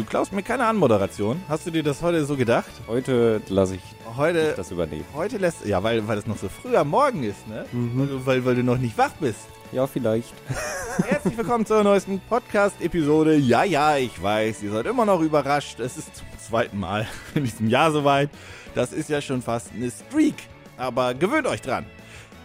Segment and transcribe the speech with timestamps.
[0.00, 1.42] du klaust mir keine Anmoderation.
[1.48, 2.70] Hast du dir das heute so gedacht?
[2.88, 3.82] Heute lasse ich
[4.16, 5.04] Heute, das übernehmen.
[5.14, 7.64] heute lässt, ja, weil, weil es noch so früh am Morgen ist, ne?
[7.72, 9.40] Weil, du- weil, weil du noch nicht wach bist.
[9.72, 10.32] Ja, vielleicht.
[11.08, 13.36] Herzlich willkommen zur neuesten Podcast-Episode.
[13.36, 15.78] Ja, ja, ich weiß, ihr seid immer noch überrascht.
[15.80, 18.30] Es ist zum zweiten Mal in diesem Jahr soweit.
[18.74, 20.34] Das ist ja schon fast eine Streak.
[20.76, 21.84] Aber gewöhnt euch dran.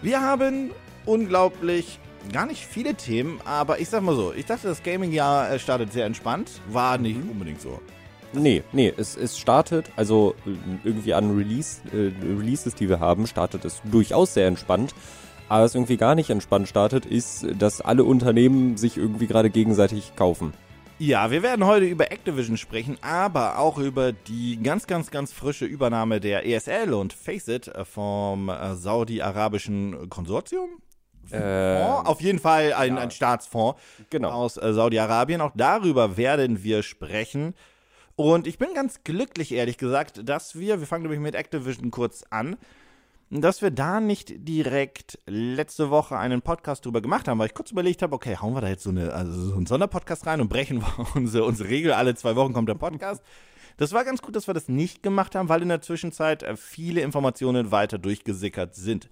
[0.01, 0.71] Wir haben
[1.05, 1.99] unglaublich
[2.31, 5.93] gar nicht viele Themen, aber ich sag mal so, ich dachte, das Gaming-Jahr äh, startet
[5.93, 6.61] sehr entspannt.
[6.69, 7.79] War nicht unbedingt so.
[8.33, 10.51] Nee, nee, es, es startet, also äh,
[10.83, 14.93] irgendwie an Release, äh, Releases, die wir haben, startet es durchaus sehr entspannt.
[15.47, 20.15] Aber was irgendwie gar nicht entspannt startet, ist, dass alle Unternehmen sich irgendwie gerade gegenseitig
[20.15, 20.53] kaufen.
[20.97, 25.65] Ja, wir werden heute über Activision sprechen, aber auch über die ganz, ganz, ganz frische
[25.65, 30.69] Übernahme der ESL und Faceit vom äh, saudi-arabischen Konsortium.
[31.25, 32.09] Fonds?
[32.09, 33.01] Auf jeden Fall ein, ja.
[33.01, 34.31] ein Staatsfonds Genau.
[34.31, 35.41] aus äh, Saudi-Arabien.
[35.41, 37.53] Auch darüber werden wir sprechen.
[38.15, 42.23] Und ich bin ganz glücklich, ehrlich gesagt, dass wir, wir fangen nämlich mit Activision kurz
[42.29, 42.55] an,
[43.29, 47.71] dass wir da nicht direkt letzte Woche einen Podcast drüber gemacht haben, weil ich kurz
[47.71, 50.47] überlegt habe, okay, hauen wir da jetzt so, eine, also so einen Sonderpodcast rein und
[50.47, 53.21] brechen wir unsere, unsere Regel, alle zwei Wochen kommt der Podcast.
[53.77, 56.55] Das war ganz gut, dass wir das nicht gemacht haben, weil in der Zwischenzeit äh,
[56.55, 59.09] viele Informationen weiter durchgesickert sind.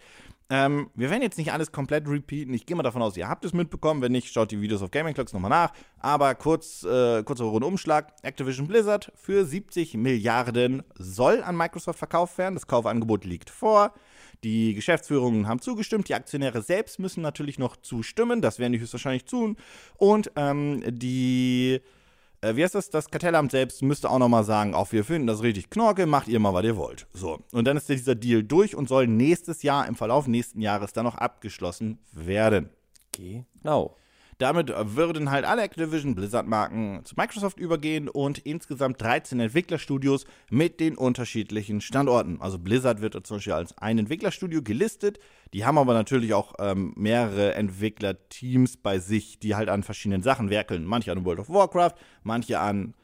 [0.56, 2.54] Ähm, wir werden jetzt nicht alles komplett repeaten.
[2.54, 4.04] Ich gehe mal davon aus, ihr habt es mitbekommen.
[4.04, 5.74] Wenn nicht, schaut die Videos auf Gaming Clocks nochmal nach.
[5.98, 8.14] Aber kurz, äh, kurzer Rundumschlag.
[8.22, 12.54] Activision Blizzard für 70 Milliarden soll an Microsoft verkauft werden.
[12.54, 13.96] Das Kaufangebot liegt vor.
[14.44, 16.08] Die Geschäftsführungen haben zugestimmt.
[16.08, 18.44] Die Aktionäre selbst müssen natürlich noch zustimmen.
[18.44, 19.58] Das werden die höchstwahrscheinlich tun.
[19.98, 21.82] Und ähm, die
[22.44, 22.90] äh, wie heißt das?
[22.90, 26.40] Das Kartellamt selbst müsste auch nochmal sagen, auch wir finden das richtig knorke, macht ihr
[26.40, 27.08] mal, was ihr wollt.
[27.14, 27.40] So.
[27.52, 31.06] Und dann ist dieser Deal durch und soll nächstes Jahr, im Verlauf nächsten Jahres, dann
[31.06, 32.70] noch abgeschlossen werden.
[33.14, 33.96] Genau.
[34.38, 40.98] Damit würden halt alle Activision Blizzard-Marken zu Microsoft übergehen und insgesamt 13 Entwicklerstudios mit den
[40.98, 42.42] unterschiedlichen Standorten.
[42.42, 45.20] Also Blizzard wird zum Beispiel als ein Entwicklerstudio gelistet.
[45.54, 50.50] Die haben aber natürlich auch ähm, mehrere Entwicklerteams bei sich, die halt an verschiedenen Sachen
[50.50, 50.86] werkeln.
[50.86, 52.96] Manche an World of Warcraft, manche an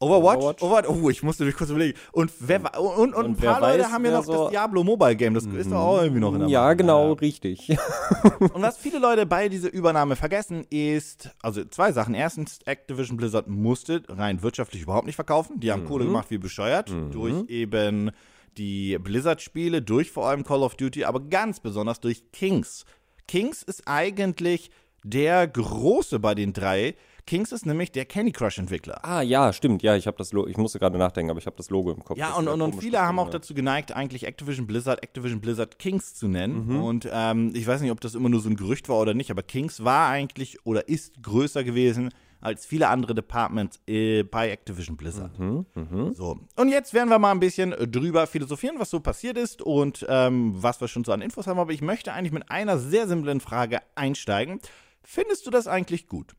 [0.00, 0.62] Overwatch?
[0.62, 0.88] Overwatch.
[0.88, 1.98] Oh, ich musste mich kurz überlegen.
[2.12, 4.50] Und, wer, und, und, ein Und wer paar Leute weiß, haben ja noch so- das
[4.50, 5.34] Diablo Mobile Game.
[5.34, 6.76] Das ist doch auch irgendwie noch in der Ja, Mache.
[6.76, 7.68] genau, richtig.
[8.40, 12.14] Und was viele Leute bei dieser Übernahme vergessen, ist, also zwei Sachen.
[12.14, 15.58] Erstens, Activision Blizzard musste rein wirtschaftlich überhaupt nicht verkaufen.
[15.60, 16.92] Die haben Kohle gemacht wie bescheuert.
[17.10, 18.10] Durch eben
[18.56, 22.84] die Blizzard-Spiele, durch vor allem Call of Duty, aber ganz besonders durch Kings.
[23.26, 24.70] Kings ist eigentlich
[25.04, 26.94] der große bei den drei.
[27.28, 29.04] Kings ist nämlich der Candy Crush-Entwickler.
[29.04, 29.82] Ah, ja, stimmt.
[29.82, 32.02] Ja, ich habe das Logo, ich musste gerade nachdenken, aber ich habe das Logo im
[32.02, 32.16] Kopf.
[32.16, 36.14] Ja, und, und, und viele haben auch dazu geneigt, eigentlich Activision Blizzard, Activision Blizzard Kings
[36.14, 36.66] zu nennen.
[36.68, 36.82] Mhm.
[36.82, 39.30] Und ähm, ich weiß nicht, ob das immer nur so ein Gerücht war oder nicht,
[39.30, 42.08] aber Kings war eigentlich oder ist größer gewesen
[42.40, 45.38] als viele andere Departments äh, bei Activision Blizzard.
[45.38, 45.66] Mhm,
[46.14, 50.06] So, und jetzt werden wir mal ein bisschen drüber philosophieren, was so passiert ist und
[50.08, 51.58] ähm, was wir schon so an Infos haben.
[51.58, 54.60] Aber ich möchte eigentlich mit einer sehr simplen Frage einsteigen.
[55.02, 56.34] Findest du das eigentlich gut?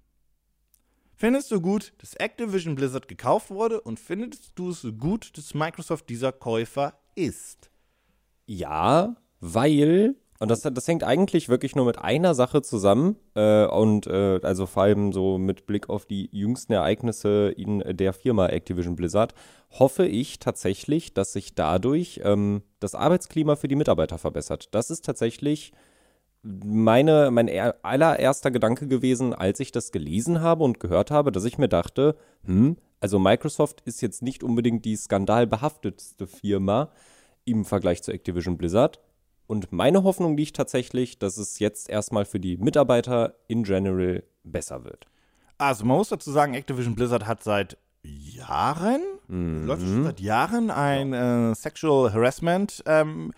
[1.22, 6.07] Findest du gut, dass Activision Blizzard gekauft wurde und findest du es gut, dass Microsoft
[6.07, 7.69] dieser Käufer ist?
[8.46, 14.08] Ja, weil, und das, das hängt eigentlich wirklich nur mit einer Sache zusammen, äh, und
[14.08, 18.96] äh, also vor allem so mit Blick auf die jüngsten Ereignisse in der Firma Activision
[18.96, 19.34] Blizzard,
[19.72, 24.69] hoffe ich tatsächlich, dass sich dadurch ähm, das Arbeitsklima für die Mitarbeiter verbessert.
[24.72, 25.74] Das ist tatsächlich
[26.44, 31.45] meine, mein er- allererster Gedanke gewesen, als ich das gelesen habe und gehört habe, dass
[31.45, 36.89] ich mir dachte, hm, also Microsoft ist jetzt nicht unbedingt die skandalbehaftetste Firma
[37.45, 38.99] im Vergleich zu Activision Blizzard.
[39.47, 44.83] Und meine Hoffnung liegt tatsächlich, dass es jetzt erstmal für die Mitarbeiter in general besser
[44.83, 45.07] wird.
[45.57, 49.01] Also, man muss dazu sagen, Activision Blizzard hat seit Jahren,
[49.66, 53.33] läuft schon seit Jahren ein äh, Sexual Harassment ähm,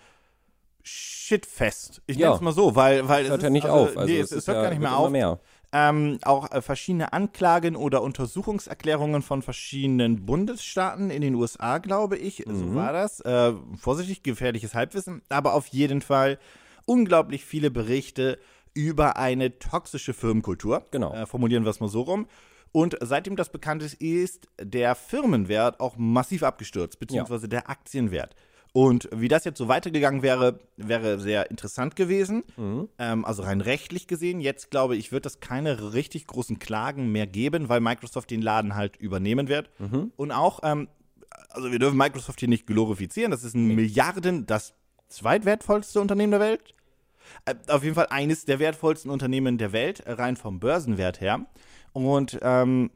[1.32, 2.02] Shitfest.
[2.06, 2.26] Ich Ja.
[2.28, 3.96] nenne es mal so, weil, weil Hört es ja ist, nicht also, auf.
[3.96, 5.10] Also nee, es es, hört ja- gar nicht mehr auf.
[5.10, 5.38] mehr.
[5.74, 12.44] Ähm, auch äh, verschiedene Anklagen oder Untersuchungserklärungen von verschiedenen Bundesstaaten in den USA, glaube ich.
[12.46, 12.54] Mhm.
[12.58, 13.20] So war das.
[13.20, 15.22] Äh, vorsichtig, gefährliches Halbwissen.
[15.30, 16.38] Aber auf jeden Fall
[16.84, 18.38] unglaublich viele Berichte
[18.74, 20.84] über eine toxische Firmenkultur.
[20.90, 21.14] Genau.
[21.14, 22.26] Äh, formulieren wir es mal so rum.
[22.72, 28.34] Und seitdem das bekannt ist, ist der Firmenwert auch massiv abgestürzt, beziehungsweise der Aktienwert.
[28.74, 32.42] Und wie das jetzt so weitergegangen wäre, wäre sehr interessant gewesen.
[32.98, 34.40] Ähm, also rein rechtlich gesehen.
[34.40, 38.74] Jetzt glaube ich, wird es keine richtig großen Klagen mehr geben, weil Microsoft den Laden
[38.74, 39.70] halt übernehmen wird.
[40.16, 40.88] Und auch, ähm,
[41.50, 43.30] also wir dürfen Microsoft hier nicht glorifizieren.
[43.30, 44.72] Das ist ein Milliarden, das
[45.08, 46.74] zweitwertvollste Unternehmen der Welt.
[47.44, 51.44] Äh, auf jeden Fall eines der wertvollsten Unternehmen der Welt, rein vom Börsenwert her.
[51.92, 52.90] Und ähm,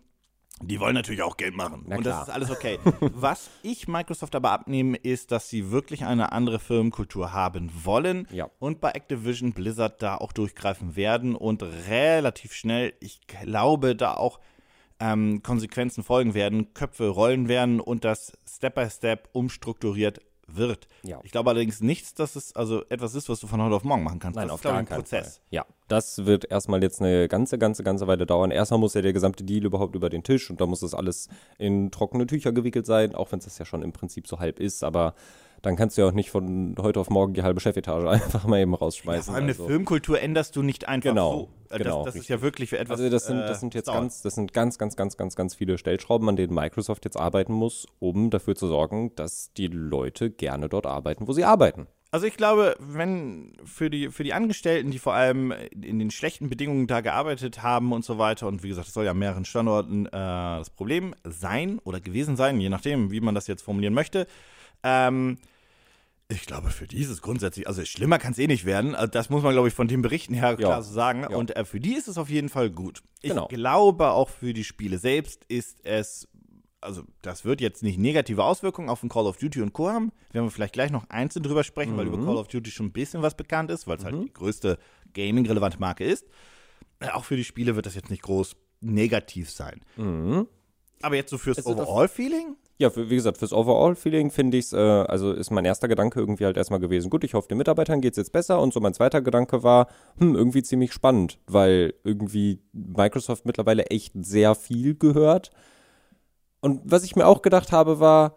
[0.63, 1.85] Die wollen natürlich auch Geld machen.
[1.87, 2.21] Na und klar.
[2.21, 2.79] das ist alles okay.
[3.01, 8.49] Was ich Microsoft aber abnehme, ist, dass sie wirklich eine andere Firmenkultur haben wollen Ja.
[8.59, 14.41] und bei Activision Blizzard da auch durchgreifen werden und relativ schnell, ich glaube, da auch
[14.99, 20.89] ähm, Konsequenzen folgen werden, Köpfe rollen werden und das Step by Step umstrukturiert wird.
[21.03, 21.21] Ja.
[21.23, 24.05] Ich glaube allerdings nichts, dass es also etwas ist, was du von heute auf morgen
[24.05, 24.37] machen kannst.
[24.37, 25.37] Nein, das auf ist, gar keinen Prozess.
[25.37, 25.45] Fall.
[25.51, 28.51] Ja, das wird erstmal jetzt eine ganze, ganze, ganze Weile dauern.
[28.51, 31.29] Erstmal muss ja der gesamte Deal überhaupt über den Tisch und da muss das alles
[31.59, 34.61] in trockene Tücher gewickelt sein, auch wenn es das ja schon im Prinzip so halb
[34.61, 35.15] ist, aber
[35.63, 38.61] dann kannst du ja auch nicht von heute auf morgen die halbe Chefetage einfach mal
[38.61, 39.25] eben rausschmeißen.
[39.25, 39.63] Vor allem also.
[39.63, 41.75] eine Firmenkultur änderst du nicht einfach Genau, so.
[41.75, 42.99] Äh, genau, Das, das ist ja wirklich für etwas.
[42.99, 44.01] Also das sind, äh, das sind jetzt dauert.
[44.01, 47.53] ganz, das sind ganz, ganz, ganz, ganz, ganz viele Stellschrauben, an denen Microsoft jetzt arbeiten
[47.53, 51.87] muss, um dafür zu sorgen, dass die Leute gerne dort arbeiten, wo sie arbeiten.
[52.13, 56.49] Also ich glaube, wenn für die, für die Angestellten, die vor allem in den schlechten
[56.49, 59.45] Bedingungen da gearbeitet haben und so weiter, und wie gesagt, es soll ja an mehreren
[59.45, 63.93] Standorten äh, das Problem sein oder gewesen sein, je nachdem, wie man das jetzt formulieren
[63.93, 64.27] möchte,
[64.87, 65.39] ähm,
[66.29, 68.95] ich glaube, für die ist es grundsätzlich, also schlimmer kann es eh nicht werden.
[68.97, 71.21] Also das muss man, glaube ich, von den Berichten her klar so sagen.
[71.23, 71.37] Ja.
[71.37, 73.03] Und äh, für die ist es auf jeden Fall gut.
[73.23, 73.47] Ich Genau.
[73.47, 76.27] glaube, auch für die Spiele selbst ist es,
[76.81, 79.89] also das wird jetzt nicht negative Auswirkungen auf den Call of Duty und Co.
[79.91, 80.11] haben.
[80.33, 82.93] Werden wir vielleicht gleich noch einzeln drüber sprechen, weil über Call of Duty schon ein
[82.93, 84.79] bisschen was bekannt ist, weil es halt die größte
[85.15, 86.27] Gaming-relevante Marke ist.
[86.99, 89.81] Äh, Auch für die Spiele wird das jetzt nicht groß negativ sein.
[91.03, 92.57] Aber jetzt so fürs auf- Overall-Feeling?
[92.79, 96.45] Ja, wie gesagt, fürs Overall-Feeling finde ich es, äh, also ist mein erster Gedanke irgendwie
[96.45, 98.61] halt erstmal gewesen, gut, ich hoffe, den Mitarbeitern geht es jetzt besser.
[98.61, 99.89] Und so mein zweiter Gedanke war,
[100.19, 105.51] hm, irgendwie ziemlich spannend, weil irgendwie Microsoft mittlerweile echt sehr viel gehört.
[106.61, 108.37] Und was ich mir auch gedacht habe, war,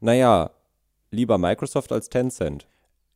[0.00, 0.50] naja,
[1.10, 2.68] lieber Microsoft als Tencent.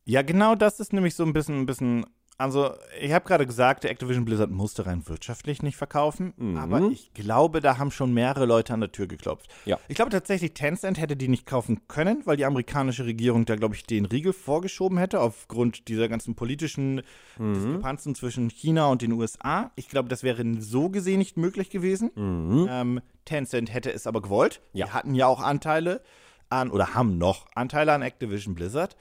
[0.05, 2.05] Ja, genau das ist nämlich so ein bisschen, ein bisschen.
[2.39, 2.71] Also,
[3.01, 7.59] ich habe gerade gesagt, der Activision Blizzard musste rein wirtschaftlich nicht verkaufen, aber ich glaube,
[7.59, 9.53] da haben schon mehrere Leute an der Tür geklopft.
[9.65, 9.77] Ja.
[9.89, 13.75] Ich glaube tatsächlich, Tencent hätte die nicht kaufen können, weil die amerikanische Regierung da, glaube
[13.75, 17.01] ich, den Riegel vorgeschoben hätte, aufgrund dieser ganzen politischen
[17.37, 19.71] Diskrepanzen zwischen China und den USA.
[19.75, 22.11] Ich glaube, das wäre so gesehen nicht möglich gewesen.
[22.15, 24.61] Ähm, Tencent hätte es aber gewollt.
[24.71, 24.85] Ja.
[24.85, 26.01] Die hatten ja auch Anteile
[26.49, 28.95] an, oder haben noch Anteile an Activision Blizzard.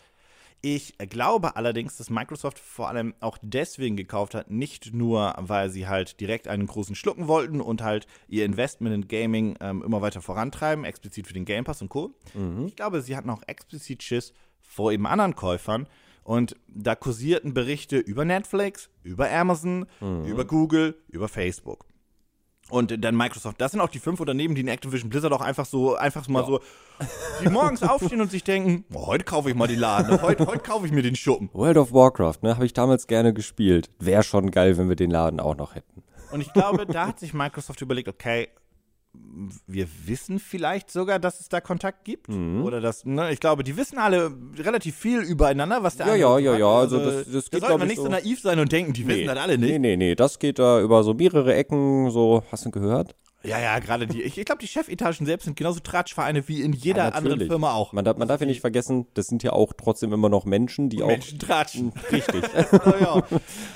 [0.60, 5.86] Ich glaube allerdings, dass Microsoft vor allem auch deswegen gekauft hat, nicht nur, weil sie
[5.86, 10.20] halt direkt einen großen schlucken wollten und halt ihr Investment in Gaming ähm, immer weiter
[10.20, 12.12] vorantreiben, explizit für den Game Pass und Co.
[12.66, 15.86] Ich glaube, sie hatten auch explizit Schiss vor eben anderen Käufern.
[16.24, 19.86] Und da kursierten Berichte über Netflix, über Amazon,
[20.26, 21.86] über Google, über Facebook.
[22.70, 23.60] Und dann Microsoft.
[23.60, 26.44] Das sind auch die fünf Unternehmen, die in Activision Blizzard auch einfach so, einfach mal
[26.44, 26.60] so,
[27.42, 30.58] die morgens aufstehen und sich denken, oh, heute kaufe ich mal die Laden, heute, heute
[30.60, 31.48] kaufe ich mir den Schuppen.
[31.54, 33.88] World of Warcraft, ne, habe ich damals gerne gespielt.
[33.98, 36.02] Wäre schon geil, wenn wir den Laden auch noch hätten.
[36.30, 38.48] Und ich glaube, da hat sich Microsoft überlegt, okay,
[39.66, 42.28] wir wissen vielleicht sogar, dass es da Kontakt gibt.
[42.28, 42.62] Mhm.
[42.64, 46.40] Oder dass, ne, ich glaube, die wissen alle relativ viel übereinander, was der Ja, andere
[46.40, 48.40] ja, ja, ja, also das- das da geht, sollte glaub man ich, nicht so naiv
[48.40, 49.70] sein und denken, die wissen das alle nicht.
[49.70, 53.14] Nee, nee, nee, das geht da über so mehrere Ecken, so, hast du gehört?
[53.44, 56.72] Ja, ja, gerade die, ich, ich glaube, die Chefetagen selbst sind genauso Tratschvereine wie in
[56.72, 57.38] jeder Ja, anderen.
[57.46, 57.92] Firma auch.
[57.92, 60.88] Man, darf- man darf ja nicht vergessen, das sind ja auch trotzdem immer noch Menschen,
[60.88, 61.92] die Menschen tratschen.
[61.96, 62.12] auch.
[62.12, 62.42] Richtig.
[62.72, 63.22] oh, ja.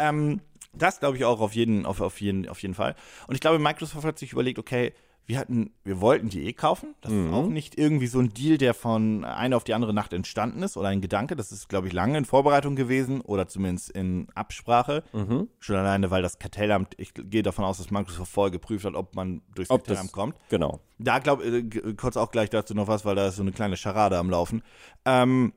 [0.00, 0.40] ähm,
[0.74, 2.96] das glaube ich auch auf jeden, auf, auf, jeden, auf jeden Fall.
[3.28, 4.94] Und ich glaube, Microsoft hat sich überlegt, okay,
[5.24, 6.94] wir hatten, wir wollten die eh kaufen.
[7.00, 10.12] Das ist auch nicht irgendwie so ein Deal, der von einer auf die andere Nacht
[10.12, 11.36] entstanden ist oder ein Gedanke.
[11.36, 15.04] Das ist, glaube ich, lange in Vorbereitung gewesen oder zumindest in Absprache.
[15.60, 19.14] Schon alleine, weil das Kartellamt, ich gehe davon aus, dass Microsoft vorher geprüft hat, ob
[19.14, 20.34] man durchs Ob Kartellamt das, kommt.
[20.48, 20.80] Genau.
[20.98, 23.52] Da glaube äh, g- kurz auch gleich dazu noch was, weil da ist so eine
[23.52, 24.62] kleine Scharade am Laufen.
[25.04, 25.52] Ähm,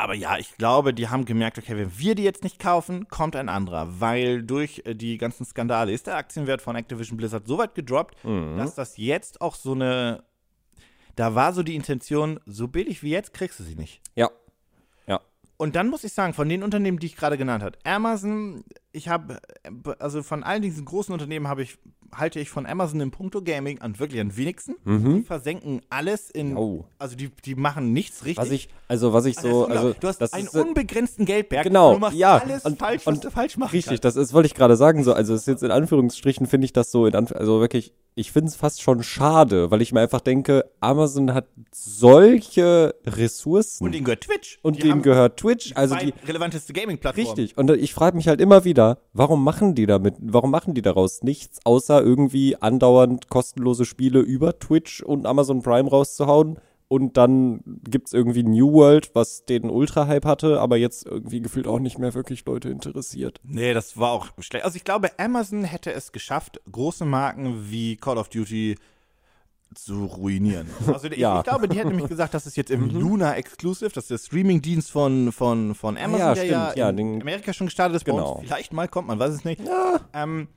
[0.00, 3.36] aber ja, ich glaube, die haben gemerkt, okay, wenn wir die jetzt nicht kaufen, kommt
[3.36, 7.58] ein anderer, weil durch äh, die ganzen Skandale ist der Aktienwert von Activision Blizzard so
[7.58, 10.22] weit gedroppt, dass das jetzt auch so eine
[11.20, 14.00] da war so die Intention, so billig wie jetzt kriegst du sie nicht.
[14.14, 14.30] Ja.
[15.06, 15.20] Ja.
[15.58, 19.08] Und dann muss ich sagen, von den Unternehmen, die ich gerade genannt habe, Amazon, ich
[19.08, 19.38] habe,
[19.98, 21.78] also von all diesen großen Unternehmen habe ich,
[22.12, 24.74] halte ich von Amazon im Punkto Gaming an wirklich am wenigsten.
[24.84, 26.84] Die versenken alles in, Oh.
[26.98, 28.38] also die, die machen nichts richtig.
[28.38, 31.62] Was ich, also was ich Also so, also du hast einen ist, äh, unbegrenzten Geldberg.
[31.64, 32.38] Genau, du machst ja.
[32.38, 35.04] alles Und- falsch, was und- du falsch machen Richtig, das ist, wollte ich gerade sagen,
[35.04, 38.32] so, also ist jetzt in Anführungsstrichen finde ich das so, in Anf also wirklich, ich
[38.32, 43.94] finde es fast schon schade, weil ich mir einfach denke, Amazon hat solche Ressourcen Und
[43.94, 44.58] ihnen gehört Twitch.
[44.62, 47.28] und Die denen gehört Twitch, also die, relevanteste Gaming-Plattformen.
[47.28, 48.79] richtig, und ich frage mich halt immer wieder,
[49.12, 54.58] warum machen die damit, warum machen die daraus nichts, außer irgendwie andauernd kostenlose Spiele über
[54.58, 56.58] Twitch und Amazon Prime rauszuhauen,
[56.92, 61.68] und dann gibt es irgendwie New World, was den Ultra-Hype hatte, aber jetzt irgendwie gefühlt
[61.68, 63.38] auch nicht mehr wirklich Leute interessiert.
[63.44, 64.64] Nee, das war auch schlecht.
[64.64, 68.74] Also ich glaube, Amazon hätte es geschafft, große Marken wie Call of Duty
[69.74, 70.66] zu ruinieren.
[70.86, 71.38] Also ich, Ja.
[71.38, 74.18] ich glaube, die hätten nämlich gesagt, das ist jetzt im Luna Exclusive, das ist der
[74.18, 77.96] Streaming-Dienst von, von, von Amazon, ja, der stimmt, ja, ja, in den- Amerika schon gestartet
[77.96, 78.04] ist.
[78.04, 78.40] Genau.
[78.44, 79.60] vielleicht mal kommt, man weiß es nicht.
[80.12, 80.48] Ähm,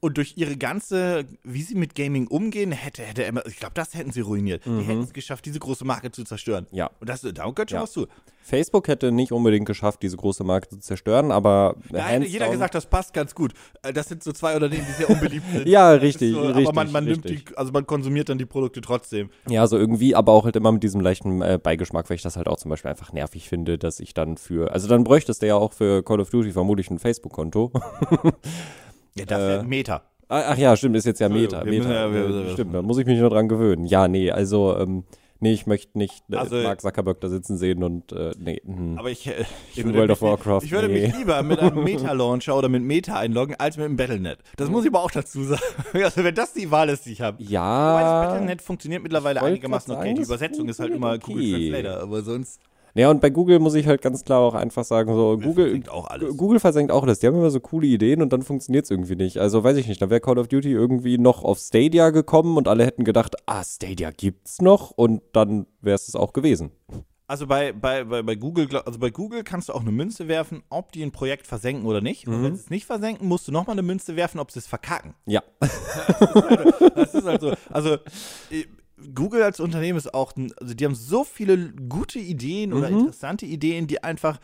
[0.00, 3.94] und durch ihre ganze, wie sie mit Gaming umgehen, hätte, hätte Amazon, ich glaube, das
[3.94, 4.64] hätten sie ruiniert.
[4.66, 6.66] Die hätten es geschafft, diese große Marke zu zerstören.
[6.70, 6.76] Mhm.
[6.76, 6.90] Ja.
[7.00, 7.82] Und das, da gehört schon Ja.
[7.82, 8.06] was zu.
[8.42, 12.52] Facebook hätte nicht unbedingt geschafft, diese große Marke zu zerstören, aber Da hätte jeder down-
[12.52, 13.52] gesagt, das passt ganz gut.
[13.82, 15.66] Äh, Das sind so zwei Unternehmen, die sehr unbeliebt sind.
[15.66, 17.46] Ja, richtig, so, richtig, Aber man, man nimmt richtig.
[17.48, 19.30] die, also man konsumiert dann die Produkte trotzdem.
[19.48, 22.36] Ja, so irgendwie, aber auch halt immer mit diesem leichten äh, Beigeschmack, weil ich das
[22.36, 25.46] halt auch zum Beispiel einfach nervig finde, dass ich dann für, also dann bräuchtest du
[25.48, 27.72] ja auch für Call of Duty vermutlich ein Facebook-Konto.
[29.18, 30.02] Ja, das Äh, wäre Meta.
[30.28, 31.62] Ah, Ach ja, stimmt, ist jetzt ja Meta.
[31.64, 33.86] müssen ja- wir- stimmt, da muss ich mich nur dran gewöhnen.
[33.86, 35.04] Ja, nee, also, ähm,
[35.38, 38.60] nee, ich möchte nicht äh, Also- Mark Zuckerberg da sitzen sehen und, äh, nee.
[38.64, 38.98] mhm.
[38.98, 41.06] Aber ich, äh, ich In würde World mich, of Warcraft, Ich würde nee.
[41.06, 44.38] mich lieber mit einem Meta-Launcher oder mit Meta einloggen, als mit einem Battlenet.
[44.56, 45.62] Das muss ich aber auch dazu sagen.
[45.94, 47.38] Also wenn das die Wahl ist, die ich habe.
[47.38, 48.26] Wobei das Ja.
[48.32, 50.12] Battlenet funktioniert mittlerweile einigermaßen okay.
[50.14, 51.70] Die Übersetzung ist halt immer funktioniert Google okay.
[51.82, 52.60] Translator, aber sonst
[52.96, 55.90] Ja, und bei Google muss ich halt ganz klar auch einfach sagen, so, Google, versinkt
[55.90, 56.34] auch alles.
[56.34, 57.18] Google versenkt auch das.
[57.18, 59.36] Die haben immer so coole Ideen und dann funktioniert es irgendwie nicht.
[59.36, 62.68] Also weiß ich nicht, da wäre Call of Duty irgendwie noch auf Stadia gekommen und
[62.68, 66.70] alle hätten gedacht, ah, Stadia gibt's noch und dann wäre es das auch gewesen.
[67.28, 70.62] Also bei, bei, bei, bei Google, also bei Google kannst du auch eine Münze werfen,
[70.70, 72.26] ob die ein Projekt versenken oder nicht.
[72.26, 72.34] Mhm.
[72.34, 74.66] Und wenn sie es nicht versenken, musst du nochmal eine Münze werfen, ob sie es
[74.66, 75.14] verkacken.
[75.26, 75.42] Ja.
[76.96, 77.52] Das ist halt so.
[77.70, 77.94] Also
[78.50, 78.64] äh,
[79.14, 82.98] Google als Unternehmen ist auch, also die haben so viele gute Ideen oder Mhm.
[83.00, 84.38] interessante Ideen, die einfach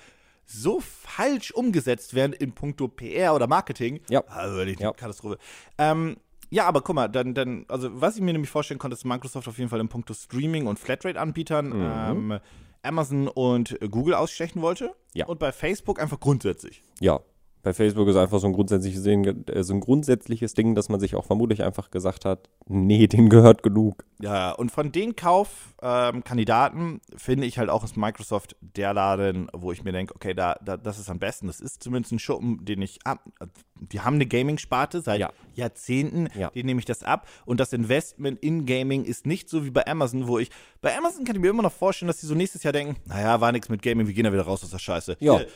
[0.45, 4.01] so falsch umgesetzt werden in puncto PR oder Marketing.
[4.11, 4.23] Ja.
[4.27, 4.93] Also wirklich eine Ja.
[4.93, 5.39] Katastrophe.
[5.79, 6.17] Ähm,
[6.51, 9.49] ja, aber guck mal, dann, dann, also was ich mir nämlich vorstellen konnte, ist Microsoft
[9.49, 12.33] auf jeden Fall in puncto Streaming und Flatrate-Anbietern Mhm.
[12.33, 12.39] ähm,
[12.83, 14.95] Amazon und Google ausstechen wollte.
[15.15, 15.27] Ja.
[15.27, 16.83] Und bei Facebook einfach grundsätzlich.
[17.01, 17.21] Ja.
[17.63, 20.99] Bei Facebook ist einfach so ein grundsätzliches Ding, äh, so ein grundsätzliches Ding, dass man
[20.99, 24.05] sich auch vermutlich einfach gesagt hat, nee, denen gehört genug.
[24.21, 29.85] Ja, und von den Kaufkandidaten finde ich halt auch ist Microsoft der Laden, wo ich
[29.85, 31.47] mir denke, okay, da, da, das ist am besten.
[31.47, 33.21] Das ist zumindest ein Schuppen, den ich ab.
[33.91, 35.31] Die haben eine Gaming-Sparte seit Ja.
[35.55, 36.51] Jahrzehnten, Ja.
[36.51, 37.27] den nehme ich das ab.
[37.45, 40.51] Und das Investment in Gaming ist nicht so wie bei Amazon, wo ich.
[40.81, 43.41] Bei Amazon kann ich mir immer noch vorstellen, dass die so nächstes Jahr denken, naja,
[43.41, 45.17] war nichts mit Gaming, wir gehen da wieder raus aus der Scheiße.
[45.21, 45.39] Ja.
[45.39, 45.47] Hier,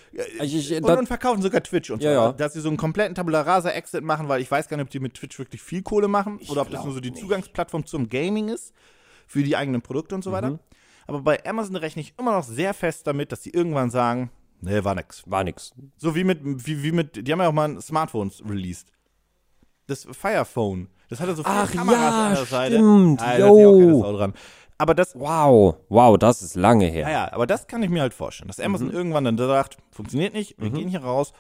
[0.41, 2.09] äh, Ich- ich- und, das- und verkaufen sogar Twitch und so.
[2.09, 2.33] ja.
[2.33, 5.01] Dass sie so einen kompletten Tabula Rasa-Exit machen, weil ich weiß gar nicht, ob die
[5.01, 8.49] mit Twitch wirklich viel Kohle machen oder ob das nur so die Zugangsplattform zum Gaming
[8.49, 8.73] ist
[9.27, 10.59] für die eigenen Produkte und so weiter.
[11.09, 14.83] Aber bei Amazon rechne ich immer noch sehr fest damit, dass sie irgendwann sagen, nee,
[14.85, 15.23] war nix.
[15.27, 15.73] War nix.
[15.97, 18.89] So wie mit, wie, wie mit, die haben ja auch mal Smartphones released.
[19.87, 20.89] Das Fire Phone.
[21.09, 22.75] Das hatte so viele Ach Kameras ja, an der Seite.
[22.77, 23.95] stimmt, Ah, da auch keine.
[24.01, 24.35] Sau dran.
[24.79, 25.77] Aber das, Wow.
[25.89, 27.03] Wow, das ist lange her.
[27.03, 28.65] ja, ja, aber das kann ich mir halt vorstellen, dass Mhm.
[28.65, 31.33] Amazon irgendwann dann sagt, funktioniert nicht, wir gehen hier raus.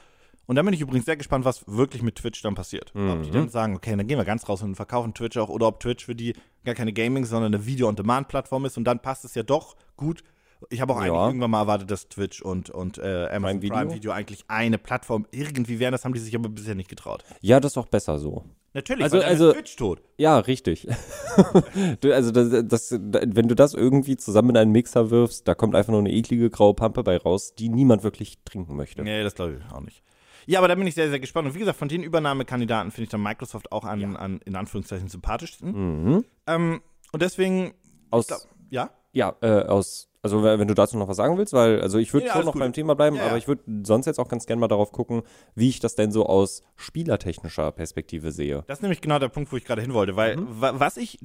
[0.46, 2.92] Und dann bin ich übrigens sehr gespannt, was wirklich mit Twitch dann passiert.
[2.94, 3.22] Ob Mhm.
[3.24, 5.80] die dann sagen, okay, dann gehen wir ganz raus und verkaufen Twitch auch, oder ob
[5.80, 9.42] Twitch für die gar keine Gaming, sondern eine Video-on-Demand-Plattform ist und dann passt es ja
[9.42, 10.22] doch gut.
[10.70, 11.26] Ich habe auch eigentlich Ja.
[11.26, 13.74] irgendwann mal erwartet, dass Twitch und, und äh, Amazon Prime Video?
[13.76, 15.92] Prime Video eigentlich eine Plattform irgendwie wären.
[15.92, 17.24] Das haben die sich aber bisher nicht getraut.
[17.40, 18.44] Ja, das ist auch besser so.
[18.74, 20.02] Natürlich, Also- also- ist Twitch tot.
[20.18, 20.86] Ja, richtig.
[22.00, 25.74] du, also das, das, wenn du das irgendwie zusammen in einen Mixer wirfst, da kommt
[25.74, 29.02] einfach nur eine eklige graue Pampe bei raus, die niemand wirklich trinken möchte.
[29.02, 30.02] Nee, das glaube ich auch nicht.
[30.48, 31.48] Ja, aber da bin ich sehr, sehr gespannt.
[31.48, 35.08] Und wie gesagt, von den Übernahmekandidaten finde ich dann Microsoft auch an, an in Anführungszeichen
[35.08, 35.72] sympathischsten.
[36.12, 36.24] Mhm.
[36.46, 36.80] Ähm,
[37.12, 37.74] und deswegen,
[38.10, 41.80] Aus, glaub, ja, ja, äh, aus, also wenn du dazu noch was sagen willst, weil,
[41.80, 42.60] also ich würde Ja, schon noch gut.
[42.60, 43.36] beim Thema bleiben, Ja, aber ja.
[43.38, 45.22] ich würde sonst jetzt auch ganz gerne mal darauf gucken,
[45.54, 48.64] wie ich das denn so aus spielertechnischer Perspektive sehe.
[48.66, 50.16] das ist nämlich genau der Punkt, wo ich gerade hin wollte.
[50.16, 50.46] Weil, Mhm.
[50.60, 51.18] wa was ich,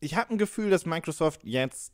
[0.00, 1.92] ich habe ein Gefühl, dass Microsoft jetzt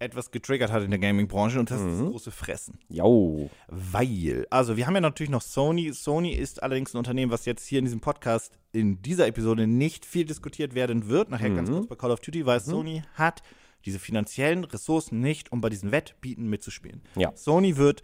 [0.00, 2.00] etwas getriggert hat in der Gaming-Branche und das ist Mhm.
[2.00, 2.78] das große Fressen.
[2.88, 3.48] Jau.
[3.68, 5.92] Weil, also wir haben ja natürlich noch Sony.
[5.92, 10.04] Sony ist allerdings ein Unternehmen, was jetzt hier in diesem Podcast in dieser Episode nicht
[10.04, 11.30] viel diskutiert werden wird.
[11.30, 11.74] Nachher ganz Mhm.
[11.74, 13.42] kurz bei Call of Duty, weil Sony hat
[13.84, 17.02] diese finanziellen Ressourcen nicht, um bei diesen Wettbieten mitzuspielen.
[17.16, 17.32] Ja.
[17.36, 18.02] Sony wird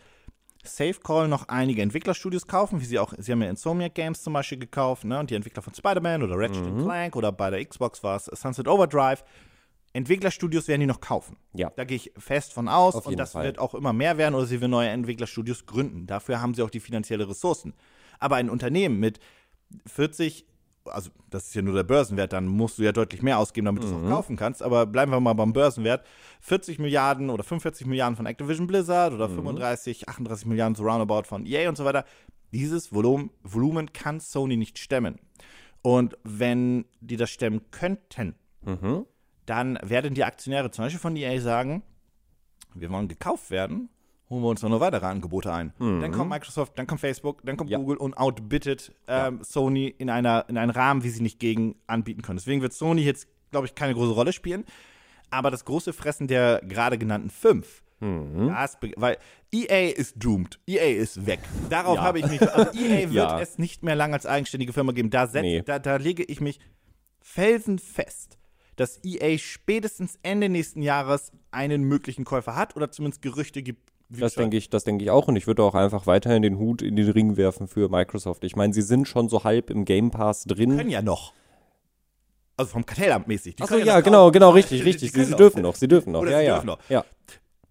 [0.62, 4.34] Safe Call noch einige Entwicklerstudios kaufen, wie sie auch, sie haben ja Insomniac Games zum
[4.34, 5.18] Beispiel gekauft, ne?
[5.18, 6.82] Und die Entwickler von Spider-Man oder Ratchet Mhm.
[6.82, 9.24] Clank oder bei der Xbox war es Sunset Overdrive.
[9.92, 11.36] Entwicklerstudios werden die noch kaufen.
[11.54, 11.72] Ja.
[11.74, 13.44] Da gehe ich fest von aus Auf und das Fall.
[13.46, 16.06] wird auch immer mehr werden oder sie werden neue Entwicklerstudios gründen.
[16.06, 17.74] Dafür haben sie auch die finanzielle Ressourcen.
[18.18, 19.18] Aber ein Unternehmen mit
[19.86, 20.46] 40,
[20.92, 23.82] also das ist ja nur der Börsenwert, dann musst du ja deutlich mehr ausgeben, damit
[23.82, 24.06] du es Mhm.
[24.06, 24.62] auch kaufen kannst.
[24.62, 26.04] Aber bleiben wir mal beim Börsenwert.
[26.40, 29.16] 40 Milliarden oder 45 Milliarden von Activision Blizzard Mhm.
[29.18, 32.04] oder 35, 38 Milliarden so roundabout von EA und so weiter.
[32.52, 35.18] Dieses Volumen, Volumen kann Sony nicht stemmen.
[35.82, 39.06] Und wenn die das stemmen könnten, Mhm.
[39.46, 41.82] dann werden die Aktionäre zum Beispiel von EA sagen,
[42.74, 43.88] wir wollen gekauft werden,
[44.30, 45.72] holen wir uns noch weitere Angebote ein.
[45.78, 47.78] Dann kommt Microsoft, dann kommt Facebook, dann kommt Ja.
[47.78, 52.22] Google und outbittet ähm, Sony in, einer, in einen Rahmen, wie sie nicht gegen anbieten
[52.22, 52.38] können.
[52.38, 54.64] Deswegen wird Sony jetzt, glaube ich, keine große Rolle spielen.
[55.30, 59.18] Aber das große Fressen der gerade genannten fünf, be- weil
[59.52, 60.58] EA ist doomed.
[60.66, 61.40] EA ist weg.
[61.68, 62.02] Darauf Ja.
[62.02, 62.40] habe ich mich.
[62.42, 63.40] Also EA wird Ja.
[63.40, 65.10] es nicht mehr lange als eigenständige Firma geben.
[65.10, 65.62] Da, setz, Nee.
[65.62, 66.58] da, da lege ich mich
[67.20, 68.38] felsenfest,
[68.76, 73.89] dass EA spätestens Ende nächsten Jahres einen möglichen Käufer hat oder zumindest Gerüchte gibt.
[74.10, 75.28] Das denke ich, das denke ich auch.
[75.28, 78.42] Und ich würde auch einfach weiterhin den Hut in den Ring werfen für Microsoft.
[78.44, 80.76] Ich meine, sie sind schon so halb im Game Pass drin.
[80.76, 81.32] können ja noch.
[82.56, 83.56] Also vom Kartellamt mäßig.
[83.56, 84.32] Die Achso, ja, noch genau, kaufen.
[84.32, 85.12] genau, Die- richtig, die richtig.
[85.12, 86.20] Sie, sie dürfen noch, sie dürfen noch.
[86.22, 86.52] Oder ja, ja.
[86.54, 86.78] dürfen noch.
[86.90, 87.04] Ja.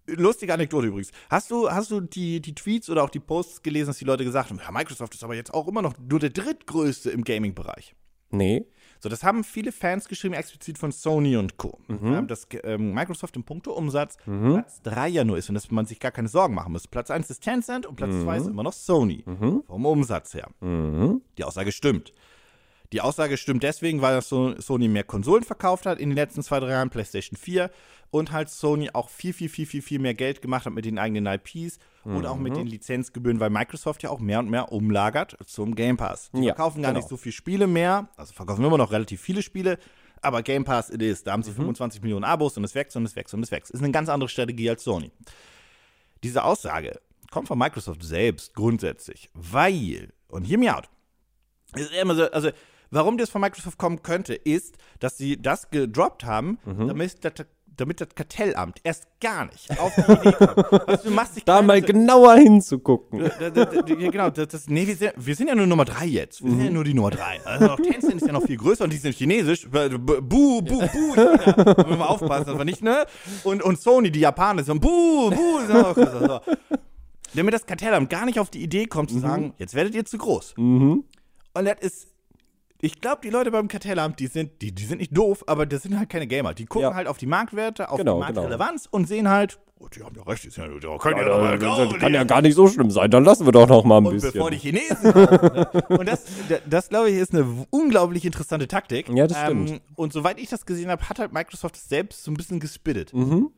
[0.06, 1.10] Lustige Anekdote übrigens.
[1.28, 4.24] Hast du, hast du die, die Tweets oder auch die Posts gelesen, dass die Leute
[4.24, 7.94] gesagt haben, ja, Microsoft ist aber jetzt auch immer noch nur der drittgrößte im Gaming-Bereich?
[8.30, 8.64] Nee.
[9.02, 11.78] So, das haben viele Fans geschrieben, explizit von Sony und Co.
[11.88, 12.14] Mhm.
[12.14, 16.00] Ähm, dass ähm, Microsoft im Punkteumsatz Platz 3 ja nur ist und dass man sich
[16.00, 16.86] gar keine Sorgen machen muss.
[16.86, 19.24] Platz 1 ist Tencent und Platz 2 ist immer noch Sony.
[19.66, 20.48] Vom Umsatz her.
[20.60, 21.22] Mhm.
[21.38, 22.12] Die Aussage stimmt.
[22.92, 26.70] Die Aussage stimmt deswegen, weil Sony mehr Konsolen verkauft hat in den letzten zwei, drei
[26.70, 27.70] Jahren, PlayStation 4
[28.10, 30.98] und halt Sony auch viel, viel, viel, viel, viel mehr Geld gemacht hat mit den
[30.98, 32.42] eigenen IPs und auch Mhm.
[32.42, 36.30] mit den Lizenzgebühren, weil Microsoft ja auch mehr und mehr umlagert zum Game Pass.
[36.32, 36.98] Die Ja, verkaufen gar genau.
[37.00, 39.78] nicht so viele Spiele mehr, also verkaufen immer noch relativ viele Spiele,
[40.22, 41.22] aber Game Pass it is.
[41.22, 41.32] Da Mhm.
[41.34, 43.70] haben sie 25 Millionen Abos und es wächst und es wächst und es wächst.
[43.70, 45.12] Ist eine ganz andere Strategie als Sony.
[46.22, 47.00] Diese Aussage
[47.30, 50.88] kommt von Microsoft selbst grundsätzlich, weil, und hear me out,
[51.76, 52.50] ist immer so, also
[52.90, 56.88] warum das von Microsoft kommen könnte, ist, dass sie das gedroppt haben, Mhm.
[56.88, 57.24] damit,
[57.80, 60.88] damit das Kartellamt erst gar nicht auf die Idee kommt.
[60.88, 63.20] Also, du machst dich Da mal genauer hinzugucken.
[63.38, 66.06] da- da- da- genau, das, das, nee, wir sind, wir sind ja nur Nummer drei
[66.06, 66.42] jetzt.
[66.44, 67.40] Wir sind ja nur die Nummer drei.
[67.44, 69.68] Also noch Tencent ist ja noch viel größer und die sind chinesisch.
[69.68, 71.36] Buh, buh, buh, China.
[71.76, 73.04] Müssen wir mal aufpassen, dass wir nicht, ne?
[73.44, 75.72] Und, und Sony, die Japaner, sind buh, buh.
[75.72, 76.40] Auch so.
[77.34, 80.18] Damit das Kartellamt gar nicht auf die Idee kommt, zu sagen, jetzt werdet ihr zu
[80.18, 80.54] groß.
[80.56, 81.04] Mhm.
[81.54, 82.08] Und das ist,
[82.82, 85.82] ich glaube, die Leute beim Kartellamt, die sind, die, die sind nicht doof, aber das
[85.82, 86.54] sind halt keine Gamer.
[86.54, 86.94] Die gucken Ja.
[86.94, 88.40] halt auf die Marktwerte, auf Genau, die genau.
[88.42, 91.54] Marktrelevanz und sehen halt, oh, die haben ja recht, die sind ja, die können ja,
[91.56, 93.10] Ja, mal kann ja gar nicht so schlimm sein.
[93.10, 94.32] Dann lassen wir doch noch mal ein und bisschen.
[94.32, 95.28] bevor die Chinesen kaufen.
[95.54, 95.68] ne?
[95.88, 96.24] Und das,
[96.68, 99.08] das, glaube ich, ist eine unglaublich interessante Taktik.
[99.08, 99.80] Ja, das stimmt.
[99.96, 103.12] und soweit ich das gesehen habe, hat halt Microsoft selbst so ein bisschen gespittet.
[103.12, 103.50] Mhm.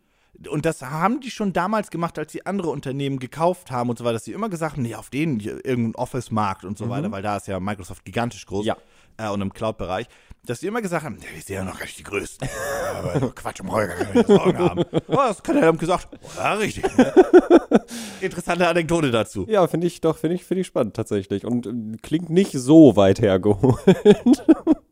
[0.48, 4.04] Und das haben die schon damals gemacht, als sie andere Unternehmen gekauft haben und so
[4.04, 7.12] weiter, dass sie immer gesagt haben, nee, auf den hier irgendein Office-Markt und so weiter,
[7.12, 8.62] weil da ist ja Microsoft gigantisch groß.
[8.62, 8.68] Mhm.
[8.68, 8.76] Ja.
[9.16, 10.07] Äh, und im Cloud-Bereich,
[10.44, 12.48] dass sie immer gesagt haben, wir sind ja noch gar nicht die Größten.
[12.98, 14.85] Aber so Quatsch um Holger kann ich Sorgen haben.
[15.09, 16.85] Oh, das kann er haben gesagt, oh, ja, richtig.
[16.96, 17.12] Ne?
[18.20, 19.46] Interessante Anekdote dazu.
[19.48, 21.44] Ja, finde ich doch, finde ich, finde ich spannend tatsächlich.
[21.44, 23.79] Und äh, klingt nicht so weit hergeholt.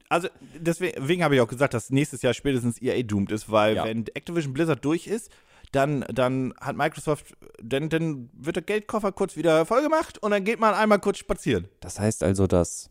[0.09, 0.29] Also
[0.59, 3.85] deswegen habe ich auch gesagt, dass nächstes Jahr spätestens EA doomed ist, weil Ja.
[3.85, 5.31] wenn Activision Blizzard durch ist,
[5.73, 7.27] dann, dann hat Microsoft,
[7.63, 11.69] dann, dann wird der Geldkoffer kurz wieder vollgemacht und dann geht man einmal kurz spazieren.
[11.79, 12.90] Das heißt also, das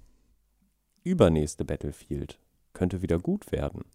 [1.03, 2.39] übernächste Battlefield
[2.73, 3.85] könnte wieder gut werden.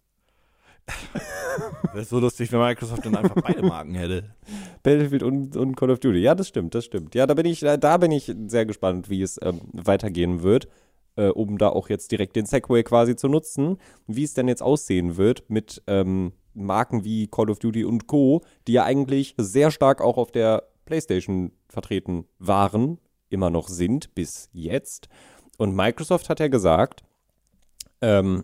[1.93, 4.35] Wäre so lustig, wenn Microsoft dann einfach beide Marken hätte.
[4.83, 6.19] Battlefield und, und Call of Duty.
[6.19, 7.15] Ja, das stimmt, das stimmt.
[7.15, 10.67] Ja, da bin ich, da, bin ich sehr gespannt, wie es ähm, weitergehen wird,
[11.15, 14.61] äh, um da auch jetzt direkt den Segway quasi zu nutzen, wie es denn jetzt
[14.61, 19.71] aussehen wird mit ähm, Marken wie Call of Duty und Co., die ja eigentlich sehr
[19.71, 25.09] stark auch auf der PlayStation vertreten waren, immer noch sind bis jetzt.
[25.57, 27.03] Und Microsoft hat ja gesagt,
[28.01, 28.43] ähm,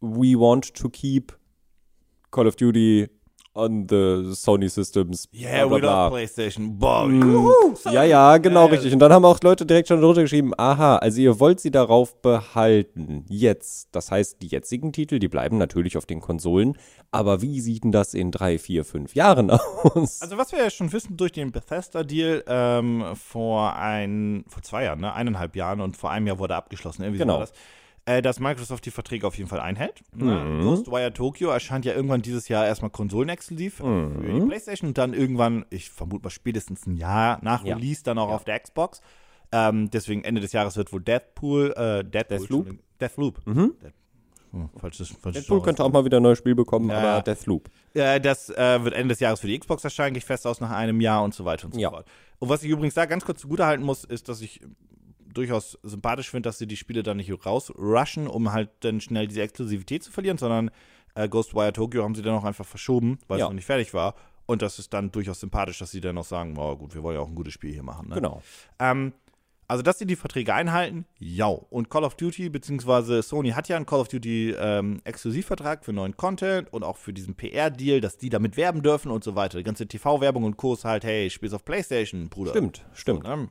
[0.00, 1.36] we want to keep
[2.30, 3.08] Call of Duty
[3.56, 5.28] on the Sony Systems.
[5.32, 6.10] Yeah, bla, we bla, love bla.
[6.10, 6.78] PlayStation.
[6.78, 7.74] Boah, Mm.
[7.92, 8.92] Ja, ja, genau, Ja, richtig.
[8.92, 12.20] Und dann haben auch Leute direkt schon drunter geschrieben, aha, also ihr wollt sie darauf
[12.22, 13.24] behalten.
[13.28, 13.88] Jetzt.
[13.92, 16.76] Das heißt, die jetzigen Titel, die bleiben natürlich auf den Konsolen.
[17.10, 19.50] Aber wie sieht denn das in drei, vier, fünf Jahren
[19.84, 20.20] aus?
[20.20, 25.00] Also was wir ja schon wissen durch den Bethesda-Deal ähm, vor ein, vor zwei Jahren,
[25.00, 27.44] ne, eineinhalb Jahren und vor einem Jahr wurde abgeschlossen, irgendwie Genau.
[27.44, 27.52] so
[28.06, 30.02] äh, dass Microsoft die Verträge auf jeden Fall einhält.
[30.14, 30.60] Mhm.
[30.62, 34.22] Ghostwire Tokyo erscheint ja irgendwann dieses Jahr erstmal konsolenexklusiv Mhm.
[34.24, 37.74] für die Playstation und dann irgendwann, ich vermute mal spätestens ein Jahr nach Ja.
[37.76, 39.00] Release dann auch auf der Xbox.
[39.52, 42.78] Ähm, deswegen Ende des Jahres wird wohl Deathpool, äh, Deathpool, Deathloop?
[43.00, 43.40] Deathloop.
[43.46, 43.74] Mhm.
[43.82, 43.92] Death,
[44.52, 46.98] hm, falsches, falsches Deadpool könnte auch mal wieder ein neues Spiel bekommen, Ja.
[46.98, 47.68] aber Deathloop.
[47.94, 50.60] Äh, das äh, wird Ende des Jahres für die Xbox erscheinen, gehe ich fest aus
[50.60, 51.90] nach einem Jahr und so weiter und so Ja.
[51.90, 52.06] fort.
[52.38, 54.60] Und was ich übrigens da ganz kurz zugutehalten muss, ist, dass ich
[55.36, 59.42] durchaus sympathisch finde, dass sie die Spiele dann nicht rausrushen, um halt dann schnell diese
[59.42, 60.70] Exklusivität zu verlieren, sondern
[61.14, 63.44] äh, Ghostwire Tokyo haben sie dann auch einfach verschoben, weil Ja.
[63.46, 64.14] es noch nicht fertig war.
[64.46, 67.16] Und das ist dann durchaus sympathisch, dass sie dann noch sagen, oh gut, wir wollen
[67.16, 68.08] ja auch ein gutes Spiel hier machen.
[68.08, 68.14] Ne?
[68.16, 68.42] Genau.
[68.78, 69.12] Ähm,
[69.68, 71.48] Also, dass sie die Verträge einhalten, ja.
[71.48, 75.92] Und Call of Duty, beziehungsweise Sony hat ja einen Call of Duty ähm, Exklusivvertrag für
[75.92, 79.58] neuen Content und auch für diesen PR-Deal, dass die damit werben dürfen und so weiter.
[79.58, 82.50] Die ganze TV-Werbung und Kurs halt, hey, spielst auf Playstation, Bruder.
[82.52, 83.24] Stimmt, stimmt.
[83.24, 83.48] Ne?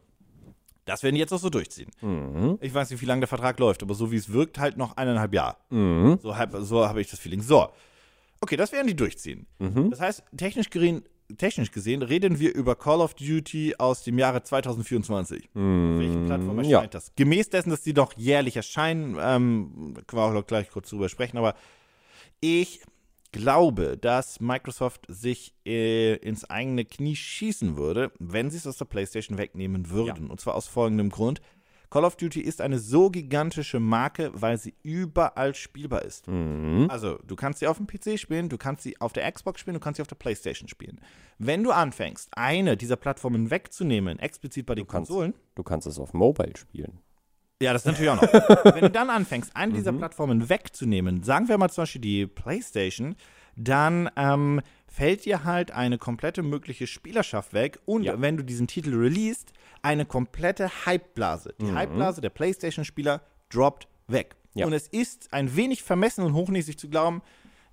[0.85, 1.89] Das werden die jetzt auch so durchziehen.
[2.01, 2.57] Mhm.
[2.61, 4.97] Ich weiß nicht, wie lange der Vertrag läuft, aber so wie es wirkt, halt noch
[4.97, 5.57] eineinhalb Jahre.
[5.69, 6.19] Mhm.
[6.21, 7.41] So, so habe ich das Feeling.
[7.41, 7.67] So.
[8.41, 9.47] Okay, das werden die durchziehen.
[9.59, 9.89] Mhm.
[9.89, 11.03] Das heißt, technisch gesehen,
[11.37, 15.45] technisch gesehen reden wir über Call of Duty aus dem Jahre 2024.
[15.45, 16.69] Auf welchen Plattformen Mhm.
[16.71, 16.77] ja.
[16.77, 17.11] erscheint das?
[17.15, 21.09] Gemäß dessen, dass die doch jährlich erscheinen, ähm, können wir auch noch gleich kurz drüber
[21.09, 21.55] sprechen, aber
[22.41, 22.81] ich
[23.35, 28.85] glaube, dass Microsoft sich äh, ins eigene Knie schießen würde, wenn sie es aus der
[28.85, 30.29] PlayStation wegnehmen würden.
[30.29, 31.41] Und zwar aus folgendem Grund.
[31.91, 36.27] Call of Duty ist eine so gigantische Marke, weil sie überall spielbar ist.
[36.27, 36.87] Mhm.
[36.89, 39.75] Also, du kannst sie auf dem PC spielen, du kannst sie auf der Xbox spielen,
[39.75, 40.99] du kannst sie auf der PlayStation spielen.
[41.37, 45.99] Wenn du anfängst, eine dieser Plattformen wegzunehmen, explizit bei den kannst- Konsolen, Du kannst es
[45.99, 46.99] auf Mobile spielen.
[47.61, 48.31] Ja, das ist natürlich auch noch.
[48.75, 49.99] Wenn du dann anfängst, eine dieser Mhm.
[49.99, 53.15] Plattformen wegzunehmen, sagen wir mal zum Beispiel die PlayStation,
[53.55, 58.19] dann ähm, fällt dir halt eine komplette mögliche Spielerschaft weg und Ja.
[58.19, 61.53] wenn du diesen Titel releast, eine komplette Hypeblase.
[61.61, 61.77] Die Mhm.
[61.79, 64.35] Hypeblase der PlayStation-Spieler droppt weg.
[64.53, 64.65] Ja.
[64.65, 67.21] Und es ist ein wenig vermessen und hochnäsig zu glauben,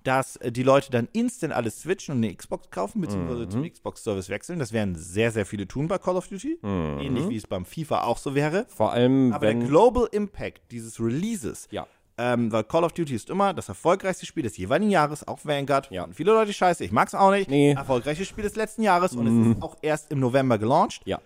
[0.03, 3.49] dass äh, die Leute dann instant alles switchen und eine Xbox kaufen, beziehungsweise Mhm.
[3.51, 4.59] zum Xbox-Service wechseln.
[4.59, 6.59] Das werden sehr, sehr viele tun bei Call of Duty.
[6.63, 8.65] Ähnlich wie es beim FIFA auch so wäre.
[8.69, 9.67] Vor allem, Aber der Mhm.
[9.67, 11.87] Global Impact dieses Releases, Ja.
[12.17, 15.89] ähm, weil Call of Duty ist immer das erfolgreichste Spiel des jeweiligen Jahres, auch Vanguard.
[15.91, 16.03] Ja.
[16.03, 17.49] Und viele Leute scheiße, ich mag's auch nicht.
[17.49, 17.71] Nee.
[17.71, 21.01] Erfolgreichstes Spiel des letzten Jahres und es ist auch erst im November gelauncht.
[21.05, 21.19] Ja.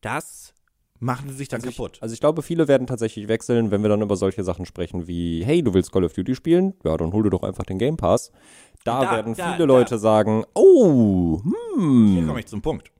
[0.00, 0.54] Das
[1.00, 1.98] machen sie sich dann Also ich, kaputt.
[2.00, 5.44] also ich glaube, viele werden tatsächlich wechseln, wenn wir dann über solche Sachen sprechen wie,
[5.44, 6.74] hey, du willst Call of Duty spielen?
[6.84, 8.32] Ja, dann hol dir doch einfach den Game Pass.
[8.84, 9.74] Da, Da, werden da, viele da.
[9.74, 11.82] Leute sagen, oh, Hier
[12.22, 12.26] hm.
[12.26, 12.90] komme ich zum Punkt.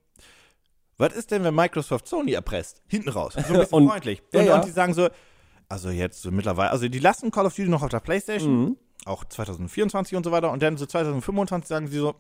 [0.96, 2.82] Was ist denn, wenn Microsoft Sony erpresst?
[2.88, 3.34] Hinten raus.
[3.34, 4.22] So ein bisschen Und- freundlich.
[4.32, 4.54] ja, und, ja.
[4.56, 5.08] und die sagen so,
[5.68, 8.76] also jetzt so mittlerweile, also die lassen Call of Duty noch auf der Playstation, Mhm.
[9.04, 12.14] auch 2024 und so weiter, und dann so 2025 sagen sie so,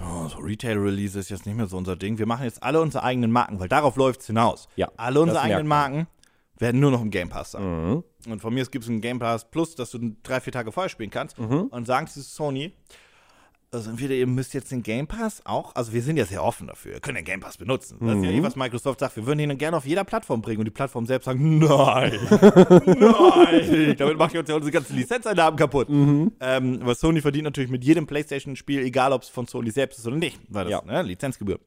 [0.00, 2.18] oh, so Retail-Release ist jetzt nicht mehr so unser Ding.
[2.18, 4.68] Wir machen jetzt alle unsere eigenen Marken, weil darauf läuft es hinaus.
[4.76, 6.06] Ja, Alle unsere eigenen Marken
[6.58, 7.62] werden nur noch im Game Pass sein.
[7.62, 8.04] Mhm.
[8.28, 10.88] Und von mir gibt es einen Game Pass Plus, dass du drei, vier Tage vorher
[10.88, 11.38] spielen kannst.
[11.38, 11.64] Mhm.
[11.64, 12.72] Und sagen zu Sony,
[13.74, 16.66] also entweder ihr müsst jetzt den Game Pass auch, also wir sind ja sehr offen
[16.68, 17.98] dafür, wir können den Game Pass benutzen.
[18.00, 20.60] Das ist ja eh, was Microsoft sagt, wir würden ihn gerne auf jeder Plattform bringen
[20.60, 22.18] und die Plattform selbst sagen, nein,
[22.86, 25.88] nein, damit macht ihr uns ja unsere ganzen Lizenzeinnahmen kaputt.
[25.88, 30.06] Ähm, aber Sony verdient natürlich mit jedem Playstation-Spiel, egal ob es von Sony selbst ist
[30.06, 30.82] oder nicht, weil das Ja.
[30.84, 31.58] ne, Lizenzgebühr.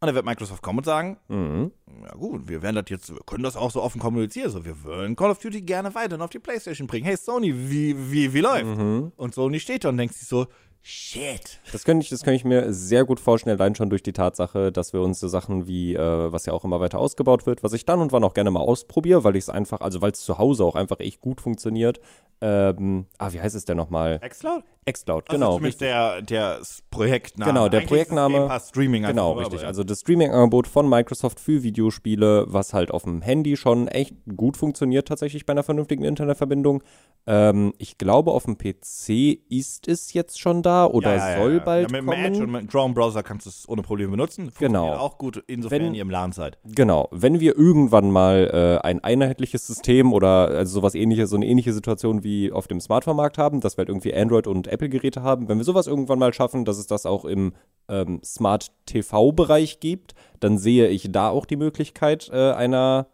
[0.00, 1.70] Und dann wird Microsoft kommen und sagen, Mhm.
[2.02, 4.50] ja gut, wir werden das jetzt, wir können das auch so offen kommunizieren.
[4.50, 7.06] So, wir wollen Call of Duty gerne weiterhin auf die Playstation bringen.
[7.06, 8.64] Hey Sony, wie, wie, wie läuft?
[8.64, 9.12] Mhm.
[9.14, 10.48] Und Sony steht da und denkt sich so,
[10.82, 11.60] shit.
[11.70, 14.72] Das könnte ich, das könnte ich mir sehr gut vorstellen, allein schon durch die Tatsache,
[14.72, 17.72] dass wir uns so Sachen wie, äh, was ja auch immer weiter ausgebaut wird, was
[17.72, 20.20] ich dann und wann auch gerne mal ausprobiere, weil ich es einfach, also weil es
[20.20, 22.00] zu Hause auch einfach echt gut funktioniert.
[22.40, 24.18] Ähm, ah, wie heißt es denn nochmal?
[24.18, 24.64] Xcloud?
[24.90, 25.54] Xcloud, Also genau.
[25.56, 27.52] zumindest der, der Projektname.
[27.52, 29.64] Genau, der Eigentlich Projektname- Game Pass Streaming Genau, nur, richtig.
[29.64, 34.56] Also das Streaming-Angebot von Microsoft für Videospiele, was halt auf dem Handy schon echt gut
[34.56, 36.82] funktioniert, tatsächlich bei einer vernünftigen Internetverbindung.
[37.24, 41.52] Ähm, ich glaube, auf dem PC ist es jetzt schon da oder Ja, ja, soll
[41.54, 41.58] ja.
[41.60, 42.20] bald ja, mit kommen.
[42.24, 44.50] dem Edge und mit dem Chrome-Browser kannst du es ohne Probleme benutzen.
[44.58, 44.92] Genau.
[44.94, 46.58] auch gut, insofern Wenn- ihr im Laden seid.
[46.64, 48.50] Genau, wenn wir irgendwann mal
[48.82, 52.80] äh, ein einheitliches System oder also sowas ähnliches, so eine ähnliche Situation wie auf dem
[52.80, 56.32] Smartphone-Markt haben, dass wir halt irgendwie Android- und Apple-Geräte haben, wenn wir sowas irgendwann mal
[56.34, 57.52] schaffen, dass es das auch im
[57.88, 63.06] ähm, Smart-TV-Bereich gibt, dann sehe ich da auch die Möglichkeit äh, einer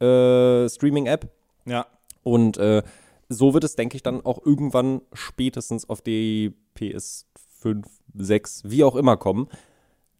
[0.00, 1.30] äh, Streaming-App.
[1.66, 1.86] Ja.
[2.22, 2.82] Und äh,
[3.28, 7.84] so wird es, denke ich, dann auch irgendwann spätestens auf die PS5,
[8.14, 9.48] 6, wie auch immer kommen.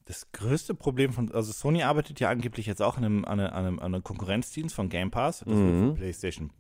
[0.06, 3.52] Das größte Problem von, also Sony arbeitet ja angeblich jetzt auch an einem, an einem,
[3.52, 5.40] an einem, an einem Konkurrenzdienst von Game Pass.
[5.40, 5.80] Das Mhm.
[5.80, 6.50] wird für PlayStation,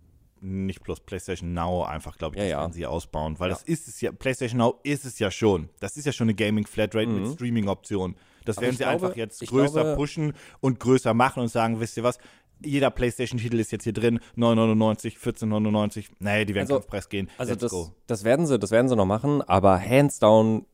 [0.42, 2.60] nicht bloß PlayStation Now einfach, glaube ich, Ja, das ja.
[2.60, 3.38] werden sie ausbauen.
[3.38, 5.68] Weil das ist es ja, PlayStation Now ist es ja schon.
[5.80, 8.16] Das ist ja schon eine Gaming-Flatrate mit Streaming-Optionen.
[8.44, 8.58] Das Mhm.
[8.58, 11.96] Aber werden sie glaube- einfach jetzt größer glaube- pushen und größer machen und sagen, wisst
[11.96, 12.18] ihr was,
[12.64, 16.10] jeder PlayStation-Titel ist jetzt hier drin, 9,99, 14,99.
[16.18, 17.28] Nee, die werden Also- Kampfpreis gehen.
[17.38, 17.90] Also Let's das, go.
[18.06, 20.66] das werden sie, das werden sie noch machen, aber hands down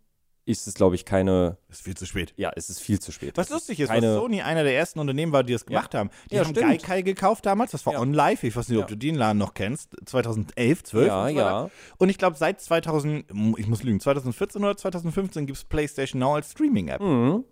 [0.48, 1.58] ist es, glaube ich, keine.
[1.68, 2.32] Ist viel zu spät.
[2.36, 3.36] Ja, es ist viel zu spät.
[3.36, 5.94] Was Es lustig ist, keine, was Sony einer der ersten Unternehmen war, die das gemacht
[5.94, 6.10] haben.
[6.30, 6.66] Die Ja, haben stimmt.
[6.68, 8.00] Gaikai gekauft damals, das war Ja.
[8.00, 8.88] OnLive, ich weiß nicht, ob Ja.
[8.88, 11.70] du den Laden noch kennst, 2011, 12 Ja, ja.
[11.98, 13.26] Und ich glaube, seit 2000,
[13.58, 17.00] ich muss lügen, 2014 oder 2015 gibt es PlayStation Now als Streaming-App.
[17.00, 17.44] Mhm.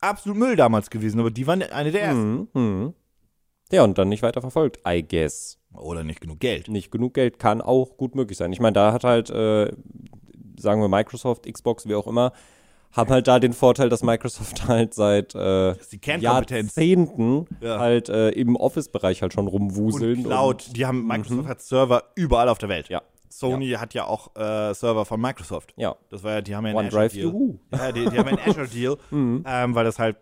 [0.00, 2.48] Absolut Müll damals gewesen, aber die waren eine der ersten.
[2.52, 2.62] Mhm.
[2.62, 2.94] Mhm.
[3.72, 5.58] Ja, und dann nicht weiter verfolgt, I guess.
[5.72, 6.68] Oder nicht genug Geld.
[6.68, 8.52] Nicht genug Geld kann auch gut möglich sein.
[8.52, 9.72] Ich meine, da hat halt, äh,
[10.56, 12.32] sagen wir Microsoft, Xbox, wie auch immer,
[12.92, 15.74] haben halt da den Vorteil, dass Microsoft halt seit äh.
[16.18, 17.78] Jahrzehnten Ja.
[17.78, 20.18] halt äh, im Office-Bereich halt schon rumwuseln.
[20.18, 22.88] Und Cloud, die haben, Microsoft hat Server überall auf der Welt.
[22.88, 23.02] Ja.
[23.28, 25.74] Sony hat ja auch äh, Server von Microsoft.
[25.76, 25.96] Ja.
[26.08, 27.32] Das war ja, die haben ja einen OneDrive, Azure-Deal.
[27.32, 27.58] juhu.
[27.72, 30.16] Ja, die, die haben einen Azure-Deal, ähm, weil das halt,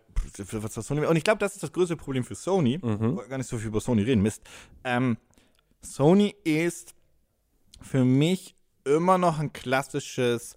[0.51, 2.81] was das Sony, und ich glaube, das ist das größte Problem für Sony.
[2.81, 4.41] Wollte gar nicht so viel über Sony reden, Mist.
[4.83, 5.17] Ähm,
[5.83, 6.95] Sony ist
[7.81, 8.52] für mich
[8.85, 10.55] immer noch ein klassisches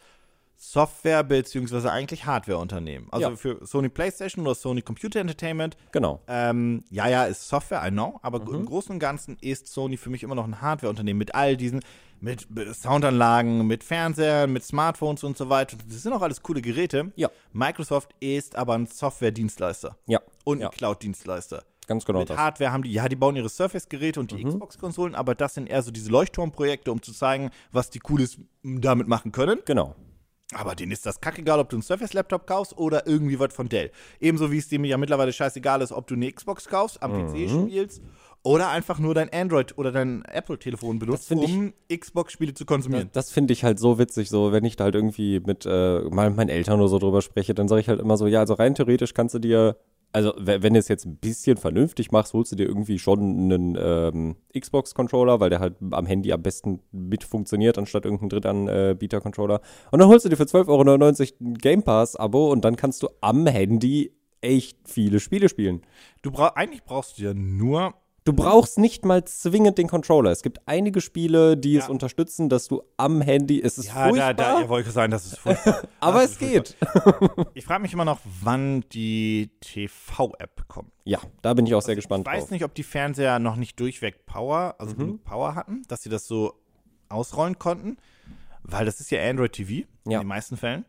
[0.58, 3.08] Software- beziehungsweise eigentlich Hardware-Unternehmen.
[3.10, 3.36] Also Ja.
[3.36, 6.20] für Sony PlayStation oder Sony Computer Entertainment Genau.
[6.28, 8.54] ähm, ja, ja, ist Software, I know, aber Mhm.
[8.54, 11.80] im Großen und Ganzen ist Sony für mich immer noch ein Hardware-Unternehmen mit all diesen,
[12.20, 15.76] mit Soundanlagen, mit Fernsehern, mit Smartphones und so weiter.
[15.86, 17.12] Das sind auch alles coole Geräte.
[17.16, 17.28] Ja.
[17.52, 20.20] Microsoft ist aber ein Software-Dienstleister Ja.
[20.44, 20.68] und ja.
[20.68, 21.62] ein Cloud-Dienstleister.
[21.86, 22.36] Ganz genau mit das.
[22.36, 24.50] Hardware haben die, ja, die bauen ihre Surface-Geräte und die Mhm.
[24.50, 29.06] Xbox-Konsolen, aber das sind eher so diese Leuchtturmprojekte, um zu zeigen, was die Cooles damit
[29.08, 29.60] machen können.
[29.64, 29.94] Genau.
[30.54, 33.90] Aber denen ist das kackegal, ob du einen Surface-Laptop kaufst oder irgendwie was von Dell.
[34.20, 37.26] Ebenso wie es dem ja mittlerweile scheißegal ist, ob du eine Xbox kaufst, am Mhm.
[37.26, 38.00] PC spielst
[38.44, 43.10] oder einfach nur dein Android oder dein Apple-Telefon benutzt, um Xbox-Spiele zu konsumieren.
[43.12, 46.28] Das finde ich halt so witzig, so wenn ich da halt irgendwie mit äh, mal
[46.28, 48.54] mit meinen Eltern oder so drüber spreche, dann sage ich halt immer so, ja, also
[48.54, 49.76] rein theoretisch kannst du dir,
[50.16, 53.20] also we- wenn du es jetzt ein bisschen vernünftig machst, holst du dir irgendwie schon
[53.20, 59.60] einen ähm, Xbox-Controller, weil der halt am Handy am besten mit funktioniert, anstatt irgendein Drittanbieter-Controller.
[59.90, 63.08] Und dann holst du dir für 12,99 Euro ein Game Pass-Abo und dann kannst du
[63.20, 65.82] am Handy echt viele Spiele spielen.
[66.22, 67.92] Du brauch, eigentlich brauchst du ja nur
[68.26, 70.32] Du brauchst nicht mal zwingend den Controller.
[70.32, 71.90] Es gibt einige Spiele, die es Ja.
[71.90, 75.26] unterstützen, dass du am Handy, es ist Ja, furchtbar, da, da, ihr wollt sagen, das
[75.26, 75.82] ist furchtbar.
[76.00, 76.76] aber Das es geht.
[77.54, 80.90] Ich frage mich immer noch, wann die TV-App kommt.
[81.04, 82.50] Ja, da bin ich auch sehr gespannt Ich weiß drauf.
[82.50, 85.20] nicht, ob die Fernseher noch nicht durchweg Power, also Mhm.
[85.20, 86.54] Power hatten, dass sie das so
[87.08, 87.96] ausrollen konnten,
[88.64, 89.84] weil das ist ja Android TV Ja.
[90.04, 90.84] in den meisten Fällen.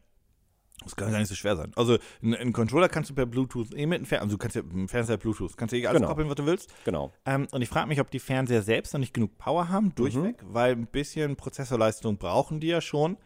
[0.84, 1.72] Das kann gar nicht so schwer sein.
[1.76, 4.62] Also einen, Controller kannst du per Bluetooth eh mit dem Fernseher, also du kannst ja
[4.63, 6.10] mit dem Fernseher Bluetooth, kannst ja eh alles Genau.
[6.10, 6.72] koppeln, was du willst.
[6.86, 7.12] Genau.
[7.26, 10.44] Ähm, und ich frage mich, ob die Fernseher selbst noch nicht genug Power haben, durchweg,
[10.44, 10.54] Mhm.
[10.54, 13.18] weil ein bisschen Prozessorleistung brauchen die ja schon.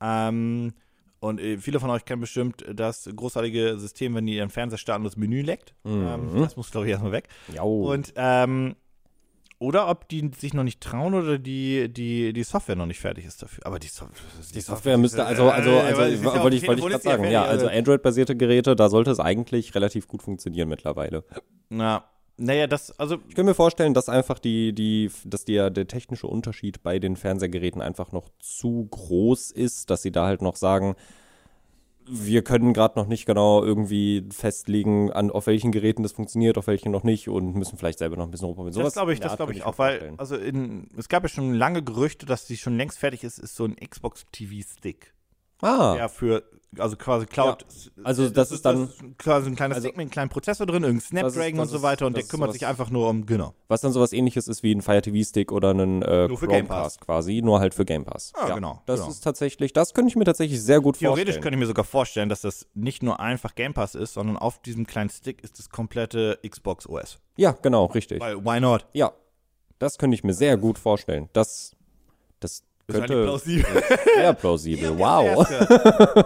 [0.00, 0.72] Ähm,
[1.18, 5.02] und äh, viele von euch kennen bestimmt das großartige System, wenn die ihren Fernseher starten
[5.04, 5.74] und das Menü leckt.
[5.84, 7.28] Ähm, das muss, glaube ich, erstmal weg.
[7.48, 7.54] Mhm.
[7.56, 7.62] Ja.
[7.62, 8.76] Und ähm,
[9.60, 13.26] oder ob die sich noch nicht trauen oder die, die, die Software noch nicht fertig
[13.26, 13.66] ist dafür.
[13.66, 14.06] Aber die, so
[14.54, 17.10] die Software müsste, also, also, Äh, also, ist ja wollte ich, wollte ich gerade ja
[17.10, 21.24] sagen, ja, fertig, also Android-basierte Geräte, da sollte es eigentlich relativ gut funktionieren mittlerweile.
[21.68, 22.04] Na,
[22.38, 26.26] naja, das, also Ich kann mir vorstellen, dass einfach die, die, dass der, der technische
[26.26, 30.96] Unterschied bei den Fernsehgeräten einfach noch zu groß ist, dass sie da halt noch sagen,
[32.06, 36.66] wir können gerade noch nicht genau irgendwie festlegen, an, auf welchen Geräten das funktioniert, auf
[36.66, 38.82] welchen noch nicht und müssen vielleicht selber noch ein bisschen rumprobieren.
[38.82, 41.82] Das glaube ich, das glaube ich auch, weil, also in, es gab ja schon lange
[41.82, 45.12] Gerüchte, dass die schon längst fertig ist, ist so ein Xbox TV Stick.
[45.62, 46.42] Ah, Ja, für,
[46.78, 47.66] also quasi Cloud.
[48.04, 50.82] Also das ist dann- das quasi ein kleines also- Stick mit einem kleinen Prozessor drin,
[50.84, 52.54] irgendein Das ist- Snapdragon das und so ist- weiter und das der ist kümmert sowas-
[52.54, 53.54] sich einfach nur um, genau.
[53.68, 56.46] was dann sowas ähnliches ist wie ein Fire TV Stick oder ein äh, Nur für
[56.46, 58.32] Game Chromecast quasi, nur halt für Game Pass.
[58.36, 59.10] Ah, genau, Das genau.
[59.10, 61.42] ist tatsächlich, das könnte ich mir tatsächlich sehr gut Theoretisch vorstellen.
[61.42, 64.60] könnte ich mir sogar vorstellen, dass das nicht nur einfach Game Pass ist, sondern auf
[64.62, 67.18] diesem kleinen Stick ist das komplette Xbox OS.
[67.36, 68.20] Ja, genau, richtig.
[68.20, 68.86] Weil, why not?
[68.92, 69.12] Ja,
[69.80, 71.28] das könnte ich mir sehr gut vorstellen.
[71.32, 71.74] Das,
[72.38, 73.82] das Das ist könnte plausibel.
[74.16, 74.90] sehr plausibel.
[74.98, 75.38] Wow.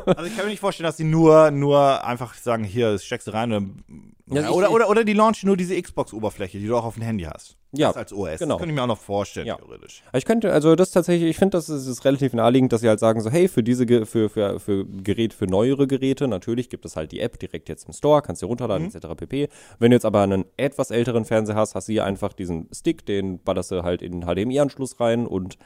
[0.07, 3.33] Also ich kann mir nicht vorstellen, dass sie nur, nur einfach sagen, hier, steckst du
[3.33, 3.53] rein.
[3.53, 7.03] Oder, Ja, oder, oder, oder die launchen nur diese Xbox-Oberfläche, die du auch auf dem
[7.03, 7.57] Handy hast.
[7.77, 8.39] Ja, Das als OS.
[8.39, 8.55] genau.
[8.55, 9.57] Das könnte ich mir auch noch vorstellen, Ja.
[9.57, 10.03] theoretisch.
[10.13, 13.01] Ich könnte, also das tatsächlich, ich finde, das ist, ist relativ naheliegend, dass sie halt
[13.01, 16.97] sagen so, hey, für diese, für, für, für Gerät, für neuere Geräte, natürlich gibt es
[16.97, 19.09] halt die App direkt jetzt im Store, kannst du runterladen, etc.
[19.17, 19.49] pp.
[19.81, 23.05] Wenn du jetzt aber einen etwas älteren Fernseher hast, hast du hier einfach diesen Stick,
[23.05, 25.59] den ballerst du halt in den HDMI-Anschluss rein und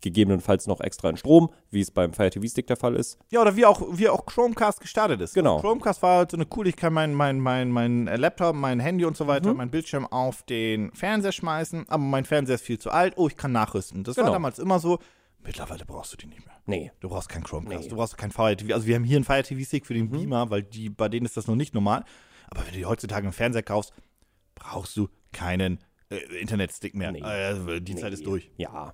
[0.00, 3.18] gegebenenfalls noch extra in Strom, wie es beim Fire TV Stick der Fall ist.
[3.30, 5.34] Ja, oder wie auch, wie auch Chromecast gestartet ist.
[5.34, 5.60] Genau.
[5.60, 8.80] Chromecast war halt so eine cool, ich kann mein, mein, mein, mein äh, Laptop, mein
[8.80, 9.56] Handy und so weiter, Mhm.
[9.58, 13.36] mein Bildschirm auf den Fernseher schmeißen, aber mein Fernseher ist viel zu alt, oh, ich
[13.36, 14.04] kann nachrüsten.
[14.04, 14.34] Das war Genau.
[14.34, 14.98] damals immer so.
[15.44, 16.54] Mittlerweile brauchst du die nicht mehr.
[16.66, 16.92] Nee.
[17.00, 17.86] Du brauchst keinen Chromecast, Nee.
[17.86, 17.90] Mhm.
[17.90, 18.74] du brauchst keinen Fire TV.
[18.74, 21.26] Also wir haben hier einen Fire TV Stick für den Beamer, weil die, bei denen
[21.26, 22.04] ist das noch nicht normal.
[22.50, 23.92] Aber wenn du dir heutzutage einen Fernseher kaufst,
[24.54, 25.78] brauchst du keinen
[26.10, 27.10] äh, Internetstick mehr.
[27.10, 27.20] Nee.
[27.20, 28.50] Äh, die Zeit ist durch.
[28.56, 28.92] Ja.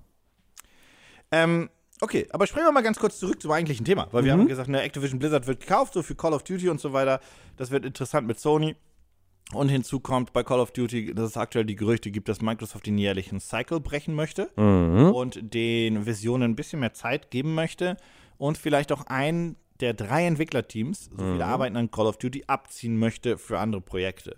[1.31, 1.69] Ähm,
[2.01, 4.69] okay, aber springen wir mal ganz kurz zurück zum eigentlichen Thema, weil wir haben gesagt,
[4.69, 7.19] ne, Activision Blizzard wird gekauft, so für Call of Duty und so weiter.
[7.57, 8.75] Das wird interessant mit Sony.
[9.51, 12.85] Und hinzu kommt bei Call of Duty, dass es aktuell die Gerüchte gibt, dass Microsoft
[12.85, 15.11] den jährlichen Cycle brechen möchte Mhm.
[15.11, 17.97] und den Visionen ein bisschen mehr Zeit geben möchte
[18.37, 22.97] und vielleicht auch einen der drei Entwicklerteams, so viele arbeiten an Call of Duty, abziehen
[22.99, 24.37] möchte für andere Projekte.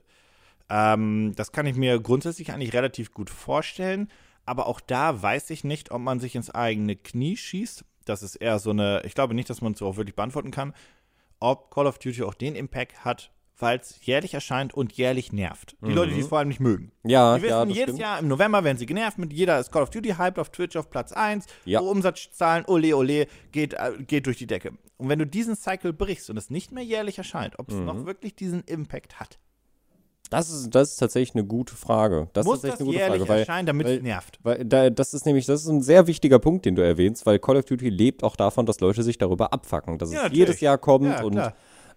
[0.70, 4.08] Ähm, das kann ich mir grundsätzlich eigentlich relativ gut vorstellen,
[4.46, 7.86] aber auch da weiß ich nicht, ob man sich ins eigene Knie schießt.
[8.06, 10.52] Das ist eher so eine, ich glaube nicht, dass man es so auch wirklich beantworten
[10.52, 10.74] kann.
[11.40, 15.76] ob Call of Duty auch den Impact hat, weil es jährlich erscheint und jährlich nervt.
[15.82, 16.92] Die Leute, die es vor allem nicht mögen.
[17.04, 18.00] Ja, Die wissen, ja, jedes stimmt.
[18.00, 20.76] Jahr im November werden sie genervt mit jeder ist Call of Duty hyped auf Twitch
[20.76, 21.46] auf Platz 1.
[21.66, 21.80] Ja.
[21.80, 24.74] Umsatzzahlen, ole ole, geht, äh, geht durch die Decke.
[24.98, 27.86] Und wenn du diesen Cycle brichst und es nicht mehr jährlich erscheint, ob es Mhm.
[27.86, 29.40] noch wirklich diesen Impact hat.
[30.32, 32.30] Das ist, das ist tatsächlich eine gute Frage.
[32.32, 34.40] Das Muss ist tatsächlich das eine gute jährlich Frage, weil, erscheinen, damit weil, es nervt?
[34.44, 37.38] weil da, das ist nämlich, das ist ein sehr wichtiger Punkt, den du erwähnst, weil
[37.38, 40.40] Call of Duty lebt auch davon, dass Leute sich darüber abfacken, dass Ja, es natürlich.
[40.40, 41.54] jedes Jahr kommt Ja, und klar.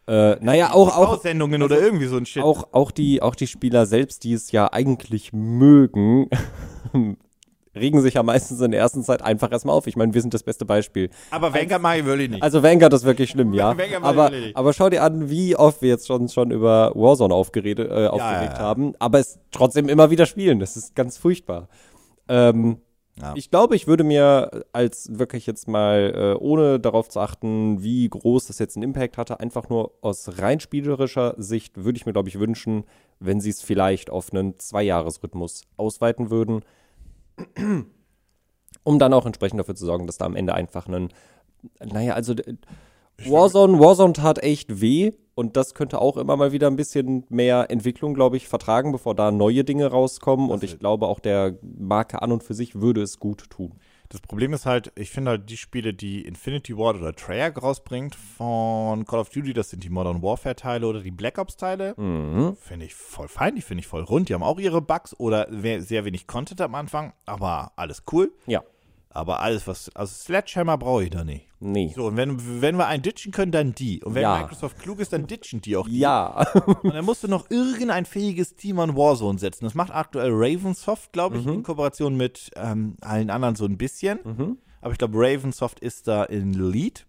[0.09, 2.43] äh, naja, auch, auch, Aussendungen oder irgendwie so ein Shit.
[2.43, 6.29] auch, auch, die, auch die Spieler selbst, die es ja eigentlich mögen,
[7.75, 9.87] regen sich ja meistens in der ersten Zeit einfach erstmal auf.
[9.87, 11.11] Ich meine, wir sind das beste Beispiel.
[11.31, 12.43] Aber Vanguard mache ich wirklich nicht.
[12.43, 13.75] Also Vanguard ist wirklich schlimm, ja.
[14.03, 18.07] Aber, aber schau dir an, wie oft wir jetzt schon, schon über Warzone aufgerede, äh,
[18.07, 18.59] aufgeregt ja.
[18.59, 20.59] haben, aber es trotzdem immer wieder spielen.
[20.59, 21.69] Das ist ganz furchtbar.
[22.29, 22.79] Ähm,
[23.21, 23.33] Ja.
[23.37, 28.09] Ich glaube, ich würde mir als wirklich jetzt mal, äh, ohne darauf zu achten, wie
[28.09, 32.13] groß das jetzt einen Impact hatte, einfach nur aus rein spielerischer Sicht, würde ich mir,
[32.13, 32.85] glaube ich, wünschen,
[33.21, 36.63] wenn sie es vielleicht auf einen Zweijahresrhythmus ausweiten würden,
[38.85, 41.09] um dann auch entsprechend dafür zu sorgen, dass da am Ende einfach einen,
[41.85, 42.35] naja, also
[43.19, 47.71] Warzone, Warzone tat echt weh und das könnte auch immer mal wieder ein bisschen mehr
[47.71, 52.23] Entwicklung, glaube ich, vertragen, bevor da neue Dinge rauskommen und ich glaube auch der Marke
[52.23, 53.79] an und für sich würde es gut tun.
[54.15, 58.15] Das Problem ist halt, ich finde halt die Spiele, die Infinity Ward oder Treyarch rausbringt
[58.15, 61.95] von Call of Duty, das sind die Modern Warfare Teile oder die Black Ops Teile,
[61.97, 62.57] Mhm.
[62.61, 64.29] finde ich voll fein, die finde ich voll rund.
[64.29, 68.33] Die haben auch ihre Bugs oder sehr wenig Content am Anfang, aber alles cool.
[68.47, 68.63] Ja.
[69.15, 71.47] Aber alles, was, also Sledgehammer brauche ich da nicht.
[71.61, 71.93] Nee.
[71.95, 74.03] So, und wenn, wenn wir einen ditchen können, dann die.
[74.03, 74.41] Und wenn Ja.
[74.41, 76.01] Microsoft klug ist, dann ditchen die auch die.
[76.01, 76.45] Ja.
[76.83, 79.65] Und dann musst du noch irgendein fähiges Team an Warzone setzen.
[79.65, 84.19] Das macht aktuell Ravensoft, glaube ich, in Kooperation mit ähm, allen anderen so ein bisschen.
[84.25, 84.59] mhm.
[84.81, 87.07] Aber ich glaube, Ravensoft ist da in Lead.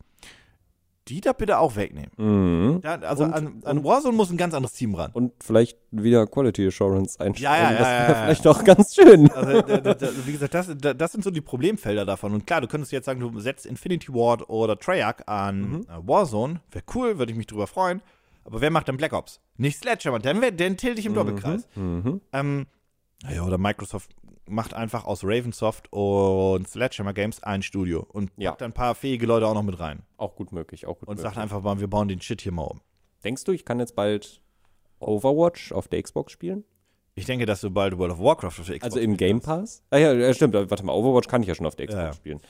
[1.08, 2.10] Die da bitte auch wegnehmen.
[2.18, 2.82] Mhm.
[2.84, 5.12] Ja, also Und- an, an Warzone muss ein ganz anderes Team ran.
[5.14, 7.54] Und vielleicht wieder Quality Assurance einstellen.
[7.54, 8.24] Ja, ja, ja, das wäre ja.
[8.26, 9.32] vielleicht auch ganz schön.
[9.32, 12.34] Also, da, da, da, wie gesagt, das, da, das sind so die Problemfelder davon.
[12.34, 16.62] Und klar, du könntest jetzt sagen, du setzt Infinity Ward oder Treyarch an äh, Warzone.
[16.72, 18.02] Wäre cool, würde ich mich drüber freuen.
[18.44, 19.40] Aber wer macht dann Black Ops?
[19.58, 21.68] Nicht Sledgehammer, dann, dann tilt ich im Doppelkreis.
[21.76, 22.22] Mhm.
[22.34, 22.66] Ähm,
[23.32, 24.12] ja, oder Microsoft
[24.48, 28.52] macht einfach aus Ravensoft und Sledgehammer Games ein Studio und Ja.
[28.52, 30.04] packt ein paar fähige Leute auch noch mit rein.
[30.18, 31.24] Auch gut möglich, auch gut Und möglich.
[31.24, 32.82] sagt einfach mal, wir bauen den Shit hier mal um.
[33.24, 34.42] Denkst du, ich kann jetzt bald
[35.00, 36.64] Overwatch auf der Xbox spielen?
[37.16, 39.40] Ich denke, dass du bald World of Warcraft auf der Xbox Also im Game.
[39.42, 39.82] Pass?
[39.90, 40.54] Ah ja, stimmt.
[40.54, 42.42] Warte mal, Overwatch kann ich ja schon auf der Xbox Ja, spielen.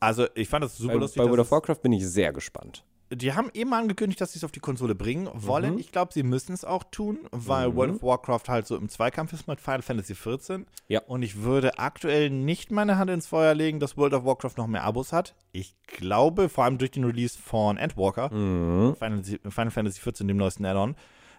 [0.00, 1.22] Also, ich fand das super Bei, lustig.
[1.22, 2.84] bei World of Warcraft bin ich sehr gespannt.
[3.16, 5.74] Die haben eben angekündigt, dass sie es auf die Konsole bringen wollen.
[5.74, 5.78] Mhm.
[5.78, 9.32] Ich glaube, sie müssen es auch tun, weil World of Warcraft halt so im Zweikampf
[9.32, 10.60] ist mit Final Fantasy XIV.
[10.88, 11.00] Ja.
[11.06, 14.66] Und ich würde aktuell nicht meine Hand ins Feuer legen, dass World of Warcraft noch
[14.66, 15.34] mehr Abos hat.
[15.52, 18.96] Ich glaube, vor allem durch den Release von Endwalker, Mhm.
[18.96, 20.94] Final, Final Fantasy XIV, dem neuesten Add-on.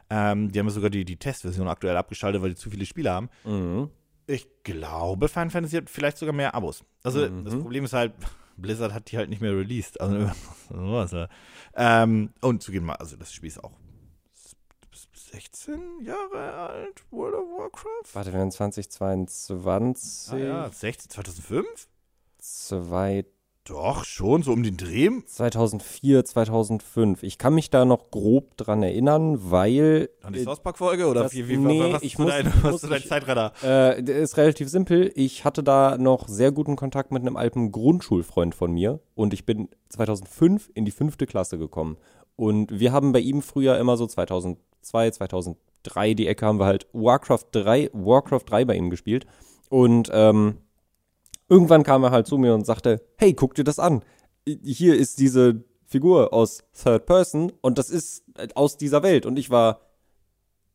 [0.09, 3.11] Ähm, die haben ja sogar die, die Testversion aktuell abgeschaltet, weil die zu viele Spiele
[3.11, 3.29] haben.
[3.43, 3.89] Mhm.
[4.27, 6.83] Ich glaube, Final Fantasy hat vielleicht sogar mehr Abos.
[7.03, 7.43] Also Mhm.
[7.45, 8.13] das Problem ist halt,
[8.57, 9.99] Blizzard hat die halt nicht mehr released.
[10.01, 10.31] Also,
[10.69, 11.27] was, äh.
[11.75, 13.73] ähm, und zugeben mal, also das Spiel ist auch
[14.35, 14.55] s-
[14.93, 18.13] s- 16 Jahre alt, World of Warcraft?
[18.13, 21.87] Warte, wir haben 2022, Ah, ja, 16, 2005?
[22.37, 23.25] zwei,
[23.67, 25.09] Doch, schon, so um den Dreh.
[25.25, 27.23] 2004, 2005.
[27.23, 31.07] Ich kann mich da noch grob dran erinnern, weil An die South Park-Folge?
[31.07, 33.53] Oder das- wie, wie, nee, was, ich muss- dein, was muss- ist dein ich- Zeitradar?
[33.63, 35.11] Äh, ist relativ simpel.
[35.15, 39.47] Ich hatte da noch sehr guten Kontakt mit einem alten Grundschulfreund von mir und ich
[39.47, 41.97] bin 2005 in die fünfte Klasse gekommen.
[42.35, 46.85] Und wir haben bei ihm früher immer so 2002, 2003 die Ecke haben wir halt
[46.93, 49.25] Warcraft 3, Warcraft 3 bei ihm gespielt.
[49.69, 50.57] Und ähm,
[51.49, 54.03] irgendwann kam er halt zu mir und sagte, hey, guck dir das an.
[54.63, 59.25] Hier ist diese Figur aus Third Person und das ist äh, aus dieser Welt.
[59.25, 59.81] Und ich war,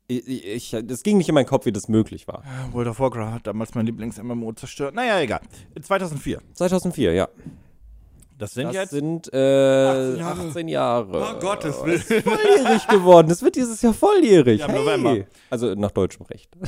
[0.08, 2.42] ich, es ging nicht in meinen Kopf, wie das möglich war.
[2.72, 4.94] World of Warcraft hat damals mein Lieblings-MMO zerstört.
[4.94, 5.40] Naja, egal.
[5.80, 6.40] 2004.
[6.54, 7.28] 2004, ja.
[8.38, 10.48] Das sind Das jetzt sind äh, 18 Jahre.
[10.48, 11.36] 18 Jahre.
[11.36, 11.96] Oh Gottes Willen.
[12.00, 13.28] ist volljährig geworden.
[13.28, 14.60] Das wird dieses Jahr volljährig.
[14.60, 14.80] Ja, im hey.
[14.80, 15.26] November.
[15.50, 16.56] Also nach deutschem Recht.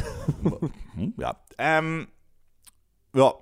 [0.94, 1.36] Hm, Ja.
[1.56, 2.08] Ähm,
[3.14, 3.32] ja,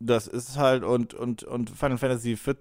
[0.00, 2.58] das ist halt und, und, und Final Fantasy wird,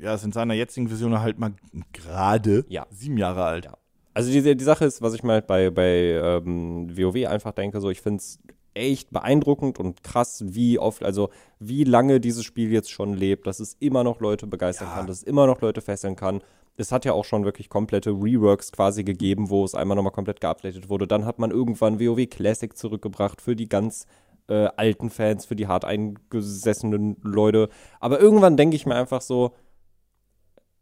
[0.00, 1.52] ja, ist in seiner jetzigen Version halt mal
[1.92, 2.86] gerade Ja.
[2.90, 3.64] sieben Jahre alt.
[3.66, 3.76] Ja.
[4.12, 5.88] Also die, die Sache ist, was ich mal bei, bei
[6.22, 8.38] ähm, WoW einfach denke, so ich finde es
[8.74, 11.30] echt beeindruckend und krass, wie oft, also
[11.60, 14.94] wie lange dieses Spiel jetzt schon lebt, dass es immer noch Leute begeistern Ja.
[14.96, 16.42] kann, dass es immer noch Leute fesseln kann.
[16.76, 20.40] Es hat ja auch schon wirklich komplette Reworks quasi gegeben, wo es einmal nochmal komplett
[20.40, 21.06] geupdatet wurde.
[21.06, 24.06] Dann hat man irgendwann WoW Classic zurückgebracht für die ganz
[24.48, 27.68] äh, alten Fans, für die hart eingesessenen Leute.
[28.00, 29.54] Aber irgendwann denke ich mir einfach so,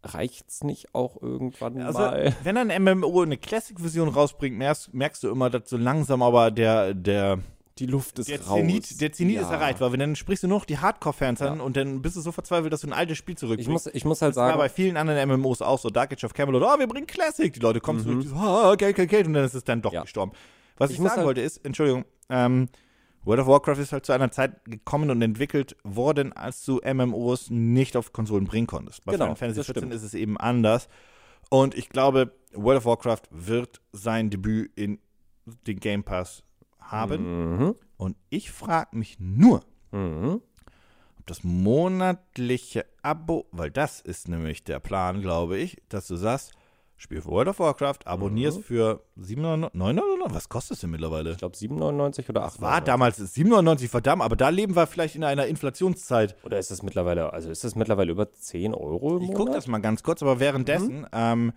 [0.04, 2.34] reicht's nicht auch irgendwann Also, mal?
[2.42, 6.92] wenn ein MMO eine Classic-Version rausbringt, merkst, merkst du immer, dass so langsam aber der,
[6.94, 7.38] der,
[7.78, 8.58] Die Luft ist der raus.
[8.58, 9.52] Zenit, der Zenit ist Ja.
[9.54, 11.62] erreicht, weil wenn dann sprichst du nur noch die Hardcore-Fans an Ja.
[11.62, 13.70] und dann bist du so verzweifelt, dass du ein altes Spiel Ich zurückbringst.
[13.70, 15.88] muss, ich muss halt Das war sagen, bei vielen anderen MMOs auch so.
[15.88, 17.52] Dark Age of Camelot, oh, wir bringen Classic.
[17.52, 18.22] Die Leute kommen Mhm.
[18.22, 19.26] zurück, so, ah, Geld, Geld, Geld.
[19.28, 20.02] Und dann ist es dann doch Ja.
[20.02, 20.32] gestorben.
[20.78, 22.68] Was ich, Ich sagen halt- wollte ist, Entschuldigung, ähm,
[23.24, 27.50] World of Warcraft ist halt zu einer Zeit gekommen und entwickelt worden, als du MMOs
[27.50, 29.04] nicht auf Konsolen bringen konntest.
[29.04, 29.94] Bei Genau, Final Fantasy das 14 stimmt.
[29.94, 30.88] ist es eben anders.
[31.50, 34.98] Und ich glaube, World of Warcraft wird sein Debüt in
[35.66, 36.42] den Game Pass
[36.80, 37.56] haben.
[37.58, 39.62] mhm, Und ich frage mich nur,
[39.92, 40.40] mhm.
[41.18, 46.52] ob das monatliche Abo, weil das ist nämlich der Plan, glaube ich, dass du sagst,
[47.02, 48.62] spiel World of Warcraft, abonnierst Mhm.
[48.62, 51.32] für 7,99, 9,99, was kostet es denn mittlerweile?
[51.32, 52.60] ich glaube 7,99 oder 8.
[52.62, 56.36] War damals 7,99 verdammt, aber da leben wir vielleicht in einer Inflationszeit.
[56.44, 59.78] Oder ist es mittlerweile, also ist es mittlerweile über 10 Euro Ich gucke das mal
[59.80, 61.06] ganz kurz, aber währenddessen, Mhm.
[61.12, 61.52] ähm,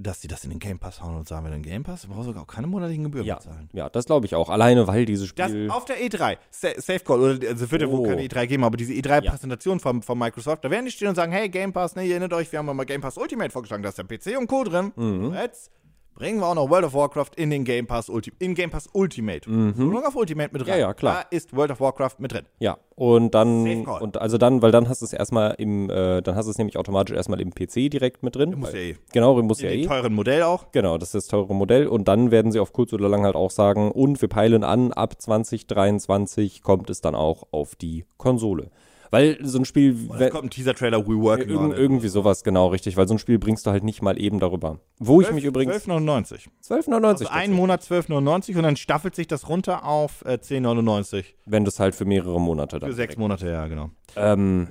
[0.00, 2.08] dass die das in den Game Pass hauen und sagen, wir den Game Pass, du
[2.08, 3.68] brauchst sogar auch keine monatlichen Gebühren Ja, bezahlen.
[3.72, 4.48] ja, das glaube ich auch.
[4.48, 5.68] Alleine, weil dieses Das Spiel.
[5.70, 8.08] auf der E3, Sa Safe Call, oder also es wird ja wohl Oh.
[8.08, 11.32] keine E3 geben, aber diese E3-Präsentation von, von Microsoft, da werden die stehen und sagen,
[11.32, 13.88] hey, Game Pass, ne, ihr erinnert euch, wir haben mal Game Pass Ultimate vorgeschlagen, da
[13.88, 14.62] ist der PC und Co.
[14.64, 14.92] drin.
[14.94, 15.34] Mhm.
[15.34, 15.70] Jetzt
[16.18, 18.88] bringen wir auch noch World of Warcraft in den Game Pass, Ulti in Game Pass
[18.92, 19.48] Ultimate.
[19.48, 20.74] Nur noch auf Ultimate mit rein.
[20.74, 20.80] Mhm.
[20.80, 21.24] Ja, ja, klar.
[21.30, 22.44] Da ist World of Warcraft mit drin.
[22.58, 26.34] Ja, und dann, und also dann, weil dann hast du es erstmal im, äh, dann
[26.34, 28.54] hast du es nämlich automatisch erstmal im PC direkt mit drin.
[28.58, 28.96] Muss ja eh.
[29.12, 29.86] Genau, muss In ja eh.
[29.86, 30.72] teuren Modell auch.
[30.72, 31.86] Genau, das ist das teure Modell.
[31.86, 34.92] Und dann werden sie auf kurz oder lang halt auch sagen, und wir peilen an,
[34.92, 38.70] ab 2023 kommt es dann auch auf die Konsole.
[39.10, 41.78] Weil so ein Spiel, Es wenn- kommt ein Teaser-Trailer, We Working on irg it.
[41.78, 44.80] irgendwie sowas, genau, richtig, weil so ein Spiel bringst du halt nicht mal eben darüber.
[44.98, 46.48] Wo ich mich übrigens, 12,99.
[46.62, 51.24] 12,99, Also einen Monat 12,99 und dann staffelt sich das runter auf äh, 10,99.
[51.46, 53.90] wenn du es halt für mehrere Monate dann Für sechs direkt- Monate, ja, genau.
[54.16, 54.68] Ähm,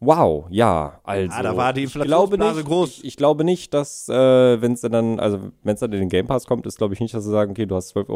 [0.00, 1.34] wow, ja, also.
[1.36, 2.04] Ah, da war die ich glaube
[2.36, 2.88] Inflationsblase nicht, groß.
[2.98, 6.08] Ich, ich glaube nicht, dass, äh, wenn es dann, also wenn es dann in den
[6.08, 8.08] Game Pass kommt, ist glaube ich nicht, dass sie sagen, okay, du hast 12,99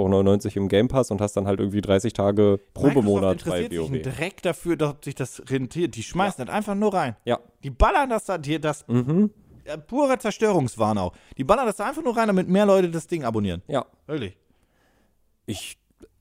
[0.56, 3.80] Euro im Game Pass und hast dann halt irgendwie 30 Tage Probemonat bei interessiert sich
[3.80, 4.02] WoW.
[4.02, 5.94] direkt dafür, dass sich das rentiert.
[5.94, 7.16] Die schmeißen das einfach nur rein.
[7.24, 7.38] Ja.
[7.62, 9.30] Die ballern das da, die, das Mhm.
[9.64, 11.12] äh, pure Zerstörungswahn auch.
[11.36, 13.62] Die ballern das da einfach nur rein, damit mehr Leute das Ding abonnieren.
[13.68, 13.84] Ja.
[14.06, 14.36] Wirklich.
[15.46, 15.76] Ich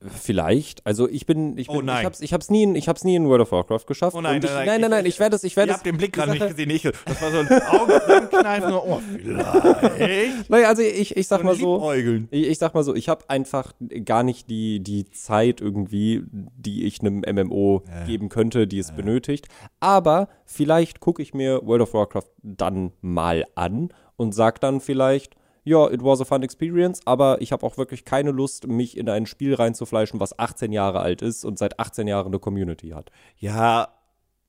[0.10, 2.00] vielleicht, also ich bin, ich bin, Oh nein.
[2.02, 4.16] ich hab's, ich hab's nie, in, ich hab's nie in World of Warcraft geschafft.
[4.16, 5.78] Oh nein, ich, nein, nein, nein, nein, ich- ich werde es, ich werde es.
[5.78, 6.70] habt den Blick gerade nicht gesehen.
[6.70, 8.70] Ich, das war so ein Augenzusammenkneifen.
[8.70, 10.50] so, oh, vielleicht.
[10.50, 11.92] Naja, also ich, ich sag So mal so.
[12.32, 13.74] Ich, ich sag mal so, ich habe einfach
[14.06, 19.48] gar nicht die, die Zeit irgendwie, die ich einem MMO geben könnte, die es benötigt.
[19.80, 25.36] Aber vielleicht gucke ich mir World of Warcraft dann mal an und sag dann vielleicht,
[25.64, 29.10] ja, it was a fun experience, aber ich habe auch wirklich keine Lust, mich in
[29.10, 33.12] ein Spiel reinzufleischen, was 18 Jahre alt ist und seit 18 Jahren eine Community hat.
[33.38, 33.88] Ja,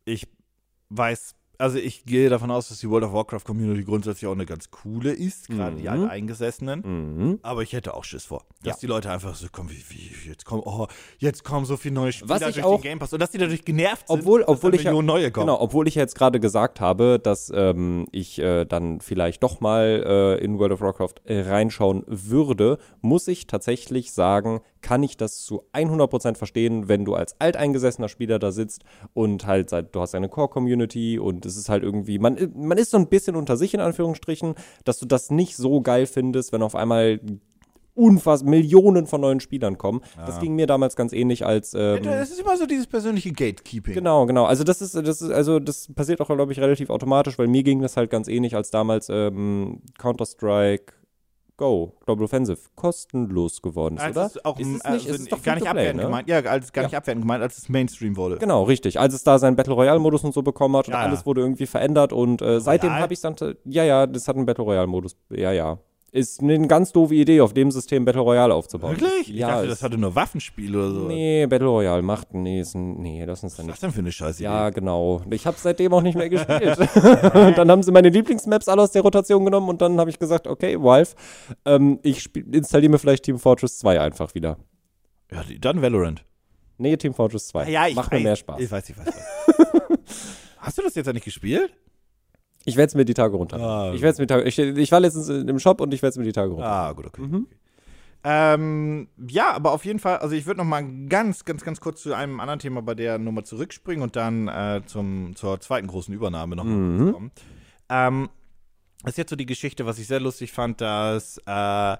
[0.04, 0.26] ich
[0.90, 4.46] weiß, also ich gehe davon aus, dass die World of Warcraft Community grundsätzlich auch eine
[4.46, 5.88] ganz coole ist, gerade die Mhm.
[5.88, 6.80] Alteingesessenen.
[6.84, 7.38] Mhm.
[7.42, 8.80] Aber ich hätte auch Schiss vor, dass Ja.
[8.80, 9.76] die Leute einfach so kommen, wie,
[10.24, 10.86] wie jetzt kommen, oh,
[11.18, 13.30] jetzt kommen so viele neue Spieler Was ich durch auch- den Game Pass und dass
[13.30, 15.46] die dadurch genervt sind, Obwohl, dass obwohl ich ja, neue kommen.
[15.46, 20.38] genau, obwohl ich jetzt gerade gesagt habe, dass ähm, ich äh, dann vielleicht doch mal
[20.40, 25.40] äh, in World of Warcraft äh, reinschauen würde, muss ich tatsächlich sagen, kann ich das
[25.40, 30.14] zu 100% verstehen, wenn du als alteingesessener Spieler da sitzt und halt seit, du hast
[30.14, 33.72] eine Core-Community und es ist halt irgendwie, man, man ist so ein bisschen unter sich
[33.72, 34.54] in Anführungsstrichen,
[34.84, 37.18] dass du das nicht so geil findest, wenn auf einmal
[37.94, 40.02] unfassbar Millionen von neuen Spielern kommen.
[40.26, 43.94] Das ging mir damals ganz ähnlich als ähm, Es ist immer so dieses persönliche Gatekeeping.
[43.94, 44.44] Genau, genau.
[44.44, 47.62] Also das ist, das ist, also das passiert auch, glaube ich, relativ automatisch, weil mir
[47.62, 50.92] ging das halt ganz ähnlich als damals ähm, Counter-Strike
[51.56, 54.26] Go, Global Offensive, kostenlos geworden ist, Als oder?
[54.26, 56.02] es auch ist es nicht, also ist es doch gar nicht abwertend ne?
[56.06, 56.28] gemeint.
[56.28, 56.88] Ja, als gar Ja.
[56.88, 58.38] nicht abwertend gemeint, als es Mainstream wurde.
[58.38, 58.98] Genau, richtig.
[58.98, 61.06] Als es da seinen Battle Royale-Modus und so bekommen hat und Ja, ja.
[61.06, 64.46] alles wurde irgendwie verändert und äh, seitdem habe ich dann, ja, ja, das hat einen
[64.46, 65.16] Battle Royale-Modus.
[65.30, 65.78] Ja, ja.
[66.16, 68.92] Ist eine ganz doofe Idee, auf dem System Battle Royale aufzubauen.
[68.92, 69.30] Wirklich?
[69.30, 69.48] Ich Ja.
[69.48, 71.08] dachte, ist- das hatte nur Waffenspiel oder so.
[71.08, 73.80] nee, Battle Royale macht, nee, ist ein, nee, das ist Was dann ist nicht das
[73.80, 74.40] denn für eine Scheiße?
[74.44, 75.22] Ja, genau.
[75.30, 76.78] Ich habe seitdem auch nicht mehr gespielt.
[76.78, 76.84] und
[77.58, 80.46] dann haben sie meine Lieblingsmaps alle aus der Rotation genommen und dann habe ich gesagt,
[80.46, 81.10] okay, Valve,
[81.64, 84.56] ähm, ich installiere mir vielleicht Team Fortress 2 einfach wieder.
[85.32, 86.24] ja dann Valorant.
[86.78, 87.70] Nee, Team Fortress 2.
[87.70, 88.60] Ja, ich Macht weiß, mir mehr Spaß.
[88.60, 89.06] Ich weiß, ich weiß.
[89.08, 89.98] Ich weiß.
[90.58, 91.72] Hast du das jetzt ja nicht gespielt?
[92.64, 93.58] Ich werde es mir die Tage runter.
[93.58, 93.92] Ah.
[93.94, 96.24] Ich, werd's mir Tage, ich, ich war letztens im Shop und ich werde es mir
[96.24, 96.66] die Tage runter.
[96.66, 97.22] Ah, gut, okay.
[97.22, 97.46] Mhm.
[98.26, 102.02] Ähm, ja, aber auf jeden Fall, also ich würde noch mal ganz, ganz, ganz kurz
[102.02, 106.14] zu einem anderen Thema bei der Nummer zurückspringen und dann äh, zum, zur zweiten großen
[106.14, 107.12] Übernahme noch Mhm.
[107.12, 107.30] kommen.
[107.90, 108.30] Ähm,
[109.02, 111.96] das ist jetzt so die Geschichte, was ich sehr lustig fand, dass äh,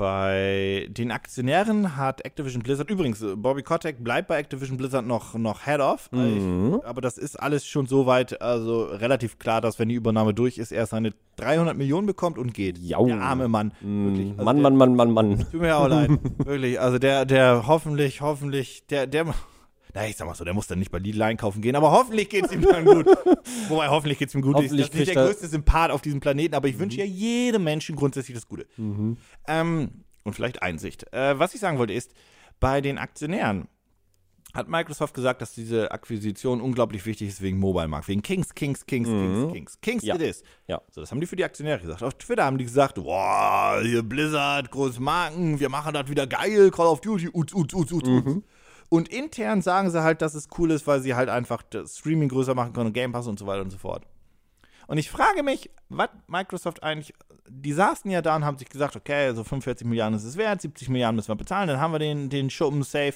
[0.00, 5.34] Bei den Aktionären hat Activision Blizzard, übrigens, äh, Bobby Kotick bleibt bei Activision Blizzard noch,
[5.34, 6.78] noch Head of, Mhm.
[6.80, 10.56] ich, aber das ist alles schon soweit, also relativ klar, dass wenn die Übernahme durch
[10.56, 12.78] ist, er seine 300 Millionen bekommt und geht.
[12.78, 13.04] Jau.
[13.08, 13.72] Der arme Mann.
[13.82, 14.30] Wirklich.
[14.30, 15.46] Also Mann, der, Mann, Mann, Mann, Mann.
[15.52, 16.08] Tut mir auch leid.
[16.38, 16.80] Wirklich.
[16.80, 19.26] Also der, der hoffentlich, hoffentlich, der, der.
[19.94, 22.28] Na, ich sag mal so, der muss dann nicht bei Lidl einkaufen gehen, aber hoffentlich
[22.28, 23.06] geht's ihm dann gut.
[23.68, 24.54] Wobei, hoffentlich geht's ihm gut.
[24.54, 26.98] Hoffentlich ist das nicht kriegt der er- größte Sympath auf diesem Planeten, aber ich wünsche
[26.98, 28.66] ja jedem Menschen grundsätzlich das Gute.
[29.48, 29.90] Ähm,
[30.24, 31.12] und vielleicht Einsicht.
[31.12, 32.12] Äh, was ich sagen wollte ist,
[32.60, 33.68] bei den Aktionären
[34.52, 38.84] hat Microsoft gesagt, dass diese Akquisition unglaublich wichtig ist wegen Mobile Markt, wegen Kings, Kings,
[38.84, 39.80] Kings, Kings, Kings.
[39.80, 40.16] Kings Ja.
[40.16, 40.42] it is.
[40.66, 40.80] Ja.
[40.90, 42.02] So, das haben die für die Aktionäre gesagt.
[42.02, 46.70] Auf Twitter haben die gesagt, boah, hier Blizzard, große Marken, wir machen das wieder geil,
[46.72, 48.42] Call of Duty, uts, uts, uts, uts, uts.
[48.90, 52.28] Und intern sagen sie halt, dass es cool ist, weil sie halt einfach das Streaming
[52.28, 54.04] größer machen können, Game Pass und so weiter und so fort.
[54.88, 57.14] Und ich frage mich, was Microsoft eigentlich,
[57.48, 60.60] die saßen ja da und haben sich gesagt, okay, so 45 Milliarden ist es wert,
[60.60, 63.14] 70 Milliarden müssen wir bezahlen, dann haben wir den, den Schuppen safe.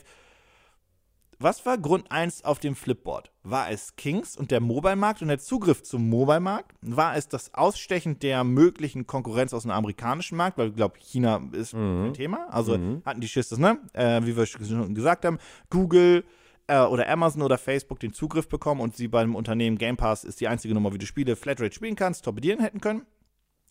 [1.39, 3.33] Was war Grund 1 auf dem Flipboard?
[3.43, 6.73] War es Kings und der Mobile-Markt und der Zugriff zum Mobile-Markt?
[6.83, 10.59] War es das Ausstechen der möglichen Konkurrenz aus dem amerikanischen Markt?
[10.59, 12.47] Weil ich glaube, China ist kein Thema.
[12.51, 13.79] Also hatten die Schiss, das, ne?
[13.93, 15.39] Äh, wie wir schon gesagt haben,
[15.71, 16.25] Google
[16.67, 20.41] äh, oder Amazon oder Facebook den Zugriff bekommen und sie beim Unternehmen Game Pass ist
[20.41, 23.03] die einzige Nummer, wie du Spiele Flatrate spielen kannst, torpedieren hätten können.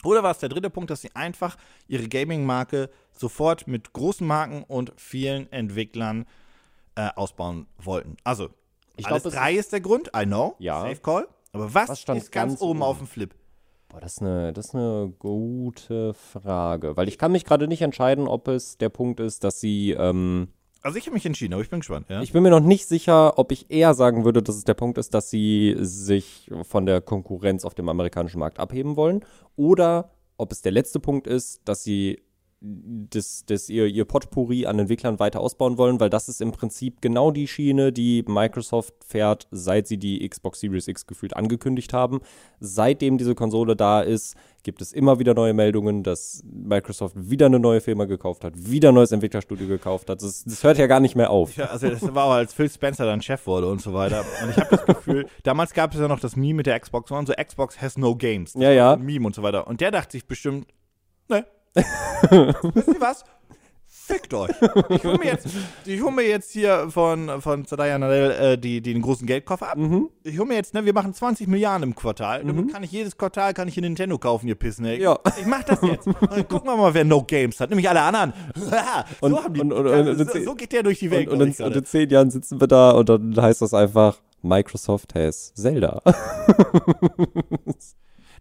[0.03, 1.55] Oder war es der dritte Punkt, dass sie einfach
[1.87, 6.25] ihre Gaming-Marke sofort mit großen Marken und vielen Entwicklern äh,
[7.15, 8.17] ausbauen wollten?
[8.23, 8.49] Also,
[8.95, 10.81] Ich alles glaub, es drei ist der Grund, I know, Ja.
[10.81, 11.27] safe call.
[11.51, 12.83] Aber was, Was stand ist ganz, ganz oben oben?
[12.83, 13.33] auf dem Flip?
[13.89, 16.97] Boah, das ist, eine, das ist eine gute Frage.
[16.97, 19.91] Weil ich kann mich gerade nicht entscheiden, ob es der Punkt ist, dass sie.
[19.91, 20.47] Ähm,
[20.81, 22.07] Also ich habe mich entschieden, aber ich bin gespannt.
[22.09, 22.21] Ja?
[22.21, 24.97] ich bin mir noch nicht sicher, ob ich eher sagen würde, dass es der Punkt
[24.97, 29.23] ist, dass sie sich von der Konkurrenz auf dem amerikanischen Markt abheben wollen.
[29.55, 32.21] Oder ob es der letzte Punkt ist, dass sie
[32.65, 37.01] das, das ihr, ihr Potpourri an Entwicklern weiter ausbauen wollen, weil das ist im Prinzip
[37.01, 42.21] genau die Schiene, die Microsoft fährt, seit sie die Xbox Series X gefühlt angekündigt haben.
[42.61, 47.59] Seitdem diese Konsole da ist, gibt es immer wieder neue Meldungen, dass Microsoft wieder eine
[47.59, 50.21] neue Firma gekauft hat, wieder ein neues Entwicklerstudio gekauft hat.
[50.21, 51.57] Das, das hört ja gar nicht mehr auf.
[51.57, 54.23] Ja, also das war auch, als Phil Spencer dann Chef wurde und so weiter.
[54.41, 57.11] Und ich habe das Gefühl, damals gab es ja noch das Meme mit der Xbox
[57.11, 58.53] One, so Xbox has no games.
[58.53, 58.95] Das Ja, ja.
[58.95, 59.67] Meme und so weiter.
[59.67, 60.67] Und der dachte sich bestimmt,
[61.27, 61.45] ne.
[61.75, 63.23] Wisst ihr was?
[64.05, 64.51] Fickt euch.
[64.89, 65.47] Ich hole mir, jetzt-
[65.85, 69.77] ich hol mir jetzt hier von, von Zadaya Nadell äh, die, den großen Geldkoffer ab.
[69.77, 70.09] Mhm.
[70.23, 72.43] Ich hole mir jetzt, ne, wir machen 20 Milliarden im Quartal.
[72.43, 74.99] Damit kann ich jedes Quartal kann ich hier Nintendo kaufen, ihr Pissneck.
[75.01, 75.17] Ja.
[75.39, 76.05] Ich mach das jetzt.
[76.07, 77.69] Und dann gucken wir mal, wer No Games hat.
[77.69, 78.33] Nämlich alle anderen.
[78.55, 78.65] so,
[79.21, 81.29] Und- die, und- und- und- so, so geht der durch die Welt.
[81.29, 85.15] Und, in, und in zehn Jahren sitzen wir da und dann heißt das einfach, Microsoft
[85.15, 86.01] has Zelda.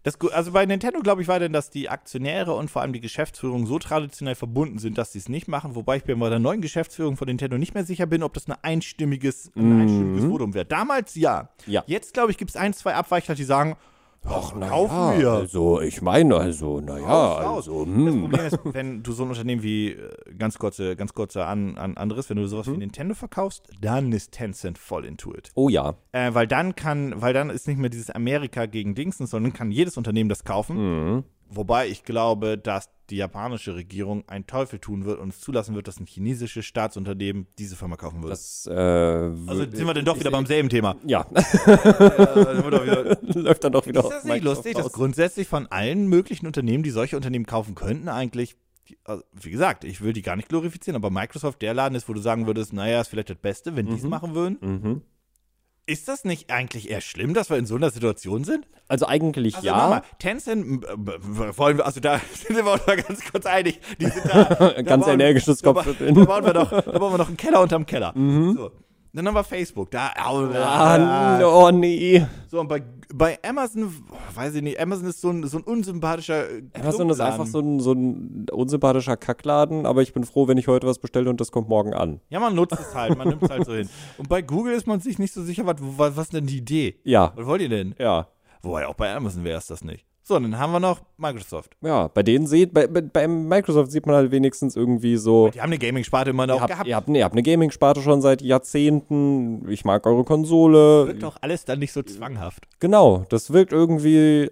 [0.03, 2.99] Das, also bei Nintendo, glaube ich, war denn, dass die Aktionäre und vor allem die
[2.99, 5.75] Geschäftsführung so traditionell verbunden sind, dass sie es nicht machen.
[5.75, 8.47] Wobei ich mir bei der neuen Geschäftsführung von Nintendo nicht mehr sicher bin, ob das
[8.47, 10.65] ein einstimmiges, ein einstimmiges Votum wäre.
[10.65, 11.49] Damals ja.
[11.65, 11.83] Ja.
[11.87, 13.77] Jetzt, glaube ich, gibt es ein, zwei Abweichler, die sagen,
[14.25, 15.31] ach, na kaufen ja, wir.
[15.31, 18.21] Also, ich meine, also, naja, also, Das hm.
[18.21, 21.97] Problem ist, wenn du so ein Unternehmen wie, äh, ganz kurze, ganz kurzer an, an
[21.97, 25.51] anderes, wenn du sowas wie Nintendo verkaufst, dann ist Tencent voll into it.
[25.55, 25.95] Oh ja.
[26.11, 29.71] Äh, weil dann kann, weil dann ist nicht mehr dieses Amerika gegen Dingsens, sondern kann
[29.71, 30.77] jedes Unternehmen das kaufen.
[30.77, 31.23] Mhm.
[31.49, 35.87] Wobei ich glaube, dass die japanische Regierung einen Teufel tun wird und es zulassen wird,
[35.87, 38.31] dass ein chinesisches Staatsunternehmen diese Firma kaufen wird.
[38.31, 40.95] Das, äh, also sind wir denn doch wieder beim selben Thema.
[41.05, 46.07] Ja, Äh, wieder- läuft dann doch wieder ist das nicht lustig, dass grundsätzlich von allen
[46.07, 48.55] möglichen Unternehmen, die solche Unternehmen kaufen könnten, eigentlich,
[49.05, 52.13] also, wie gesagt, ich will die gar nicht glorifizieren, aber Microsoft der Laden ist, wo
[52.13, 54.57] du sagen würdest, naja, ist vielleicht das Beste, wenn die es machen würden.
[54.61, 55.01] Mhm.
[55.85, 58.65] Ist das nicht eigentlich eher schlimm, dass wir in so einer Situation sind?
[58.87, 59.77] Also eigentlich Also ja.
[59.77, 63.79] nochmal, Tencent, äh, wollen wir, also da sind wir uns mal ganz kurz einig.
[63.99, 64.43] Die sind da,
[64.75, 66.15] da Ganz bauen- energisches da, Kopfschütteln.
[66.15, 68.13] Da bauen wir doch, da bauen wir noch einen Keller unterm Keller.
[68.15, 68.71] So.
[69.15, 69.91] Dann haben wir Facebook.
[69.91, 72.25] Da, Ah, oh nee.
[72.47, 72.81] so, und bei,
[73.13, 73.93] bei Amazon,
[74.33, 76.45] weiß ich nicht, Amazon ist so ein, so ein unsympathischer.
[76.73, 80.67] Amazon ist einfach so ein, so ein unsympathischer Kackladen, aber ich bin froh, wenn ich
[80.67, 82.21] heute was bestelle und das kommt morgen an.
[82.29, 83.87] Ja, man nutzt es halt, man nimmt es halt so hin.
[84.17, 86.57] Und bei Google ist man sich nicht so sicher, was, was, was ist denn die
[86.57, 86.99] Idee?
[87.03, 87.93] Ja, Was wollt ihr denn?
[87.99, 88.27] ja.
[88.65, 90.05] Wobei, auch bei Amazon wäre es das nicht.
[90.25, 91.75] So, dann haben wir noch Microsoft.
[91.81, 95.59] Ja, bei denen seht, bei, bei, bei Microsoft sieht man halt wenigstens irgendwie so, Die
[95.59, 96.87] haben eine Gaming-Sparte immer noch ihr habt, gehabt.
[96.87, 101.07] ihr habt, ihr habt eine Gaming-Sparte schon seit Jahrzehnten, ich mag eure Konsole.
[101.07, 102.63] Wirkt doch alles dann nicht so zwanghaft.
[102.79, 104.49] Genau, das wirkt irgendwie,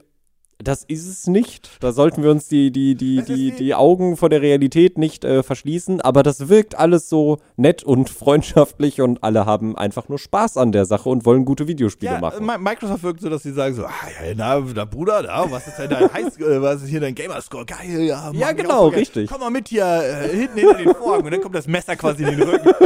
[0.64, 1.70] Das ist es nicht.
[1.80, 5.44] Da sollten wir uns die, die, die, die, die- Augen vor der Realität nicht äh,
[5.44, 6.02] verschließen.
[6.02, 8.10] Aber das wirkt alles so nett und
[8.42, 12.20] freundschaftlich und alle haben einfach nur Spaß an der Sache und wollen gute Videospiele Ja,
[12.20, 12.46] machen.
[12.46, 13.92] Mi- Microsoft wirkt so, dass sie sagen so, ah,
[14.26, 17.16] ja, na, na Bruder, na, was ist denn dein Heiß, äh, was ist hier dein
[17.16, 17.66] Gamerscore?
[17.66, 18.26] Geil, ja.
[18.26, 19.30] Mann, Ja, genau, richtig.
[19.30, 22.24] Komm mal mit hier, äh, hinten hinter den Vorhang und dann kommt das Messer quasi
[22.24, 22.70] in den Rücken.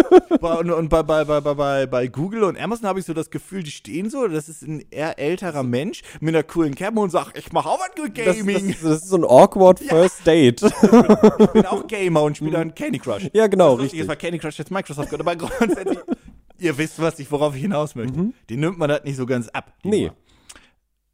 [0.45, 3.31] Und und bei, bei, bei, bei, bei, bei Google und Amazon habe ich so das
[3.31, 7.09] Gefühl, die stehen so, das ist ein eher älterer Mensch mit einer coolen Cam und
[7.09, 8.67] sagt, ich mache was mit das, Gaming.
[8.71, 10.61] das, das ist so ein awkward First Date.
[11.39, 13.29] ich bin auch Gamer und spiele dann Candy Crush.
[13.33, 14.01] Ja, genau, das richtig.
[14.01, 15.97] ist, weil Candy Crush jetzt Microsoft gehört, aber grundsätzlich,
[16.59, 18.31] ihr wisst, was ich, worauf ich hinaus möchte.
[18.49, 19.73] Den nimmt man das nicht so ganz ab.
[19.83, 20.03] Nee.
[20.05, 20.15] Nummer.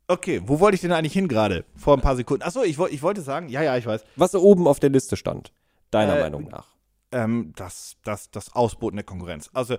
[0.07, 1.63] Okay, wo wollte ich denn eigentlich hin gerade?
[1.75, 2.43] Vor ein paar Sekunden.
[2.43, 5.53] Achso, ich, ich wollte sagen, ja, ja, ich weiß, Was oben auf der Liste stand,
[5.89, 6.67] deiner Äh, Meinung nach.
[7.13, 9.49] ähm, das, das, das Ausboten der Konkurrenz.
[9.53, 9.77] Also,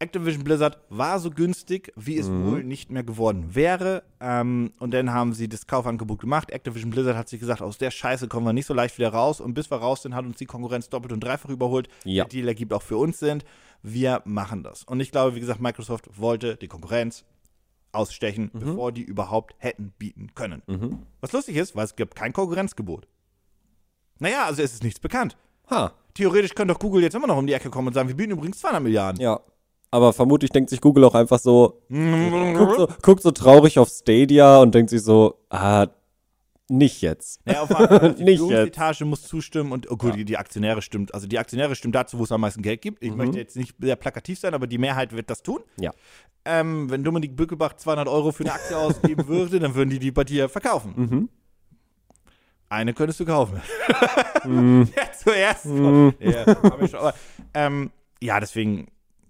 [0.00, 4.04] Activision Blizzard war so günstig, wie es wohl nicht mehr geworden wäre.
[4.20, 6.50] Ähm, und dann haben sie das Kaufangebot gemacht.
[6.50, 9.40] Activision Blizzard hat sich gesagt, aus der Scheiße kommen wir nicht so leicht wieder raus.
[9.40, 11.88] Und bis wir raus sind, hat uns die Konkurrenz doppelt und dreifach überholt.
[12.04, 12.24] Ja.
[12.24, 13.42] Der Deal ergibt auch für uns Sinn.
[13.82, 14.84] Wir machen das.
[14.84, 17.24] Und ich glaube, wie gesagt, Microsoft wollte die Konkurrenz
[17.90, 20.62] ausstechen, bevor die überhaupt hätten bieten können.
[21.20, 23.08] Was lustig ist, weil es gibt kein Konkurrenzgebot.
[24.20, 25.36] Naja, also es ist nichts bekannt.
[25.70, 28.16] Ha, Theoretisch könnte doch Google jetzt immer noch um die Ecke kommen und sagen, wir
[28.16, 29.20] bieten übrigens 200 Milliarden.
[29.20, 29.40] ja.
[29.90, 34.58] Aber vermutlich denkt sich Google auch einfach so, guckt so, guckt so traurig auf Stadia
[34.58, 35.86] und denkt sich so, ah,
[36.68, 37.40] nicht jetzt.
[37.46, 41.14] Ja, auf Fall, die Nicht Führungsetage muss zustimmen und oh gut, die, die Aktionäre stimmt.
[41.14, 43.02] Also die Aktionäre stimmt dazu, wo es am meisten Geld gibt.
[43.02, 45.60] Ich möchte jetzt nicht sehr plakativ sein, aber die Mehrheit wird das tun.
[45.80, 45.92] Ja.
[46.44, 50.10] Ähm, wenn Dominik Bückelbach 200 Euro für eine Aktie ausgeben würde, dann würden die die
[50.10, 50.92] bei dir verkaufen.
[50.96, 51.28] Mhm.
[52.68, 53.62] Eine könntest du kaufen.
[54.44, 54.88] Mhm.
[54.96, 55.66] ja, zuerst.
[56.20, 57.14] Ja, hab ich schon, aber,
[57.54, 58.88] ähm, ja, deswegen,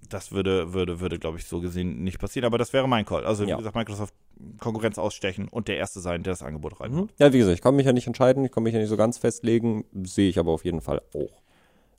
[0.08, 2.46] das würde, würde, würde, glaube ich, so gesehen nicht passieren.
[2.46, 3.24] Aber das wäre mein Call.
[3.24, 3.56] Also, wie Ja.
[3.56, 4.14] gesagt, Microsoft
[4.58, 7.10] Konkurrenz ausstechen und der Erste sein, der das Angebot reinmacht.
[7.18, 8.96] Ja, wie gesagt, ich kann mich ja nicht entscheiden, ich kann mich ja nicht so
[8.96, 11.42] ganz festlegen, sehe ich aber auf jeden Fall auch.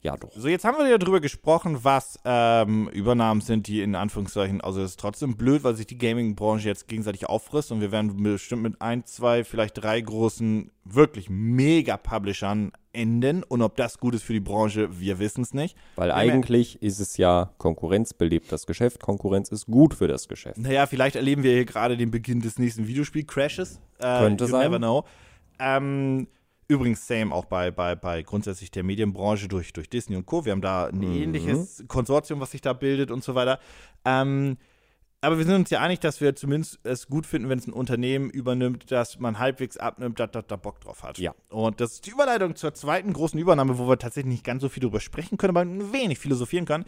[0.02, 0.32] Ja, doch.
[0.34, 4.82] So, jetzt haben wir ja drüber gesprochen, was ähm, Übernahmen sind, die in Anführungszeichen, also
[4.82, 8.64] es ist trotzdem blöd, weil sich die Gaming-Branche jetzt gegenseitig auffrisst und wir werden bestimmt
[8.64, 14.34] mit ein, zwei, vielleicht drei großen, wirklich Mega-Publishern enden und ob das gut ist für
[14.34, 15.76] die Branche, wir wissen es nicht.
[15.98, 20.58] Weil eigentlich ist es ja, Konkurrenz belebt das Geschäft, Konkurrenz ist gut für das Geschäft.
[20.58, 23.82] Naja, vielleicht erleben wir hier gerade den Beginn des nächsten Videospiel-Crashes.
[24.00, 24.72] Äh, Könnte sein.
[24.72, 25.04] never know.
[25.60, 26.28] Ähm,
[26.70, 30.46] übrigens, same auch bei, bei, bei grundsätzlich der Medienbranche durch, durch Disney und Co.
[30.46, 31.16] Wir haben da ein Mhm.
[31.24, 33.60] ähnliches Konsortium, was sich da bildet und so weiter.
[34.06, 34.58] Ähm,
[35.22, 37.74] aber wir sind uns ja einig, dass wir zumindest es gut finden, wenn es ein
[37.74, 41.18] Unternehmen übernimmt, das man halbwegs abnimmt, dass das da Bock drauf hat.
[41.18, 41.36] Ja.
[41.50, 44.70] Und das ist die Überleitung zur zweiten großen Übernahme, wo wir tatsächlich nicht ganz so
[44.70, 46.86] viel drüber sprechen können, aber ein wenig philosophieren können.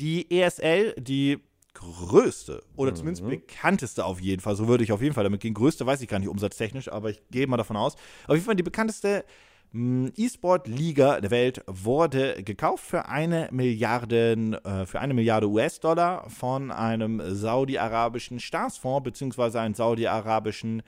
[0.00, 1.40] Die ESL, die
[1.74, 5.54] größte oder zumindest bekannteste auf jeden Fall, so würde ich auf jeden Fall damit gehen.
[5.54, 7.94] Größte weiß ich gar nicht umsatztechnisch, aber ich gehe mal davon aus.
[8.26, 9.24] Auf jeden Fall die bekannteste
[9.72, 16.70] mh, E-Sport-Liga der Welt wurde gekauft für eine Milliarden, äh, für eine Milliarde US-Dollar von
[16.70, 20.82] einem saudi-arabischen Staatsfonds beziehungsweise einem saudi-arabischen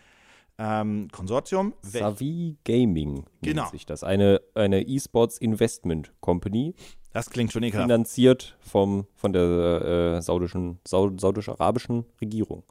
[0.59, 1.75] ähm, Konsortium.
[1.83, 3.63] Savi Gaming Genau.
[3.63, 4.03] nennt sich das.
[4.03, 6.75] Eine, eine E-Sports Investment Company,
[7.17, 7.87] Das klingt schon ekelhaft.
[7.89, 12.63] finanziert vom, von der äh, saudischen, saudisch-arabischen Regierung.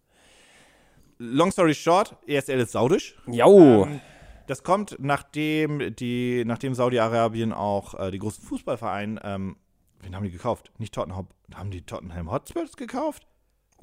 [1.18, 3.18] Long story short, ESL ist saudisch.
[3.26, 4.02] Jo, Ähm,
[4.46, 9.56] das kommt, nachdem, die, nachdem Saudi-Arabien auch äh, die großen Fußballvereine, ähm,
[10.02, 10.72] wen haben die gekauft?
[10.78, 13.26] Nicht Tottenham, haben die Tottenham Hotspurs gekauft?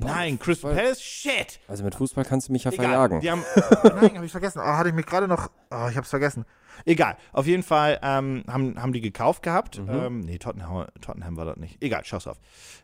[0.04, 1.02] Nein, Crystal Fußball- Palace?
[1.02, 1.60] Shit!
[1.68, 2.84] also mit Fußball kannst du mich ja Egal.
[2.86, 3.20] verjagen.
[3.20, 3.44] Die haben,
[3.84, 4.60] nein, habe ich vergessen.
[4.60, 6.44] Oh, hatte ich mich gerade noch, oh, ich habe es vergessen.
[6.84, 9.78] Egal, auf jeden Fall ähm, haben, haben die gekauft gehabt.
[9.78, 9.88] Mhm.
[9.90, 11.82] Ähm, nee, Tottenham, Tottenham war das nicht.
[11.82, 12.38] Egal, schau's auf.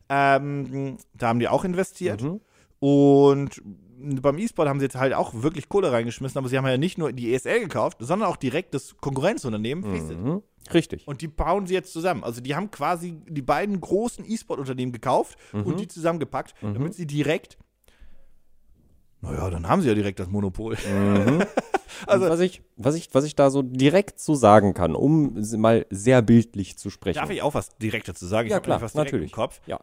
[0.08, 2.22] Ähm, da haben die auch investiert.
[2.22, 2.40] Mhm.
[2.80, 3.60] Und
[4.00, 6.98] beim E-Sport haben sie jetzt halt auch wirklich Kohle reingeschmissen, aber sie haben ja nicht
[6.98, 10.18] nur die ESL gekauft, sondern auch direkt das Konkurrenzunternehmen Faceit.
[10.18, 10.42] Mhm.
[10.72, 11.06] Richtig.
[11.08, 12.24] Und die bauen sie jetzt zusammen.
[12.24, 15.62] Also die haben quasi die beiden großen E-Sport-Unternehmen gekauft Mhm.
[15.62, 17.58] und die zusammengepackt, damit sie direkt.
[19.20, 20.76] Naja, dann haben sie ja direkt das Monopol.
[22.06, 25.84] Also, was, ich, was, ich, was ich da so direkt zu sagen kann, um mal
[25.90, 27.18] sehr bildlich zu sprechen.
[27.18, 28.46] Darf ich auch was direkt dazu sagen?
[28.46, 29.32] Ich Ja, hab klar, was natürlich.
[29.32, 29.60] im Kopf.
[29.66, 29.80] Ja.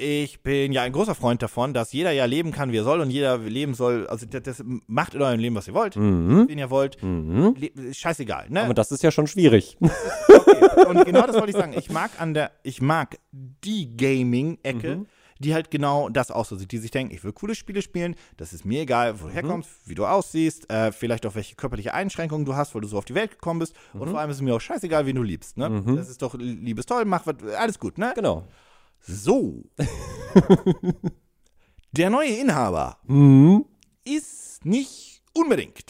[0.00, 3.00] Ich bin ja ein großer Freund davon, dass jeder ja leben kann, wie er soll
[3.00, 4.06] und jeder leben soll.
[4.06, 6.46] Also das, das macht in eurem Leben, was ihr wollt, Mhm.
[6.48, 7.02] wen ihr wollt.
[7.02, 7.56] Mhm.
[7.58, 8.62] Le scheißegal, ne?
[8.62, 9.76] Aber das ist ja schon schwierig.
[10.28, 10.86] Okay.
[10.88, 11.74] Und genau das wollte ich sagen.
[11.76, 15.04] Ich mag an der, ich mag die Gaming-Ecke,
[15.40, 18.14] die halt genau das auch so sieht, die sich denken, ich will coole Spiele spielen,
[18.36, 21.92] das ist mir egal, wo du herkommst, wie du aussiehst, äh, vielleicht auch welche körperliche
[21.94, 23.74] Einschränkungen du hast, weil du so auf die Welt gekommen bist.
[23.92, 25.58] Und vor allem ist es mir auch scheißegal, wen du liebst.
[25.58, 25.82] Ne?
[25.96, 28.12] Das ist doch liebes toll, mach was, alles gut, ne?
[28.14, 28.44] genau.
[29.00, 29.64] So.
[31.92, 33.64] Der neue Inhaber Mhm.
[34.04, 35.84] ist nicht unbedingt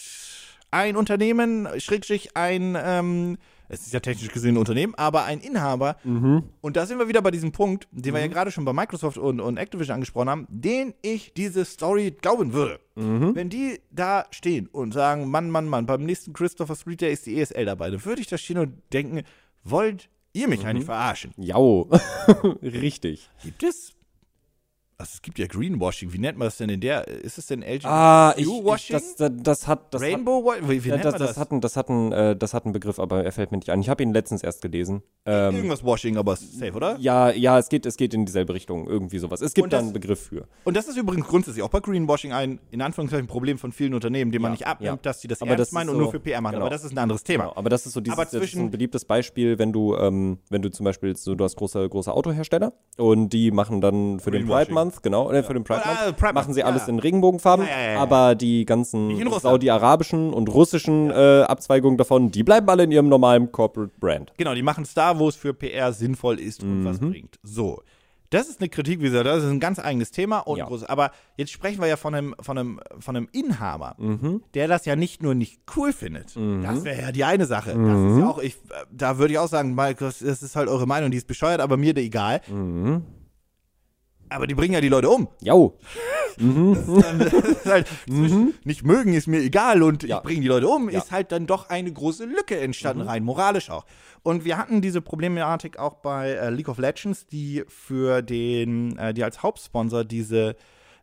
[0.70, 3.38] ein Unternehmen, Schrägstrich ein, ähm,
[3.70, 5.96] es ist ja technisch gesehen ein Unternehmen, aber ein Inhaber.
[6.04, 9.18] Und da sind wir wieder bei diesem Punkt, den wir ja gerade schon bei Microsoft
[9.18, 12.80] und, und Activision angesprochen haben, den ich diese Story glauben würde.
[12.94, 17.26] Wenn die da stehen und sagen, Mann, Mann, Mann, beim nächsten Christopher Street Day ist
[17.26, 19.22] die ESL dabei, dann würde ich da stehen und denken,
[19.64, 21.32] wollt ihr mich eigentlich verarschen?
[21.36, 21.88] Jau.
[22.62, 23.28] Richtig.
[23.42, 23.92] Gibt es?
[25.00, 26.12] Also es gibt ja Greenwashing.
[26.12, 27.06] Wie nennt man das denn in der?
[27.06, 30.68] Ist es denn LGBTQ Ah, ich, ich das, das, das hat das hat, Rainbow Washing?
[30.68, 31.36] Wie, wie nennt das, man das, das?
[31.38, 33.70] hat ein, das, hat ein, äh, das hat einen Begriff, aber er fällt mir nicht
[33.70, 33.80] ein.
[33.80, 35.02] Ich habe ihn letztens erst gelesen.
[35.24, 36.96] Ähm, Irgendwas Washing, aber safe, oder?
[36.98, 39.40] ja, ja, es geht, es geht in dieselbe Richtung, irgendwie sowas.
[39.40, 40.48] Es gibt Und da einen Begriff für.
[40.64, 44.32] Und das ist übrigens grundsätzlich auch bei Greenwashing ein, in Anführungszeichen, Problem von vielen Unternehmen,
[44.32, 45.10] dem man Ja, nicht abnimmt, ja.
[45.12, 46.54] dass die das Aber ernst das meinen und so- nur für PR machen.
[46.54, 46.64] genau.
[46.66, 47.44] Aber das ist ein anderes Thema.
[47.44, 49.94] Genau, aber das ist so dieses, Aber das ist zwischen- ein beliebtes Beispiel, wenn du,
[49.94, 54.18] ähm, wenn du zum Beispiel so, du hast große, große Autohersteller und die machen dann
[54.18, 54.74] für den Pride Greenwashing.
[54.88, 56.92] Month, genau, äh, für den Pride Ah, Month, Pride machen sie alles ja.
[56.92, 57.98] in Regenbogenfarben, Ja, ja, ja, ja.
[58.00, 59.10] aber die ganzen
[59.40, 64.32] saudi-arabischen und russischen äh, Abzweigungen davon, die bleiben alle in ihrem normalen Corporate Brand.
[64.36, 66.84] Genau, die machen es da, wo es für PR sinnvoll ist und Mhm.
[66.84, 67.38] was bringt.
[67.42, 67.82] So.
[68.30, 70.66] Das ist eine Kritik, wie gesagt, das ist ein ganz eigenes Thema und Ja.
[70.66, 70.84] groß.
[70.84, 74.42] Aber jetzt sprechen wir ja von einem, von einem, von einem Inhaber, Mhm.
[74.52, 76.36] der das ja nicht nur nicht cool findet.
[76.62, 77.70] Das wäre ja die eine Sache.
[77.70, 80.56] Das ist ja auch, ich, äh, da würde ich auch sagen, Mike, das das ist
[80.56, 82.42] halt eure Meinung, die ist bescheuert, aber mir egal.
[82.48, 83.02] Mhm.
[84.30, 85.28] Aber die bringen ja die Leute um.
[85.40, 85.78] Jau.
[86.38, 90.08] Das ist halt zwischen nicht mögen ist mir egal und Mhm.
[90.08, 90.16] Ja.
[90.18, 90.98] ich bringe die Leute um, Ja.
[90.98, 91.02] Mhm.
[91.02, 93.84] ist halt dann doch eine große Lücke entstanden, rein moralisch auch.
[94.22, 99.12] Und wir hatten diese Problematik auch bei äh, League of Legends, die für den, äh,
[99.14, 100.54] die als Hauptsponsor diese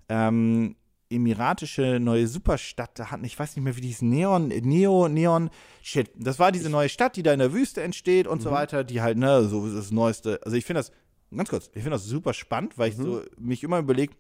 [0.10, 0.76] ähm,
[1.10, 3.24] emiratische neue Superstadt da hatten.
[3.26, 4.02] Ich weiß nicht mehr, wie die hieß.
[4.04, 5.50] Neon, Neo, Neon,
[5.82, 6.10] shit.
[6.16, 9.02] Das war diese neue Stadt, die da in der Wüste entsteht und so weiter, die
[9.02, 10.40] halt, ne, so das Neueste.
[10.44, 10.92] Also ich finde das,
[11.34, 14.14] ganz kurz, ich finde das super spannend, weil ich so mich immer überlege,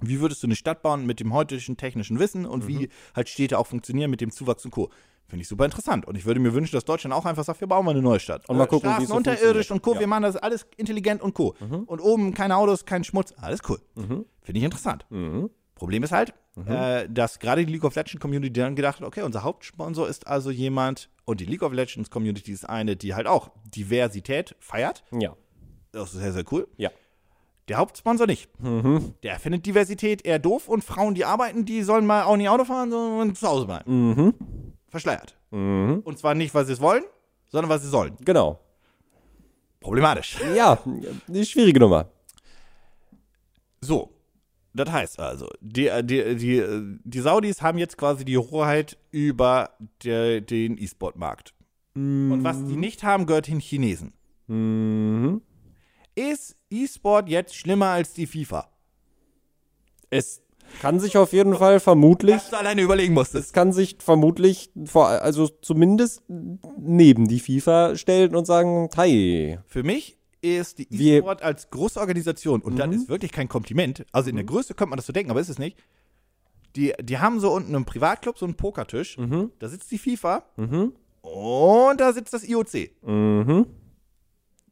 [0.00, 3.58] wie würdest du eine Stadt bauen mit dem heutigen technischen Wissen und wie halt Städte
[3.58, 4.90] auch funktionieren mit dem Zuwachs und Co.
[5.28, 6.06] Finde ich super interessant.
[6.06, 8.20] Und ich würde mir wünschen, dass Deutschland auch einfach sagt, wir bauen mal eine neue
[8.20, 8.48] Stadt.
[8.48, 9.92] Und mal gucken, wie Straßen es so unterirdisch und Co.
[9.92, 10.00] funktioniert.
[10.00, 11.54] Wir machen das alles intelligent und Co.
[11.86, 13.32] Und oben keine Autos, kein Schmutz.
[13.36, 13.78] Alles cool.
[13.94, 15.06] Finde ich interessant.
[15.74, 16.34] Problem ist halt,
[16.66, 20.26] äh, dass gerade die League of Legends Community dann gedacht hat, okay, unser Hauptsponsor ist
[20.26, 25.02] also jemand, und die League of Legends Community ist eine, die halt auch Diversität feiert.
[25.18, 25.34] Ja.
[25.92, 26.66] Das ist sehr, sehr cool.
[26.76, 26.90] Ja.
[27.68, 28.50] Der Hauptsponsor nicht.
[29.22, 32.64] Der findet Diversität eher doof und Frauen, die arbeiten, die sollen mal auch nicht Auto
[32.64, 34.34] fahren, sondern zu Hause bleiben.
[34.88, 35.36] Verschleiert.
[35.50, 37.04] Und zwar nicht, weil sie es wollen,
[37.48, 38.16] sondern weil sie sollen.
[38.24, 38.58] Genau.
[39.80, 40.38] Problematisch.
[40.56, 40.78] Ja,
[41.28, 42.08] eine schwierige Nummer.
[43.80, 44.10] So.
[44.74, 46.64] Das heißt also, die, die, die,
[47.04, 49.70] die Saudis haben jetzt quasi die Hoheit über
[50.02, 51.54] der, den E-Sport-Markt.
[51.94, 54.14] Und was die nicht haben, gehört den Chinesen.
[54.46, 55.42] Mhm.
[56.14, 58.68] Ist E-Sport jetzt schlimmer als die FIFA?
[60.10, 60.42] Es
[60.80, 63.46] kann sich auf jeden Fall vermutlich Was du alleine überlegen musstest.
[63.46, 66.22] es kann sich vermutlich vor, also zumindest
[66.78, 69.58] neben die FIFA stellen und sagen, hi.
[69.66, 74.28] Für mich ist die E-Sport als große Organisation, und das ist wirklich kein Kompliment, also
[74.30, 75.78] in der Größe könnte man das so denken, aber ist es nicht.
[76.74, 79.16] Die, die haben so unten im Privatclub so einen Pokertisch,
[79.58, 80.44] da sitzt die FIFA
[81.22, 82.90] und da sitzt das IOC.
[83.02, 83.66] Mhm.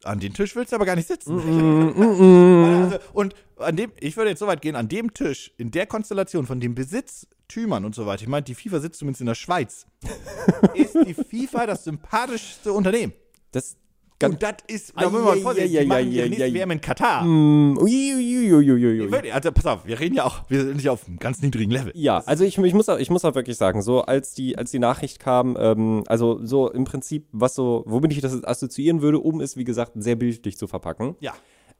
[0.03, 1.37] An den Tisch willst du aber gar nicht sitzen.
[1.39, 5.85] also, und an dem, ich würde jetzt so weit gehen, an dem Tisch, in der
[5.85, 9.35] Konstellation von den Besitztümern und so weiter, ich meine, die FIFA sitzt zumindest in der
[9.35, 9.85] Schweiz,
[10.73, 13.13] ist die FIFA das sympathischste Unternehmen.
[13.51, 13.77] Das
[14.21, 16.81] ganz Und das ist, da müssen wir mal vorsichtig, die machen ihre nächste WM in
[16.81, 17.23] Katar.
[17.23, 21.07] Mm, ui, ui, ui, Also pass auf, wir reden ja auch, wir sind nicht auf
[21.07, 21.91] einem ganz niedrigen Level.
[21.95, 24.71] Ja, also ich, ich, muss auch, ich muss auch wirklich sagen, so als die, als
[24.71, 29.19] die Nachricht kam, ähm, also so im Prinzip, was so, womit ich das assoziieren würde,
[29.19, 31.15] um es, wie gesagt, sehr bildlich zu verpacken.
[31.19, 31.33] Ja.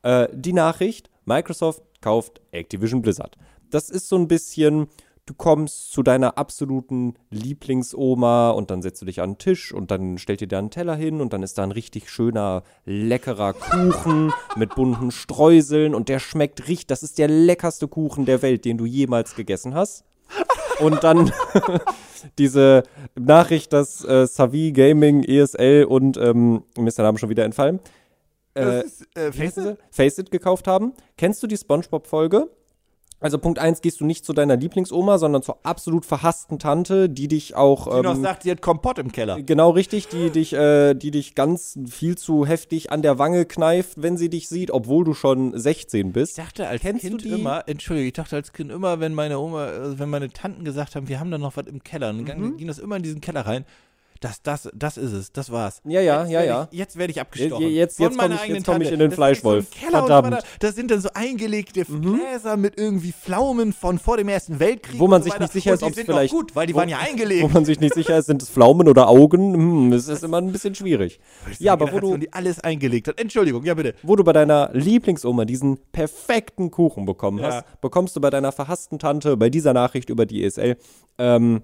[0.03, 3.37] Äh, die Nachricht, Microsoft kauft Activision Blizzard.
[3.69, 4.87] Das ist so ein bisschen,
[5.31, 9.89] du kommst zu deiner absoluten Lieblingsoma und dann setzt du dich an den Tisch und
[9.89, 13.53] dann stellt dir da einen Teller hin und dann ist da ein richtig schöner, leckerer
[13.53, 18.65] Kuchen mit bunten Streuseln und der schmeckt richtig, das ist der leckerste Kuchen der Welt,
[18.65, 20.03] den du jemals gegessen hast.
[20.81, 21.31] Und dann
[22.37, 22.83] diese
[23.17, 27.79] Nachricht, dass äh, Savi Gaming, ESL und ähm, mir ist der Name schon wieder entfallen,
[28.55, 29.77] äh, ist, äh, wie heißen Face sie?
[29.91, 30.91] Face It gekauft haben.
[31.17, 32.49] Kennst du die SpongeBob-Folge?
[33.21, 37.27] Also Punkt 1, gehst du nicht zu deiner Lieblingsoma, sondern zur absolut verhassten Tante, die
[37.27, 39.39] dich auch die noch ähm, sagt, sie hat Kompott im Keller.
[39.41, 44.01] genau richtig, die dich, äh, die dich ganz viel zu heftig an der Wange kneift,
[44.01, 46.37] wenn sie dich sieht, obwohl du schon 16 bist.
[46.37, 49.69] Ich dachte als Kennst Kind immer, Entschuldigung, ich dachte als Kind immer, wenn meine Oma,
[49.69, 52.57] äh, wenn meine Tanten gesagt haben, wir haben da noch was im Keller, dann Mhm.
[52.57, 53.65] ging das immer in diesen Keller rein.
[54.21, 55.81] Das, das, das ist es, das war's.
[55.83, 56.67] Ja, ja, jetzt ja, ja.
[56.71, 57.67] Ich, jetzt werde ich abgestochen.
[57.67, 59.65] Jetzt- jetzt Von meiner komm ich- jetzt komm ich in den Das Fleischwolf.
[59.73, 60.31] So Verdammt.
[60.35, 60.43] Weiter.
[60.59, 64.99] das sind dann so eingelegte Gläser mit irgendwie Pflaumen von vor dem Ersten Weltkrieg.
[64.99, 66.77] Wo man so sich nicht sicher ist, ob es sind vielleicht- gut, weil die wo-
[66.77, 67.41] waren ja eingelegt.
[67.41, 69.55] Wo man sich nicht sicher ist, sind es Pflaumen oder Augen?
[69.55, 71.19] Hm, das ist immer ein bisschen schwierig.
[71.57, 73.19] Ja, aber wo du, die alles eingelegt hat.
[73.19, 73.95] Entschuldigung, ja bitte.
[74.03, 77.45] wo du bei deiner Lieblingsoma diesen perfekten Kuchen bekommen Ja.
[77.63, 80.77] hast, bekommst du bei deiner verhassten Tante bei dieser Nachricht über die ESL.
[81.17, 81.63] Ähm,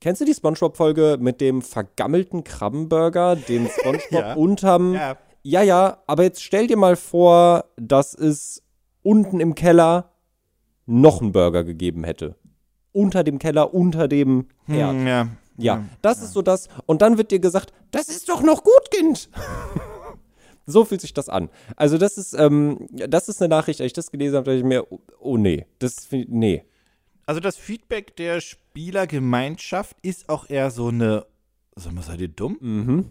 [0.00, 4.34] kennst du die Spongebob-Folge mit dem vergammelten Krabbenburger, den Spongebob Ja.
[4.34, 4.94] unterm.
[4.94, 5.16] Ja.
[5.42, 8.62] ja, ja, aber jetzt stell dir mal vor, dass es
[9.02, 10.12] unten im Keller
[10.86, 12.36] noch einen Burger gegeben hätte.
[12.92, 14.92] Unter dem Keller, unter dem Herd.
[14.92, 15.28] Hm, ja.
[15.60, 16.68] Ja, das ist so das.
[16.86, 19.28] Und dann wird dir gesagt, das ist doch noch gut, Kind.
[20.66, 21.48] so fühlt sich das an.
[21.74, 24.64] Also das ist, ähm, das ist eine Nachricht, als ich das gelesen habe, dachte ich
[24.64, 26.62] mir, oh, oh nee, das, find- nee.
[27.28, 31.26] Also das Feedback der Spielergemeinschaft ist auch eher so eine.
[31.76, 32.56] Sag mal, seid ihr dumm?
[32.58, 33.10] Mhm.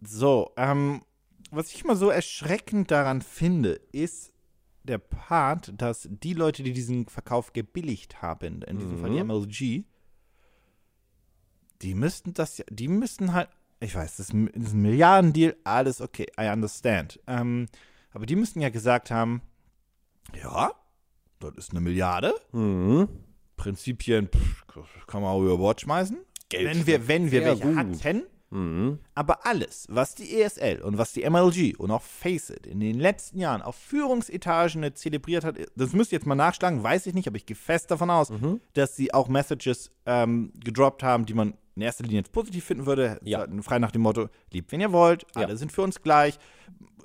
[0.00, 1.02] So, ähm,
[1.50, 4.32] was ich immer so erschreckend daran finde, ist
[4.84, 9.86] der Part, dass die Leute, die diesen Verkauf gebilligt haben, in diesem Fall die MLG,
[11.82, 13.48] die müssten das ja, die müssten halt,
[13.80, 17.18] ich weiß, das ist ein das ist ein Milliardendeal, alles okay, I understand.
[17.26, 17.66] Ähm,
[18.12, 19.42] aber die müssten ja gesagt haben,
[20.40, 20.70] ja,
[21.40, 23.08] das ist eine Milliarde, Mhm.
[23.62, 24.66] Prinzipien pff,
[25.06, 26.18] kann man auch über Bord schmeißen.
[26.48, 27.76] Geld Wenn wir, wenn wir welche gut.
[27.76, 28.98] hatten, Mhm.
[29.14, 33.38] aber alles, was die ESL und was die MLG und auch Faceit in den letzten
[33.38, 37.36] Jahren auf Führungsetagen zelebriert hat, das müsst ihr jetzt mal nachschlagen, weiß ich nicht, aber
[37.36, 38.60] ich gehe fest davon aus, Mhm.
[38.74, 42.84] dass sie auch Messages ähm, gedroppt haben, die man in erster Linie jetzt positiv finden
[42.84, 43.18] würde.
[43.24, 43.46] Ja.
[43.62, 45.42] Frei nach dem Motto, liebt, wen ihr wollt, Ja.
[45.46, 46.38] alle sind für uns gleich,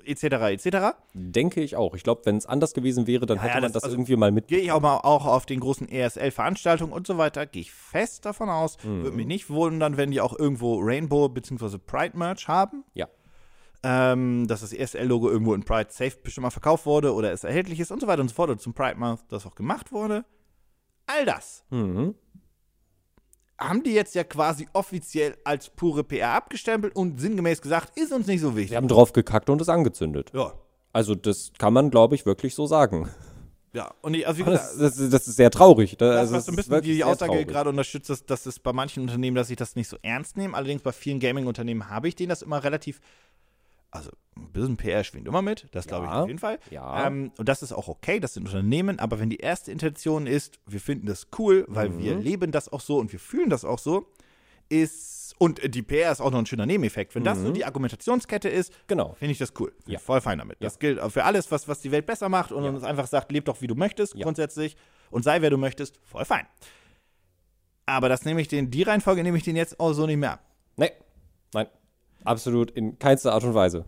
[0.08, 0.24] etc.,
[0.66, 0.96] etc.
[1.14, 1.94] Denke ich auch.
[1.94, 3.96] Ich glaube, wenn es anders gewesen wäre, dann Ja, hätte ja, man das- das, also-
[3.96, 4.48] irgendwie mal mit.
[4.48, 8.24] Gehe ich auch mal auch auf den großen ESL-Veranstaltungen und so weiter, gehe ich fest
[8.24, 8.76] davon aus.
[8.84, 9.02] Mhm.
[9.04, 11.78] Würde mich nicht wundern, wenn die auch irgendwo Rainbow bzw.
[11.78, 12.84] Pride-Merch haben.
[12.94, 13.06] Ja.
[13.84, 17.78] ähm, dass das ESL-Logo irgendwo in Pride Safe bestimmt mal verkauft wurde oder es erhältlich
[17.78, 18.50] ist und so weiter und so fort.
[18.50, 20.24] Und zum Pride Month das auch gemacht wurde.
[21.06, 22.16] All das Mhm.
[23.58, 28.26] Haben die jetzt ja quasi offiziell als pure PR abgestempelt und sinngemäß gesagt, ist uns
[28.26, 28.76] nicht so Sie wichtig.
[28.76, 30.30] haben drauf gekackt und es angezündet.
[30.32, 30.52] Ja.
[30.92, 33.08] Also das kann man, glaube ich, wirklich so sagen.
[33.74, 33.92] Ja.
[34.00, 35.96] Und ich, also wie gesagt, Das, das, das ist sehr traurig.
[35.98, 38.72] Da- Das, also was so ein bisschen die Aussage gerade unterstützt, ist, dass es bei
[38.72, 40.54] manchen Unternehmen, dass ich das nicht so ernst nehme.
[40.56, 43.00] Allerdings bei vielen Gaming-Unternehmen habe ich denen das immer relativ.
[43.90, 46.58] Also ein bisschen PR schwingt immer mit, das glaube ich Ja, auf jeden Fall.
[46.70, 47.06] ja.
[47.06, 50.60] Ähm, und das ist auch okay, das sind Unternehmen, aber wenn die erste Intention ist,
[50.66, 52.22] wir finden das cool, weil wir Mhm.
[52.22, 54.06] leben das auch so und wir fühlen das auch so,
[54.68, 57.14] ist, und die PR ist auch noch ein schöner Nebeneffekt.
[57.14, 58.76] Wenn das so die Argumentationskette ist, Mhm.
[58.88, 59.12] Genau.
[59.14, 59.72] finde ich das cool.
[59.86, 59.98] Ja.
[59.98, 60.58] voll fein damit.
[60.62, 63.46] Das gilt für alles, was, was die Welt besser macht und uns einfach sagt, leb
[63.46, 64.24] doch wie du möchtest, Ja.
[64.24, 64.76] grundsätzlich,
[65.10, 66.46] und sei wer du möchtest, voll fein.
[67.86, 70.32] Aber das nehme ich den, die Reihenfolge nehme ich den jetzt auch so nicht mehr
[70.34, 70.44] ab.
[70.76, 70.92] Nee.
[71.54, 71.68] Nein.
[72.24, 73.84] Absolut in keinster Art und Weise.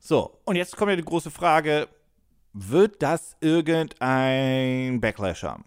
[0.00, 1.88] So, und jetzt kommt ja die große Frage:
[2.52, 5.64] Wird das irgendein Backlash haben?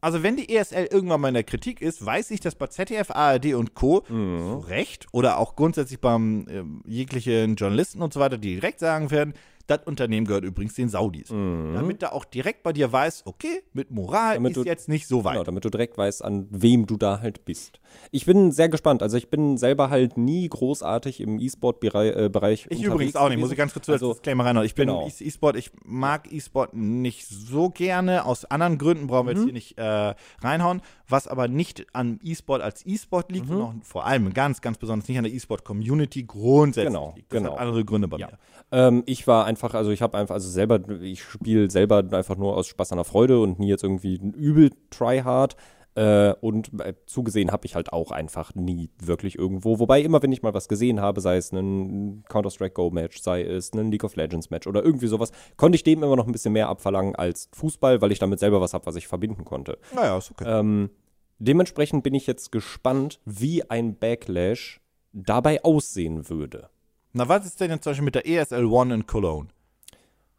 [0.00, 3.10] Also, wenn die ESL irgendwann mal in der Kritik ist, weiß ich, dass bei ZDF,
[3.10, 4.02] ARD und Co.
[4.02, 9.10] zu Recht oder auch grundsätzlich beim ähm, jeglichen Journalisten und so weiter, die direkt sagen
[9.10, 9.32] werden,
[9.66, 11.28] das Unternehmen gehört übrigens den Saudis.
[11.28, 15.08] Damit da auch direkt bei dir weiß, okay, mit Moral Damit ist du- jetzt nicht
[15.08, 15.32] so weit.
[15.32, 17.80] Genau, damit du direkt weißt, an wem du da halt bist.
[18.10, 19.02] Ich bin sehr gespannt.
[19.02, 23.40] Also ich bin selber halt nie großartig im E-Sport-Bereich äh, Ich übrigens auch nicht, gewesen.
[23.40, 24.66] muss ich ganz kurz als also, Disclaimer reinhauen.
[24.66, 25.06] Ich bin genau.
[25.06, 29.38] E- E-Sport, ich mag E-Sport nicht so gerne, aus anderen Gründen brauchen wir Mhm.
[29.38, 33.74] jetzt hier nicht äh, reinhauen, was aber nicht an E-Sport als E-Sport liegt und auch
[33.82, 37.32] vor allem ganz, ganz besonders nicht an der E-Sport-Community grundsätzlich Genau, liegt.
[37.32, 37.52] Das genau.
[37.52, 38.26] hat andere Gründe bei Ja.
[38.28, 38.38] mir.
[38.72, 42.56] Ähm, ich war einfach, also ich habe einfach, also selber, ich spiele selber einfach nur
[42.56, 45.56] aus Spaß an der Freude und nie jetzt irgendwie ein übel tryhard.
[45.96, 49.78] Äh, und äh, zugesehen habe ich halt auch einfach nie wirklich irgendwo.
[49.78, 53.72] Wobei immer, wenn ich mal was gesehen habe, sei es ein Counter-Strike Go-Match, sei es
[53.72, 56.68] ein League of Legends-Match oder irgendwie sowas, konnte ich dem immer noch ein bisschen mehr
[56.68, 59.78] abverlangen als Fußball, weil ich damit selber was habe, was ich verbinden konnte.
[59.94, 60.44] Naja, ist okay.
[60.46, 60.90] Ähm,
[61.38, 64.82] dementsprechend bin ich jetzt gespannt, wie ein Backlash
[65.14, 66.68] dabei aussehen würde.
[67.14, 69.48] Na, was ist denn jetzt zum Beispiel mit der ESL One in Cologne?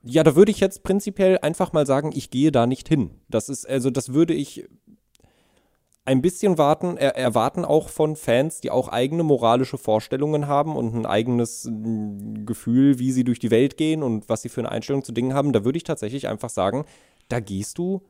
[0.04, 3.10] Ja, da würde ich jetzt prinzipiell einfach mal sagen, ich gehe da nicht hin.
[3.28, 4.68] Das ist, also das würde ich
[6.08, 10.96] ein bisschen warten, er, erwarten auch von Fans, die auch eigene moralische Vorstellungen haben und
[10.96, 14.72] ein eigenes mm, Gefühl, wie sie durch die Welt gehen und was sie für eine
[14.72, 15.52] Einstellung zu Dingen haben.
[15.52, 16.86] Da würde ich tatsächlich einfach sagen,
[17.28, 18.04] da gehst du,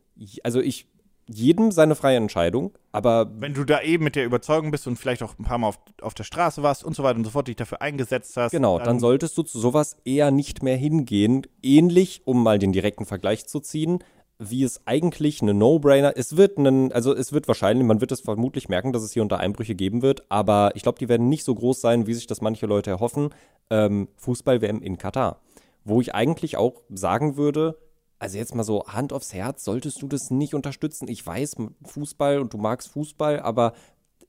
[0.44, 0.88] also ich,
[1.28, 5.24] jedem seine freie Entscheidung, aber Wenn du da eben mit der Überzeugung bist und vielleicht
[5.24, 7.48] auch ein paar Mal auf, auf der Straße warst und so weiter und so fort,
[7.48, 8.52] dich dafür eingesetzt hast.
[8.52, 11.48] Genau, dann solltest du zu sowas eher nicht mehr hingehen.
[11.64, 14.04] Ähnlich, um mal den direkten Vergleich zu ziehen,
[14.40, 18.22] wie es eigentlich eine No-Brainer, es wird einen, also es wird wahrscheinlich, man wird es
[18.22, 21.44] vermutlich merken, dass es hier unter Einbrüche geben wird, aber ich glaube, die werden nicht
[21.44, 23.30] so groß sein, wie sich das manche Leute erhoffen.
[23.70, 25.42] Ähm, Fußball-WM in Katar.
[25.84, 27.78] Wo ich eigentlich auch sagen würde,
[28.20, 31.08] also jetzt mal so Hand aufs Herz, solltest du das nicht unterstützen.
[31.08, 33.74] Ich weiß Fußball und du magst Fußball, aber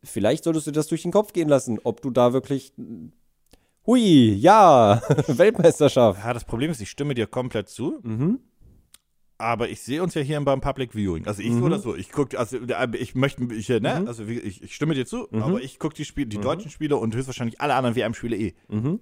[0.03, 2.73] vielleicht solltest du das durch den Kopf gehen lassen, ob du da wirklich
[3.87, 6.21] Hui, ja, Weltmeisterschaft.
[6.23, 7.99] Ja, das Problem ist, ich stimme dir komplett zu.
[8.03, 8.41] Mhm.
[9.41, 11.27] Aber ich sehe uns ja hier beim Public Viewing.
[11.29, 11.95] Also ich so oder so.
[11.95, 14.09] Ich gucke, also äh, ich möchte, ich, ne, Mhm.
[14.09, 17.15] also ich, ich stimme dir zu, aber ich gucke die Spiele, die deutschen Spiele und
[17.15, 18.55] höchstwahrscheinlich alle anderen WM-Spiele eh.
[18.69, 19.01] Und Mhm.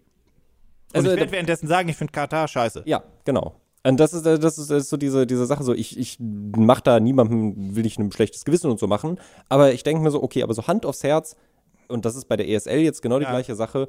[0.92, 2.82] Also, ich werde währenddessen sagen, ich finde Katar scheiße.
[2.86, 3.60] Ja, genau.
[3.84, 6.18] Und das ist, äh, das ist, das ist so diese, diese Sache, so ich, ich
[6.20, 9.18] mach da niemandem, will ich ein schlechtes Gewissen und so machen,
[9.48, 11.34] aber ich denke mir so, okay, aber so Hand aufs Herz,
[11.88, 13.30] und das ist bei der ESL jetzt genau die Ja.
[13.30, 13.88] gleiche Sache,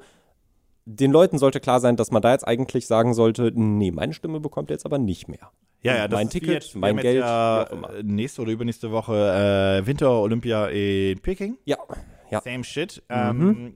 [0.89, 4.39] den Leuten sollte klar sein, dass man da jetzt eigentlich sagen sollte, nee, meine Stimme
[4.39, 5.51] bekommt ihr jetzt aber nicht mehr.
[5.81, 7.69] Ja, ja, das mein Ticket, jetzt, wir mein haben Geld, ja,
[8.03, 11.57] nächste oder übernächste Woche äh, Winter-Olympia in Peking.
[11.65, 11.77] Ja,
[12.31, 12.41] ja.
[12.41, 13.03] Same shit.
[13.09, 13.15] Mhm.
[13.49, 13.73] Ähm,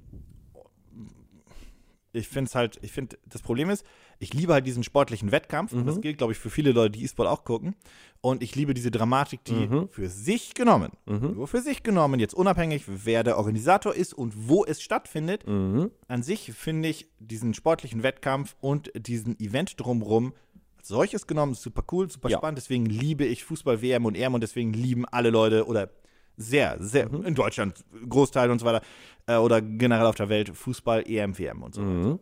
[2.14, 3.86] ich finde es halt, ich finde, das Problem ist,
[4.22, 5.74] ich liebe halt diesen sportlichen Wettkampf.
[5.74, 5.86] Und Mhm.
[5.88, 7.76] das gilt, glaube ich, für viele Leute, die E-Sport auch gucken.
[8.22, 9.89] Und ich liebe diese Dramatik, die Mhm.
[9.89, 14.63] für sich genommen, nur für sich genommen, jetzt unabhängig, wer der Organisator ist und wo
[14.63, 15.89] es stattfindet, Mhm.
[16.07, 20.34] an sich finde ich diesen sportlichen Wettkampf und diesen Event drumrum
[20.78, 22.38] als solches genommen super cool, super Ja.
[22.38, 22.57] spannend.
[22.59, 25.89] Deswegen liebe ich Fußball, WM und EM und deswegen lieben alle Leute oder
[26.38, 27.24] sehr, sehr Mhm.
[27.26, 28.82] in Deutschland Großteil und so weiter
[29.28, 32.19] äh, oder generell auf der Welt Fußball, EM, WM und so Mhm.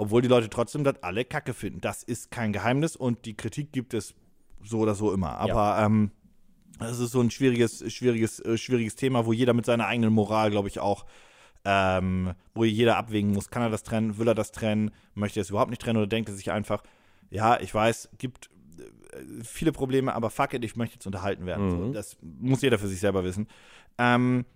[0.00, 1.82] Obwohl die Leute trotzdem das alle Kacke finden.
[1.82, 4.14] Das ist kein Geheimnis und die Kritik gibt es
[4.62, 5.36] so oder so immer.
[5.36, 6.10] Aber ähm,
[6.78, 10.50] das ist so ein schwieriges, schwieriges, äh, schwieriges Thema, wo jeder mit seiner eigenen Moral,
[10.50, 11.04] glaube ich, auch,
[11.66, 15.42] ähm, wo jeder abwägen muss, kann er das trennen, will er das trennen, möchte er
[15.42, 16.82] es überhaupt nicht trennen oder denkt er sich einfach,
[17.28, 18.48] ja, ich weiß, gibt
[18.78, 21.70] äh, viele Probleme, aber fuck it, ich möchte jetzt unterhalten werden.
[21.70, 23.48] So, das muss jeder für sich selber wissen.
[23.98, 24.46] Ähm,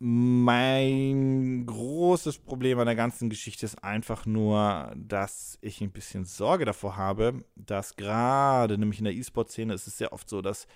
[0.00, 6.64] mein großes Problem an der ganzen Geschichte ist einfach nur, dass ich ein bisschen Sorge
[6.64, 10.68] davor habe, dass gerade nämlich in der E-Sport-Szene ist es sehr oft so, dass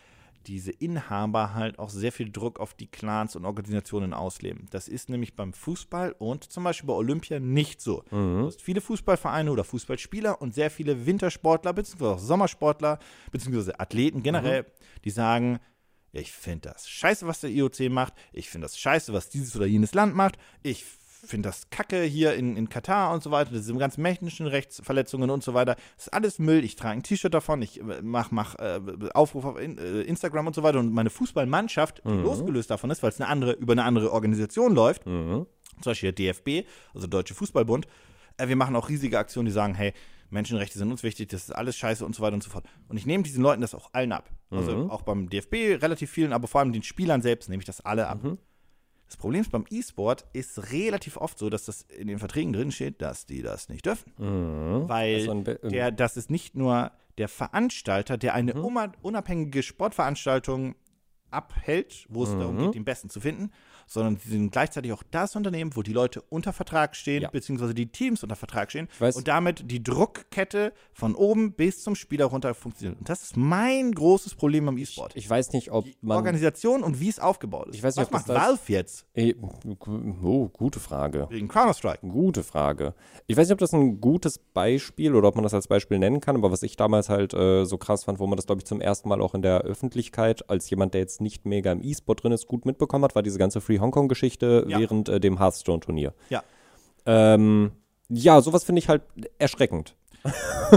[0.47, 4.67] diese Inhaber halt auch sehr viel Druck auf die Clans und Organisationen ausleben.
[4.71, 8.03] Das ist nämlich beim Fußball und zum Beispiel bei Olympia nicht so.
[8.11, 12.99] Du hast viele Fußballvereine oder Fußballspieler und sehr viele Wintersportler beziehungsweise auch Sommersportler
[13.31, 14.67] beziehungsweise Athleten generell,
[15.05, 15.61] die sagen,
[16.13, 18.13] ich finde das scheiße, was der IOC macht.
[18.33, 20.37] Ich finde das scheiße, was dieses oder jenes Land macht.
[20.63, 20.85] Ich
[21.25, 23.53] finde das kacke hier in, in Katar und so weiter.
[23.53, 25.77] Diese ganzen Menschenrechtsverletzungen und so weiter.
[25.97, 26.65] Das ist alles Müll.
[26.65, 27.63] Ich trage ein T-Shirt davon.
[27.63, 28.81] Ich äh, mach, mach äh,
[29.15, 30.79] Aufrufe auf in, äh, Instagram und so weiter.
[30.81, 34.75] Und meine Fußballmannschaft, die losgelöst davon ist, weil es eine andere, über eine andere Organisation
[34.75, 35.47] läuft, Mhm.
[35.81, 37.87] zum Beispiel der DFB, also Deutsche Fußballbund,
[38.39, 39.93] äh, wir machen auch riesige Aktionen, die sagen, hey,
[40.33, 42.65] Menschenrechte sind uns wichtig, das ist alles scheiße und so weiter und so fort.
[42.89, 44.31] Und ich nehme diesen Leuten das auch allen ab.
[44.51, 47.81] Also auch beim DFB relativ vielen, aber vor allem den Spielern selbst nehme ich das
[47.81, 48.21] alle ab.
[49.07, 52.73] Das Problem ist beim E-Sport ist relativ oft so, dass das in den Verträgen drin
[52.73, 54.11] steht, dass die das nicht dürfen.
[54.89, 58.65] Weil Also ein Be- der, das ist nicht nur der Veranstalter, der eine Mhm.
[59.03, 60.75] unabhängige Sportveranstaltung
[61.31, 62.61] abhält, wo es darum Mhm.
[62.67, 63.51] geht, den Besten zu finden,
[63.93, 67.31] sondern sie sind gleichzeitig auch das Unternehmen, wo die Leute unter Vertrag stehen, Ja.
[67.31, 71.95] beziehungsweise die Teams unter Vertrag stehen weiß- und damit die Druckkette von oben bis zum
[71.95, 72.99] Spieler runter funktioniert.
[72.99, 75.13] Und das ist mein großes Problem am E-Sport.
[75.17, 76.17] Ich weiß nicht, ob man.
[76.17, 77.75] Organisation und wie es aufgebaut ist.
[77.77, 79.35] Ich weiß nicht, Was ob macht das- Valve jetzt Eh,
[80.23, 81.27] Oh, gute Frage.
[81.31, 82.07] wegen Counter-Strike?
[82.07, 82.95] Gute Frage.
[83.27, 86.21] Ich weiß nicht, ob das ein gutes Beispiel oder ob man das als Beispiel nennen
[86.21, 88.65] kann, aber was ich damals halt äh, so krass fand, wo man das, glaube ich,
[88.65, 92.23] zum ersten Mal auch in der Öffentlichkeit als jemand, der jetzt nicht mega im E-Sport
[92.25, 94.79] drin ist, gut mitbekommen hat, war diese ganze Free Hong Kong-Geschichte Ja.
[94.79, 96.15] während äh, dem Hearthstone-Turnier.
[96.31, 96.43] Ja.
[97.07, 97.73] Ähm,
[98.09, 99.03] ja, sowas finde ich halt
[99.39, 99.95] erschreckend.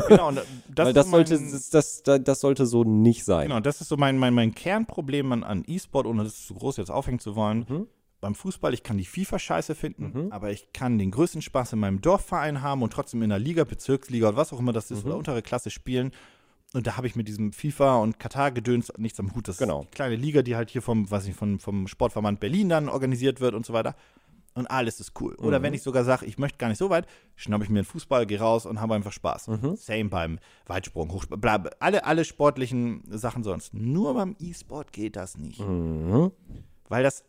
[0.08, 0.38] Genau, und
[0.70, 3.47] das, weil das so sollte, mein- das, das, das, sollte so nicht sein.
[3.49, 6.78] Genau, das ist so mein, mein, mein Kernproblem an, an E-Sport, ohne das zu groß
[6.78, 7.66] jetzt aufhängen zu wollen.
[7.70, 7.88] Mhm.
[8.22, 11.80] Beim Fußball, ich kann die FIFA scheiße finden, aber ich kann den größten Spaß in
[11.80, 15.03] meinem Dorfverein haben und trotzdem in der Liga, Bezirksliga oder was auch immer das ist,
[15.03, 15.10] Mhm.
[15.12, 16.12] oder untere Klasse spielen.
[16.76, 19.47] Und da habe ich mit diesem FIFA und Katar-Gedöns nichts am Hut.
[19.47, 19.82] Das Genau.
[19.84, 22.89] ist die kleine Liga, die halt hier vom, weiß nicht, vom, vom Sportverband Berlin dann
[22.89, 23.95] organisiert wird und so weiter.
[24.55, 25.36] Und alles ist cool.
[25.36, 25.63] Oder Mhm.
[25.63, 27.07] wenn ich sogar sage, ich möchte gar nicht so weit,
[27.38, 29.47] schnappe ich mir einen Fußball, gehe raus und habe einfach Spaß.
[29.47, 29.76] Mhm.
[29.78, 33.73] Same beim Weitsprung, Hochsprung, bla, bla, alle, alle sportlichen Sachen sonst.
[33.73, 35.59] Nur beim E-Sport geht das nicht.
[35.61, 36.32] Mhm.
[36.89, 37.23] Weil das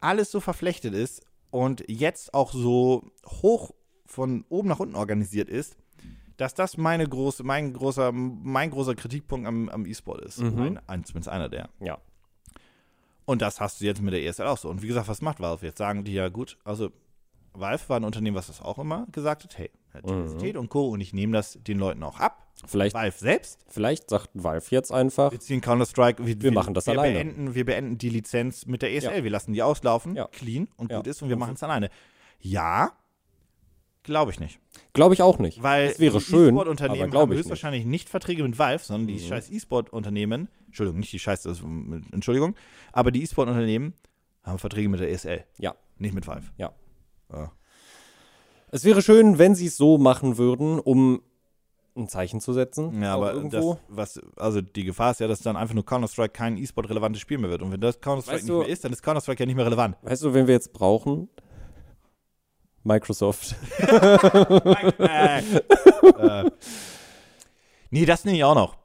[0.00, 3.70] alles so verflechtet ist und jetzt auch so hoch
[4.06, 5.76] von oben nach unten organisiert ist,
[6.40, 10.38] dass das meine große, mein großer, mein großer Kritikpunkt am, am E-Sport ist.
[10.40, 10.80] Mhm.
[10.86, 11.68] Ein, zumindest einer der.
[11.80, 11.98] Ja.
[13.26, 14.68] Und das hast du jetzt mit der ESL auch so.
[14.68, 15.64] Und wie gesagt, was macht Valve?
[15.66, 16.90] Jetzt sagen die ja, gut, also
[17.52, 20.06] Valve war ein Unternehmen, was das auch immer gesagt hat, hey, Mhm.
[20.06, 20.88] Diversität und Co.
[20.90, 22.46] Und ich nehme das den Leuten auch ab.
[22.64, 26.86] Vielleicht, Valve selbst, vielleicht sagt Valve jetzt einfach, wir ziehen Counter-Strike, wir, Wir machen das
[26.86, 27.14] wir alleine.
[27.14, 29.24] Beenden, wir beenden die Lizenz mit der ESL, Ja.
[29.24, 30.28] wir lassen die auslaufen, Ja.
[30.28, 30.98] clean und Ja.
[30.98, 31.90] gut ist und wir machen es alleine.
[32.38, 32.92] Ja,
[34.04, 34.60] glaube ich nicht.
[34.92, 35.62] Glaube ich auch nicht.
[35.62, 37.44] Weil es wäre die schön, aber E-Sport-Unternehmen haben glaube ich nicht.
[37.46, 39.28] höchstwahrscheinlich nicht Verträge mit Valve, sondern die Mhm.
[39.28, 41.60] scheiß E-Sport-Unternehmen, Entschuldigung, nicht die scheiß, das,
[42.12, 42.54] Entschuldigung,
[42.92, 43.94] aber die E-Sport-Unternehmen
[44.42, 46.48] haben Verträge mit der ESL, Ja, nicht mit Valve.
[46.56, 46.72] ja.
[47.32, 47.52] Ja.
[48.72, 51.22] Es wäre schön, wenn sie es so machen würden, um
[51.96, 53.02] ein Zeichen zu setzen.
[53.02, 53.74] Ja, aber irgendwo.
[53.88, 57.38] das, was, also die Gefahr ist ja, dass dann einfach nur Counter-Strike kein E-Sport-relevantes Spiel
[57.38, 57.62] mehr wird.
[57.62, 59.66] Und wenn das Counter-Strike Weißt nicht du- mehr ist, dann ist Counter-Strike ja nicht mehr
[59.66, 59.96] relevant.
[60.02, 61.28] weißt du, wen wir jetzt brauchen?
[62.84, 63.54] Microsoft.
[64.98, 65.42] äh.
[67.90, 68.76] Nee, das nehme ich auch noch.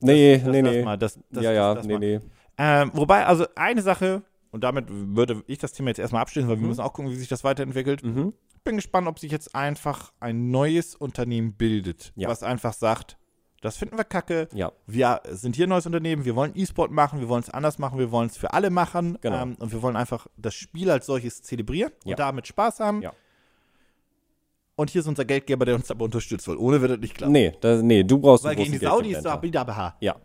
[0.00, 0.82] Nee, Das nee, lass nee.
[0.82, 1.98] Mal, das, das, ja, ja, das, das nee, mal.
[2.00, 2.20] nee.
[2.58, 6.56] Ähm, wobei, also eine Sache, und damit würde ich das Thema jetzt erstmal abschließen, weil
[6.56, 6.68] wir Mhm.
[6.68, 8.02] müssen auch gucken, wie sich das weiterentwickelt.
[8.02, 8.32] Mhm.
[8.62, 12.28] bin gespannt, ob sich jetzt einfach ein neues Unternehmen bildet, Ja.
[12.28, 13.16] was einfach sagt,
[13.62, 14.48] das finden wir kacke.
[14.52, 17.78] Ja, Wir sind hier ein neues Unternehmen, wir wollen E-Sport machen, wir wollen es anders
[17.78, 19.16] machen, wir wollen es für alle machen.
[19.22, 19.42] Genau.
[19.42, 22.10] Ähm, und wir wollen einfach das Spiel als solches zelebrieren Ja.
[22.12, 23.00] und damit Spaß haben.
[23.00, 23.12] Ja.
[24.80, 27.32] Und hier ist unser Geldgeber, der uns dabei unterstützt, weil ohne wird das nicht klappen.
[27.32, 29.98] nee, das, nee, du brauchst weil gegen die Saudis da Bidabaha.
[30.00, 30.16] Ja.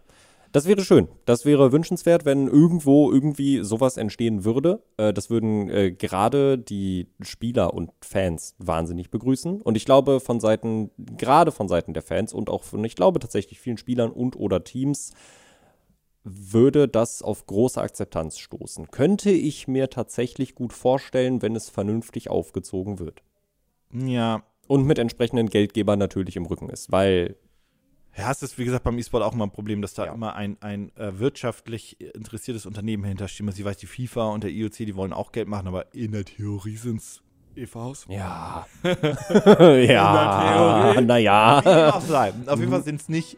[0.53, 1.09] Das wäre schön.
[1.25, 4.81] Das wäre wünschenswert, wenn irgendwo irgendwie sowas entstehen würde.
[4.95, 9.61] Äh, das würden äh, gerade die Spieler und Fans wahnsinnig begrüßen.
[9.61, 13.19] Und ich glaube, von Seiten, gerade von Seiten der Fans und auch von, ich glaube
[13.19, 15.11] tatsächlich vielen Spielern und oder Teams,
[16.23, 18.89] würde das auf große Akzeptanz stoßen.
[18.89, 23.21] Könnte ich mir tatsächlich gut vorstellen, wenn es vernünftig aufgezogen wird.
[23.95, 24.43] Ja.
[24.67, 27.35] Und mit entsprechenden Geldgebern natürlich im Rücken ist, weil
[28.17, 30.13] Ja, es ist wie gesagt beim E-Sport auch immer ein Problem, dass da Ja.
[30.13, 33.47] immer ein, ein äh, wirtschaftlich interessiertes Unternehmen hintersteht.
[33.57, 36.25] Ich weiß, die FIFA und der IOC, die wollen auch Geld machen, aber in der
[36.25, 37.21] Theorie sind es
[37.55, 38.05] EVs.
[38.09, 38.65] Ja.
[38.83, 40.91] der ja.
[40.93, 41.05] Theorie.
[41.05, 41.89] Naja.
[41.91, 43.37] Auf jeden Fall sind es nicht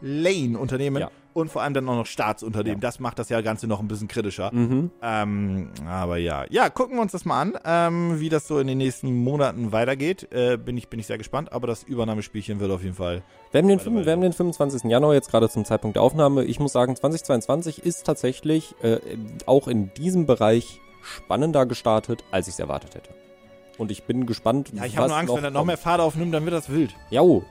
[0.00, 1.10] Plain-Unternehmen Ja.
[1.34, 2.78] und vor allem dann auch noch Staatsunternehmen.
[2.78, 2.88] Ja.
[2.88, 4.52] Das macht das ja Ganze noch ein bisschen kritischer.
[4.54, 4.90] Mhm.
[5.02, 6.44] Ähm, aber ja.
[6.50, 9.72] Ja, gucken wir uns das mal an, ähm, wie das so in den nächsten Monaten
[9.72, 10.28] weitergeht.
[10.32, 13.22] Äh, bin, ich, bin ich sehr gespannt, aber das Übernahmespielchen wird auf jeden Fall.
[13.50, 14.84] Wir haben, den, fünf- wir haben den 25.
[14.90, 16.44] Januar jetzt gerade zum Zeitpunkt der Aufnahme.
[16.44, 18.98] Ich muss sagen, 2022 ist tatsächlich äh,
[19.46, 23.10] auch in diesem Bereich spannender gestartet, als ich es erwartet hätte.
[23.78, 26.00] Und ich bin gespannt, Ja, ich habe was nur Angst, wenn er noch mehr Fahrt
[26.00, 26.94] aufnimmt, dann wird das wild.
[27.10, 27.44] Jo,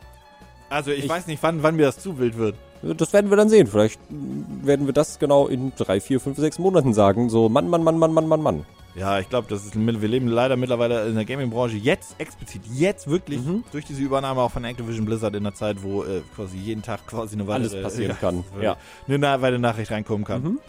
[0.69, 2.55] Also ich, Ich- weiß nicht, wann, wann mir das zu wild wird.
[2.81, 3.67] das werden wir dann sehen.
[3.67, 7.29] Vielleicht werden wir das genau in drei, vier, fünf, sechs Monaten sagen.
[7.29, 8.65] So, Mann, Mann, Mann, Mann, Mann, Mann, Mann.
[8.95, 13.07] Ja, ich glaube, das ist wir leben leider mittlerweile in der Gaming-Branche jetzt explizit jetzt
[13.07, 13.63] wirklich Mhm.
[13.71, 17.05] durch diese Übernahme auch von Activision Blizzard in der Zeit, wo äh, quasi jeden Tag
[17.05, 18.43] quasi eine weitere, Alles passieren ja, kann.
[18.59, 18.75] Ja.
[19.07, 20.41] eine weitere Nachricht reinkommen kann.
[20.41, 20.59] Mhm.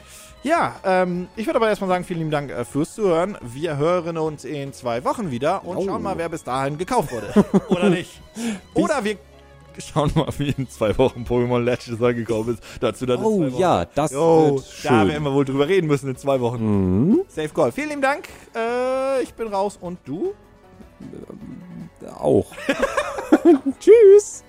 [0.44, 3.36] Ja, ähm, ich würde aber erstmal sagen, vielen lieben Dank äh, fürs Zuhören.
[3.42, 5.84] Wir hören uns in zwei Wochen wieder und Oh.
[5.86, 7.32] schauen mal, wer bis dahin gekauft wurde.
[7.70, 8.20] Oder nicht.
[8.74, 9.16] Oder wir
[9.84, 12.62] schauen mal, wie in zwei Wochen Pokémon Legends angekommen ist.
[12.80, 15.08] Dazu dann Oh ja, das Jo, wird da schön.
[15.08, 17.08] werden wir wohl drüber reden müssen in zwei Wochen.
[17.10, 17.22] Mhm.
[17.28, 17.72] Safe Call.
[17.72, 18.28] Vielen lieben Dank.
[18.54, 20.34] Äh, ich bin raus und du?
[22.18, 22.46] Auch.
[23.80, 24.42] Tschüss.